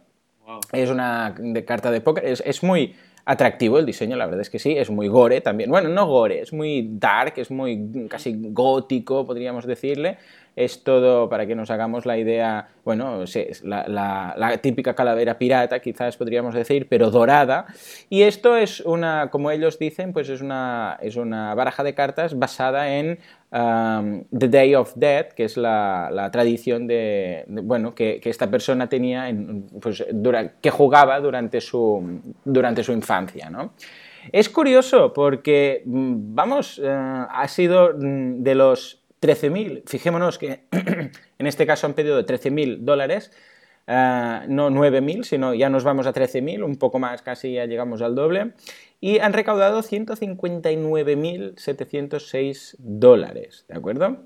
Es 0.74 0.90
una 0.90 1.36
carta 1.66 1.90
de 1.90 2.02
póker. 2.02 2.26
es 2.26 2.64
muy 2.64 2.96
atractivo 3.26 3.80
el 3.80 3.86
diseño, 3.86 4.18
la 4.18 4.26
verdad 4.26 4.42
es 4.42 4.50
que 4.50 4.60
sí, 4.60 4.76
es 4.78 4.90
muy 4.90 5.08
gore 5.08 5.42
también. 5.42 5.70
Bueno, 5.70 5.90
no 5.90 6.06
gore, 6.08 6.42
es 6.42 6.52
muy 6.52 6.90
dark, 6.92 7.34
es 7.38 7.52
muy 7.52 8.08
casi 8.10 8.34
gótico, 8.52 9.26
podríamos 9.26 9.66
decirle. 9.66 10.18
Es 10.56 10.84
todo, 10.84 11.30
para 11.30 11.48
que 11.48 11.56
nos 11.56 11.72
hagamos 11.72 12.06
la 12.06 12.18
idea, 12.18 12.68
bueno, 12.86 13.24
la, 13.64 14.36
la, 14.38 14.58
típica 14.58 14.94
calavera 14.94 15.38
pirata, 15.38 15.80
quizás 15.80 16.16
podríamos 16.16 16.54
decir, 16.54 16.88
pero 16.88 17.10
dorada. 17.10 17.66
Y 18.10 18.22
esto 18.22 18.56
es 18.56 18.80
una, 18.82 19.30
como 19.32 19.50
ellos 19.50 19.80
dicen, 19.80 20.14
pues 20.14 20.30
es 20.30 20.42
una, 20.42 20.98
es 21.02 21.16
una 21.16 21.56
baraja 21.56 21.84
de 21.84 21.96
cartas 21.96 22.38
basada 22.38 22.96
en 22.96 23.20
um, 23.52 24.24
The 24.38 24.48
Day 24.48 24.76
of 24.76 24.94
Death, 24.96 25.34
que 25.34 25.46
es 25.46 25.58
la, 25.58 26.30
tradición 26.32 26.86
de, 26.86 27.46
bueno, 27.48 27.96
que, 27.96 28.22
esta 28.24 28.50
persona 28.50 28.88
tenía, 28.88 29.30
en, 29.30 29.64
pues, 29.82 30.06
que 30.62 30.70
jugaba 30.70 31.20
durante 31.20 31.62
su, 31.62 32.22
durante 32.46 32.84
su 32.84 32.92
infancia, 32.92 33.50
¿no? 33.50 33.74
Es 34.32 34.50
curioso 34.50 35.12
porque, 35.14 35.82
mm, 35.86 36.34
vamos, 36.34 36.80
eh, 36.82 36.90
ha 36.90 37.48
sido 37.48 37.94
mm, 37.94 38.42
de 38.44 38.56
los 38.56 39.03
13.000, 39.24 39.84
fijémonos 39.86 40.38
que 40.38 40.66
en 40.72 41.48
este 41.48 41.66
caso 41.66 41.88
han 41.88 41.94
pedido 41.94 42.26
13.000 42.26 42.80
dólares, 42.80 43.32
uh, 43.88 44.44
no 44.48 44.70
9.000, 44.70 45.24
sino 45.24 45.54
ya 45.54 45.70
nos 45.70 45.86
vamos 45.86 46.08
a 46.08 46.14
13.000, 46.14 46.62
un 46.64 46.76
poco 46.76 47.00
más, 47.00 47.22
casi 47.22 47.54
ya 47.54 47.66
llegamos 47.66 48.02
al 48.02 48.16
doble, 48.16 48.52
y 49.00 49.20
han 49.20 49.32
recaudado 49.34 49.82
159.706 49.82 52.76
dólares, 52.80 53.64
¿de 53.68 53.76
acuerdo? 53.76 54.18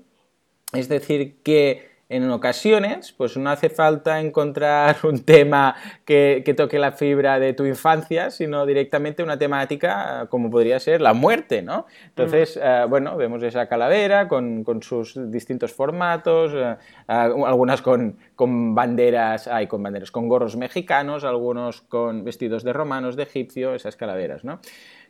Es 0.72 0.88
decir, 0.88 1.42
que 1.42 1.97
en 2.08 2.30
ocasiones, 2.30 3.12
pues 3.12 3.36
no 3.36 3.50
hace 3.50 3.68
falta 3.68 4.20
encontrar 4.20 4.96
un 5.04 5.24
tema 5.24 5.76
que, 6.04 6.42
toque 6.56 6.78
la 6.78 6.92
fibra 6.92 7.38
de 7.38 7.52
tu 7.52 7.66
infancia, 7.66 8.30
sino 8.30 8.64
directamente 8.64 9.22
una 9.22 9.38
temática 9.38 10.26
como 10.30 10.50
podría 10.50 10.80
ser 10.80 11.00
la 11.00 11.12
muerte, 11.12 11.62
¿no? 11.62 11.86
Entonces, 12.06 12.56
mm. 12.56 12.60
eh, 12.62 12.84
bueno, 12.88 13.16
vemos 13.16 13.42
esa 13.42 13.68
calavera 13.68 14.26
con, 14.26 14.64
sus 14.80 15.30
distintos 15.30 15.72
formatos, 15.72 16.52
eh, 16.54 16.76
algunas 17.06 17.82
con, 17.82 18.16
con, 18.34 18.74
banderas, 18.74 19.46
hay 19.46 19.66
con 19.66 19.82
banderas, 19.82 20.10
con 20.10 20.28
gorros 20.28 20.56
mexicanos, 20.56 21.24
algunos 21.24 21.82
con 21.82 22.24
vestidos 22.24 22.64
de 22.64 22.72
romanos, 22.72 23.16
de 23.16 23.24
egipcio, 23.24 23.74
esas 23.74 23.96
calaveras, 23.96 24.44
¿no? 24.44 24.60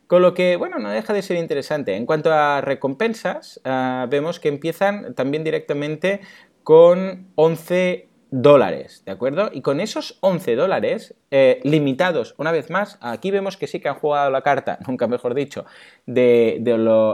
Con 0.09 0.23
lo 0.23 0.33
que, 0.33 0.55
bueno, 0.55 0.79
no 0.79 0.89
deja 0.89 1.13
de 1.13 1.21
ser 1.21 1.37
interesante. 1.37 1.95
En 1.95 2.07
cuanto 2.07 2.33
a 2.33 2.61
recompensas, 2.61 3.61
eh, 3.63 4.07
vemos 4.09 4.39
que 4.39 4.47
empiezan 4.47 5.13
también 5.13 5.43
directamente 5.43 6.21
con 6.69 7.31
11 7.33 8.09
dólares, 8.29 9.01
¿de 9.03 9.11
acuerdo? 9.11 9.49
Y 9.51 9.63
con 9.63 9.79
esos 9.79 10.19
11 10.21 10.55
dólares 10.55 11.15
eh, 11.31 11.61
limitados, 11.63 12.35
una 12.37 12.51
vez 12.51 12.69
más, 12.69 12.99
aquí 13.01 13.31
vemos 13.31 13.57
que 13.57 13.65
sí 13.65 13.79
que 13.79 13.89
han 13.89 13.95
jugado 13.95 14.29
la 14.29 14.43
carta, 14.43 14.77
nunca 14.87 15.07
mejor 15.07 15.33
dicho, 15.33 15.65
de, 16.05 16.61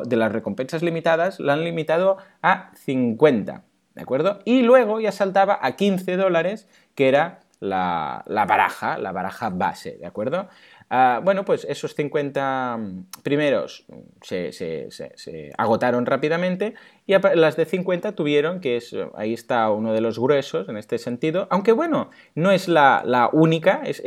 las 0.09 0.31
recompensas 0.33 0.83
limitadas, 0.83 1.39
la 1.39 1.53
han 1.53 1.63
limitado 1.63 2.17
a 2.41 2.71
50, 2.75 3.63
¿de 3.93 4.01
acuerdo? 4.01 4.39
Y 4.43 4.61
luego 4.61 4.99
ya 4.99 5.13
saltaba 5.13 5.57
a 5.61 5.77
15 5.77 6.17
dólares, 6.17 6.67
que 6.93 7.07
era 7.07 7.39
la, 7.61 8.25
baraja, 8.27 8.97
la 8.97 9.13
baraja 9.13 9.51
base, 9.51 9.95
¿de 9.97 10.05
acuerdo? 10.05 10.49
Ah, 10.89 11.19
bueno, 11.23 11.45
pues 11.45 11.65
esos 11.67 11.95
50 11.95 12.79
primeros 13.23 13.85
se, 14.21 14.51
se, 14.51 15.51
agotaron 15.57 16.05
rápidamente 16.05 16.75
y 17.07 17.13
las 17.13 17.55
de 17.55 17.65
50 17.65 18.13
tuvieron, 18.13 18.59
que 18.59 18.77
es, 18.77 18.95
ahí 19.15 19.33
está 19.33 19.71
uno 19.71 19.93
de 19.93 20.01
los 20.01 20.19
gruesos 20.19 20.69
en 20.69 20.77
este 20.77 20.99
sentido, 20.99 21.47
aunque 21.49 21.71
bueno, 21.71 22.11
no 22.35 22.51
es 22.51 22.67
la, 22.67 23.29
única, 23.33 23.81
es 23.83 23.99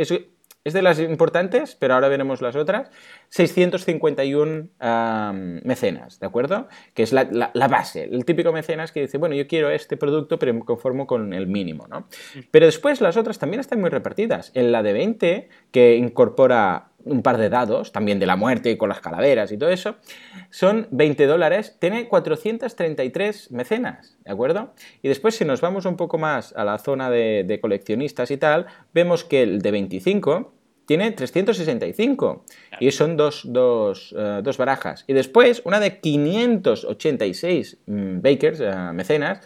es 0.68 0.74
de 0.74 0.82
las 0.82 0.98
importantes, 1.00 1.74
pero 1.74 1.94
ahora 1.94 2.08
veremos 2.08 2.40
las 2.40 2.56
otras. 2.56 2.90
651 3.30 4.68
mecenas, 5.64 6.20
¿de 6.20 6.26
acuerdo? 6.26 6.68
Que 6.94 7.02
es 7.02 7.12
la, 7.12 7.50
base, 7.68 8.04
el 8.04 8.24
típico 8.24 8.52
mecenas 8.52 8.92
que 8.92 9.00
dice, 9.00 9.18
bueno, 9.18 9.34
yo 9.34 9.46
quiero 9.46 9.70
este 9.70 9.96
producto, 9.96 10.38
pero 10.38 10.54
me 10.54 10.60
conformo 10.60 11.06
con 11.06 11.32
el 11.32 11.46
mínimo, 11.46 11.86
¿no? 11.88 12.06
Pero 12.50 12.66
después 12.66 13.00
las 13.00 13.16
otras 13.16 13.38
también 13.38 13.60
están 13.60 13.80
muy 13.80 13.90
repartidas. 13.90 14.50
En 14.54 14.72
la 14.72 14.82
de 14.82 14.92
20, 14.92 15.48
que 15.70 15.96
incorpora 15.96 16.88
un 17.04 17.22
par 17.22 17.38
de 17.38 17.48
dados, 17.48 17.92
también 17.92 18.18
de 18.18 18.26
la 18.26 18.36
muerte 18.36 18.70
y 18.70 18.76
con 18.76 18.88
las 18.88 19.00
calaveras 19.00 19.52
y 19.52 19.58
todo 19.58 19.70
eso, 19.70 19.96
son 20.50 20.88
20 20.90 21.26
dólares, 21.26 21.76
tiene 21.78 22.08
433 22.08 23.50
mecenas, 23.52 24.16
¿de 24.24 24.32
acuerdo? 24.32 24.74
Y 25.02 25.08
después 25.08 25.36
si 25.36 25.44
nos 25.44 25.60
vamos 25.60 25.86
un 25.86 25.96
poco 25.96 26.18
más 26.18 26.54
a 26.56 26.64
la 26.64 26.78
zona 26.78 27.10
de, 27.10 27.58
coleccionistas 27.60 28.30
y 28.30 28.36
tal, 28.36 28.66
vemos 28.92 29.24
que 29.24 29.42
el 29.42 29.60
de 29.60 29.70
25 29.70 30.52
tiene 30.88 31.10
365 31.12 32.44
y 32.80 32.90
son 32.92 33.18
dos, 33.18 33.44
eh, 33.44 34.40
dos, 34.42 34.56
barajas. 34.56 35.04
Y 35.06 35.12
después 35.12 35.60
una 35.66 35.80
de 35.80 36.00
586 36.00 37.76
mm, 37.84 38.20
bakers, 38.22 38.60
eh, 38.60 38.72
mecenas, 38.94 39.42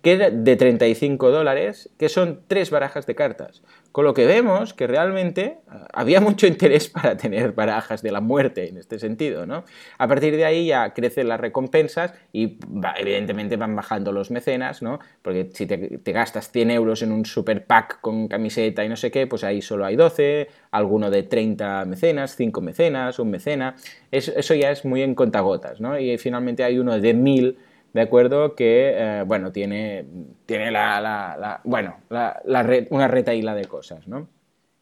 que 0.00 0.16
de 0.16 0.56
35 0.56 1.30
dólares, 1.30 1.90
que 1.98 2.08
son 2.08 2.40
tres 2.48 2.70
barajas 2.70 3.06
de 3.06 3.14
cartas. 3.14 3.62
Con 3.96 4.04
lo 4.04 4.12
que 4.12 4.26
vemos 4.26 4.74
que 4.74 4.86
realmente 4.86 5.42
eh, 5.42 5.58
había 5.94 6.20
mucho 6.20 6.46
interés 6.46 6.86
para 6.90 7.16
tener 7.16 7.52
barajas 7.52 8.02
de 8.02 8.12
la 8.12 8.20
muerte 8.20 8.68
en 8.68 8.76
este 8.76 8.98
sentido, 8.98 9.46
¿no? 9.46 9.64
A 9.96 10.06
partir 10.06 10.36
de 10.36 10.44
ahí 10.44 10.66
ya 10.66 10.92
crecen 10.92 11.28
las 11.28 11.40
recompensas 11.40 12.12
y 12.30 12.58
evidentemente 12.98 13.56
van 13.56 13.74
bajando 13.74 14.12
los 14.12 14.30
mecenas, 14.30 14.82
¿no? 14.82 14.98
Porque 15.22 15.48
si 15.54 15.64
te, 15.64 16.12
gastas 16.12 16.50
100 16.52 16.72
euros 16.72 17.00
en 17.00 17.10
un 17.10 17.24
super 17.24 17.64
pack 17.64 18.02
con 18.02 18.28
camiseta 18.28 18.84
y 18.84 18.90
no 18.90 18.96
sé 18.96 19.10
qué, 19.10 19.26
pues 19.26 19.44
ahí 19.44 19.62
solo 19.62 19.86
hay 19.86 19.96
12, 19.96 20.48
alguno 20.72 21.10
de 21.10 21.22
30 21.22 21.86
mecenas, 21.86 22.36
5 22.36 22.60
mecenas, 22.60 23.18
un 23.18 23.30
mecena, 23.30 23.76
eso, 24.10 24.30
eso 24.36 24.54
ya 24.54 24.72
es 24.72 24.84
muy 24.84 25.00
en 25.00 25.14
contagotas, 25.14 25.80
¿no? 25.80 25.98
Y 25.98 26.18
finalmente 26.18 26.64
hay 26.64 26.78
uno 26.78 27.00
de 27.00 27.14
1000 27.14 27.56
¿de 27.96 28.02
acuerdo? 28.02 28.54
Que, 28.54 28.92
eh, 28.94 29.22
bueno, 29.26 29.52
tiene, 29.52 30.04
tiene 30.44 30.70
la, 30.70 31.60
bueno, 31.64 31.96
la, 32.10 32.62
red, 32.62 32.86
una 32.90 33.08
retaíla 33.08 33.54
de 33.54 33.64
cosas, 33.64 34.06
¿no? 34.06 34.28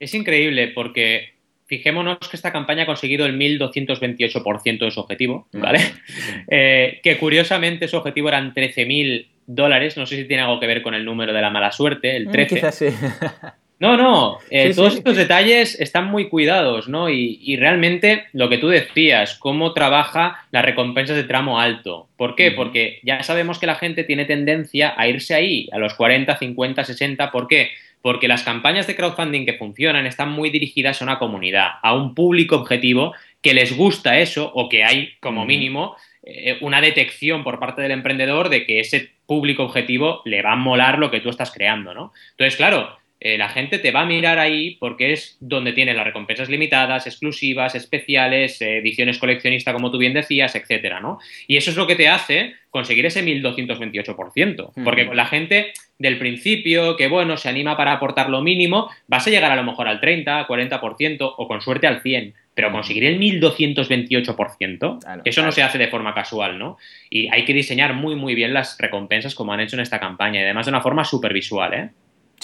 Es 0.01 0.15
increíble 0.15 0.73
porque 0.75 1.35
fijémonos 1.67 2.19
que 2.19 2.37
esta 2.37 2.53
campaña 2.53 2.83
ha 2.83 2.87
conseguido 2.87 3.25
el 3.25 3.39
1228% 3.39 4.85
de 4.85 4.91
su 4.91 5.01
objetivo, 5.01 5.47
mm. 5.53 5.61
¿vale? 5.61 5.79
Eh, 6.51 7.01
que 7.03 7.17
curiosamente 7.17 7.89
su 7.89 7.97
objetivo 7.97 8.29
eran 8.29 8.53
13.000 8.53 9.29
dólares, 9.47 9.97
no 9.97 10.07
sé 10.07 10.17
si 10.17 10.25
tiene 10.25 10.43
algo 10.43 10.61
que 10.61 10.67
ver 10.67 10.83
con 10.83 10.95
el 10.95 11.05
número 11.05 11.33
de 11.33 11.41
la 11.41 11.51
mala 11.51 11.71
suerte, 11.71 12.17
el 12.17 12.29
13. 12.29 12.55
Mm, 12.55 12.59
quizás 12.59 12.75
sí. 12.75 12.87
No, 13.81 13.97
no, 13.97 14.39
eh, 14.51 14.72
todos 14.72 14.95
estos 14.95 15.16
detalles 15.16 15.79
están 15.81 16.07
muy 16.07 16.29
cuidados, 16.29 16.89
¿no? 16.89 17.11
Y, 17.11 17.57
realmente 17.57 18.25
lo 18.33 18.49
que 18.49 18.59
tú 18.59 18.68
decías, 18.68 19.35
cómo 19.35 19.72
trabaja 19.72 20.47
las 20.53 20.64
recompensas 20.64 21.16
de 21.16 21.25
tramo 21.25 21.61
alto. 21.61 22.09
¿Por 22.16 22.37
qué? 22.37 22.53
Porque 22.53 23.01
ya 23.03 23.22
sabemos 23.22 23.59
que 23.59 23.66
la 23.66 23.75
gente 23.75 24.05
tiene 24.05 24.27
tendencia 24.27 24.95
a 24.97 25.09
irse 25.09 25.35
ahí, 25.35 25.68
a 25.72 25.79
los 25.79 25.95
40, 25.95 26.37
50, 26.37 26.85
60. 26.85 27.31
¿Por 27.33 27.49
qué? 27.49 27.70
Porque 28.01 28.29
las 28.29 28.43
campañas 28.43 28.87
de 28.87 28.95
crowdfunding 28.95 29.45
que 29.45 29.55
funcionan 29.55 30.07
están 30.07 30.31
muy 30.31 30.51
dirigidas 30.51 31.01
a 31.01 31.05
una 31.05 31.18
comunidad, 31.18 31.72
a 31.83 31.95
un 31.95 32.14
público 32.14 32.57
objetivo 32.57 33.12
que 33.43 33.55
les 33.55 33.77
gusta 33.77 34.18
eso 34.18 34.51
o 34.55 34.68
que 34.68 34.85
hay, 34.85 35.14
como 35.20 35.45
mínimo, 35.45 35.97
eh, 36.22 36.59
una 36.61 36.81
detección 36.81 37.45
por 37.45 37.59
parte 37.59 37.83
del 37.83 37.91
emprendedor 37.91 38.49
de 38.49 38.64
que 38.66 38.81
ese 38.81 39.11
público 39.27 39.64
objetivo 39.64 40.22
le 40.25 40.43
va 40.43 40.53
a 40.53 40.57
molar 40.57 40.99
lo 40.99 41.11
que 41.11 41.20
tú 41.20 41.29
estás 41.29 41.51
creando, 41.51 41.93
¿no? 41.93 42.12
Entonces, 42.31 42.57
claro, 42.57 42.97
eh, 43.25 43.39
la 43.39 43.49
gente 43.49 43.79
te 43.79 43.91
va 43.91 44.03
a 44.03 44.05
mirar 44.05 44.39
ahí 44.39 44.77
porque 44.79 45.14
es 45.14 45.39
donde 45.41 45.72
tiene 45.72 45.95
las 45.95 46.05
recompensas 46.05 46.51
limitadas, 46.51 47.07
exclusivas, 47.07 47.75
especiales, 47.75 48.61
eh, 48.61 48.77
ediciones 48.77 49.16
coleccionistas, 49.16 49.72
como 49.72 49.91
tú 49.91 49.97
bien 49.97 50.12
decías, 50.12 50.55
etcétera, 50.55 51.01
¿no? 51.01 51.18
Y 51.47 51.57
eso 51.57 51.70
es 51.70 51.79
lo 51.79 51.87
que 51.87 51.97
te 51.97 52.07
hace 52.07 52.53
conseguir 52.68 53.07
ese 53.07 53.25
1228%. 53.25 54.72
Porque 54.85 55.07
con 55.07 55.16
la 55.16 55.25
gente 55.25 55.72
del 55.99 56.18
principio, 56.18 56.97
que 56.97 57.09
bueno, 57.09 57.39
se 57.39 57.49
anima 57.49 57.79
para 57.79 57.93
aportar 57.93 58.29
lo 58.29 58.43
mínimo, 58.43 58.91
vas 59.07 59.27
a 59.27 59.31
llegar 59.31 59.53
a 59.53 59.57
lo 59.57 59.64
mejor 59.64 59.89
al 59.89 60.01
30, 60.01 60.47
40% 60.47 61.35
o 61.39 61.49
con 61.49 61.62
suerte 61.62 61.87
al 61.87 62.03
100%. 62.03 62.35
Pero 62.55 62.70
conseguir 62.70 63.05
el 63.05 63.18
1228%, 63.18 65.22
eso 65.25 65.43
no 65.43 65.51
se 65.51 65.62
hace 65.62 65.79
de 65.79 65.89
forma 65.89 66.14
casual, 66.14 66.57
¿no? 66.57 66.77
Y 67.11 67.29
hay 67.33 67.45
que 67.45 67.55
diseñar 67.55 67.95
muy, 67.95 68.14
muy 68.14 68.37
bien 68.37 68.55
las 68.55 68.79
recompensas 68.79 69.35
como 69.35 69.53
han 69.53 69.61
hecho 69.61 69.75
en 69.75 69.81
esta 69.81 69.99
campaña 69.99 70.41
y 70.41 70.45
además 70.45 70.66
de 70.66 70.70
una 70.70 70.81
forma 70.81 71.05
súper 71.05 71.33
visual, 71.33 71.75
¿eh? 71.75 71.91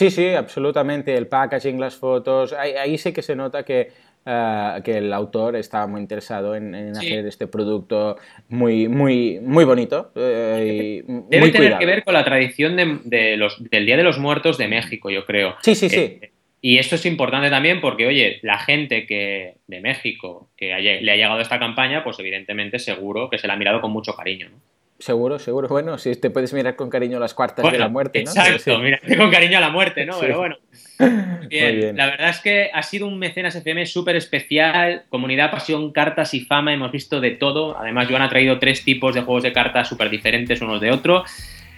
Sí, 0.01 0.11
sí, 0.11 0.28
absolutamente. 0.28 1.14
El 1.14 1.26
packaging, 1.26 1.78
las 1.78 1.94
fotos, 1.94 2.55
ahí, 2.55 2.96
sí 2.96 3.12
que 3.12 3.20
se 3.20 3.36
nota 3.36 3.66
que, 3.66 3.88
eh, 4.24 4.80
que 4.82 4.96
el 4.96 5.12
autor 5.12 5.57
estaba 5.57 5.86
muy 5.86 6.01
interesado 6.01 6.57
en, 6.57 6.74
hacer 6.96 7.26
este 7.26 7.46
producto 7.46 8.16
muy, 8.48 8.88
muy, 8.88 9.40
muy 9.42 9.66
bonito. 9.66 10.11
Eh, 10.16 11.05
Debe 11.28 11.51
tener 11.51 11.76
que 11.76 11.84
ver 11.84 12.03
con 12.03 12.14
la 12.14 12.24
tradición 12.24 12.76
de, 13.05 13.36
los, 13.36 13.62
del 13.70 13.84
Día 13.84 13.98
de 13.98 14.03
los 14.03 14.18
Muertos 14.18 14.57
de 14.57 14.68
México, 14.68 15.11
yo 15.11 15.26
creo. 15.26 15.57
Sí, 15.61 15.74
sí, 15.74 15.90
sí. 15.90 16.01
Eh, 16.01 16.32
y 16.62 16.78
esto 16.78 16.94
es 16.94 17.05
importante 17.05 17.51
también 17.51 17.82
porque, 17.82 18.07
oye, 18.07 18.38
la 18.40 18.59
gente 18.59 19.05
que 19.05 19.57
de 19.66 19.80
México 19.82 20.48
que 20.57 20.68
le 21.03 21.12
ha 21.12 21.16
llegado 21.16 21.40
esta 21.40 21.59
campaña, 21.59 22.03
pues 22.03 22.18
evidentemente 22.20 22.78
seguro 22.78 23.28
que 23.28 23.36
se 23.36 23.46
la 23.46 23.53
ha 23.53 23.59
mirado 23.59 23.82
con 23.82 23.90
mucho 23.90 24.14
cariño. 24.14 24.48
¿no? 24.48 24.70
Seguro, 25.01 25.38
seguro. 25.38 25.66
Bueno, 25.68 25.96
si 25.96 26.14
te 26.14 26.28
puedes 26.28 26.53
mirar 26.53 26.76
con 26.76 26.90
cariño 26.90 27.18
las 27.18 27.32
cuartas 27.32 27.72
de 27.72 27.78
la 27.78 27.88
muerte, 27.88 28.22
¿no? 28.22 28.30
Exacto, 28.30 28.78
mírate 28.78 29.16
con 29.16 29.30
cariño 29.30 29.57
a 29.57 29.61
la 29.62 29.70
muerte, 29.70 30.05
¿no? 30.05 30.18
Pero 30.20 30.38
bueno. 30.38 30.57
Bien. 31.48 31.96
la 31.96 32.07
verdad 32.07 32.28
es 32.28 32.40
que 32.40 32.70
ha 32.72 32.82
sido 32.82 33.07
un 33.07 33.18
mecenas 33.18 33.57
FM 33.57 33.86
súper 33.86 34.16
especial. 34.16 35.05
Comunidad, 35.09 35.51
pasión, 35.51 35.90
cartas 35.92 36.34
y 36.34 36.40
fama. 36.40 36.74
Hemos 36.74 36.92
visto 36.92 37.18
de 37.18 37.30
todo. 37.30 37.78
Además, 37.78 38.09
Joan 38.11 38.20
ha 38.20 38.28
traído 38.28 38.59
tres 38.59 38.84
tipos 38.84 39.14
de 39.14 39.22
juegos 39.22 39.42
de 39.42 39.55
cartas 39.55 39.88
súper 39.88 40.11
diferentes 40.11 40.61
unos 40.61 40.82
de 40.82 40.90
otro. 40.90 41.24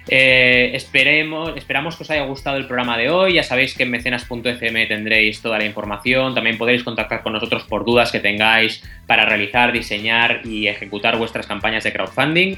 Eh, 0.08 0.72
esperemos, 0.74 1.52
esperamos 1.56 1.96
que 1.96 2.02
os 2.02 2.10
haya 2.10 2.24
gustado 2.24 2.56
el 2.56 2.66
programa 2.66 2.98
de 2.98 3.08
hoy. 3.08 3.34
Ya 3.34 3.44
sabéis 3.44 3.76
que 3.76 3.84
en 3.84 3.92
mecenas.fm 3.92 4.86
tendréis 4.86 5.40
toda 5.40 5.58
la 5.58 5.64
información. 5.64 6.34
También 6.34 6.58
podréis 6.58 6.82
contactar 6.82 7.22
con 7.22 7.32
nosotros 7.32 7.62
por 7.64 7.84
dudas 7.84 8.10
que 8.10 8.18
tengáis 8.18 8.82
para 9.06 9.24
realizar, 9.24 9.70
diseñar 9.70 10.40
y 10.44 10.66
ejecutar 10.66 11.16
vuestras 11.16 11.46
campañas 11.46 11.84
de 11.84 11.92
crowdfunding. 11.92 12.56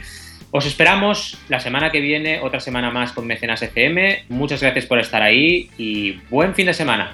Os 0.57 0.66
esperamos 0.66 1.36
la 1.48 1.59
semana 1.59 1.90
que 1.90 2.00
viene, 2.00 2.38
otra 2.38 2.61
semana 2.61 2.88
más 2.88 3.11
con 3.11 3.26
Mecenas 3.26 3.61
FM. 3.61 4.26
Muchas 4.28 4.62
gracias 4.62 4.86
por 4.86 5.00
estar 5.00 5.20
ahí 5.20 5.68
y 5.76 6.12
buen 6.30 6.55
fin 6.55 6.66
de 6.66 6.74
semana. 6.74 7.12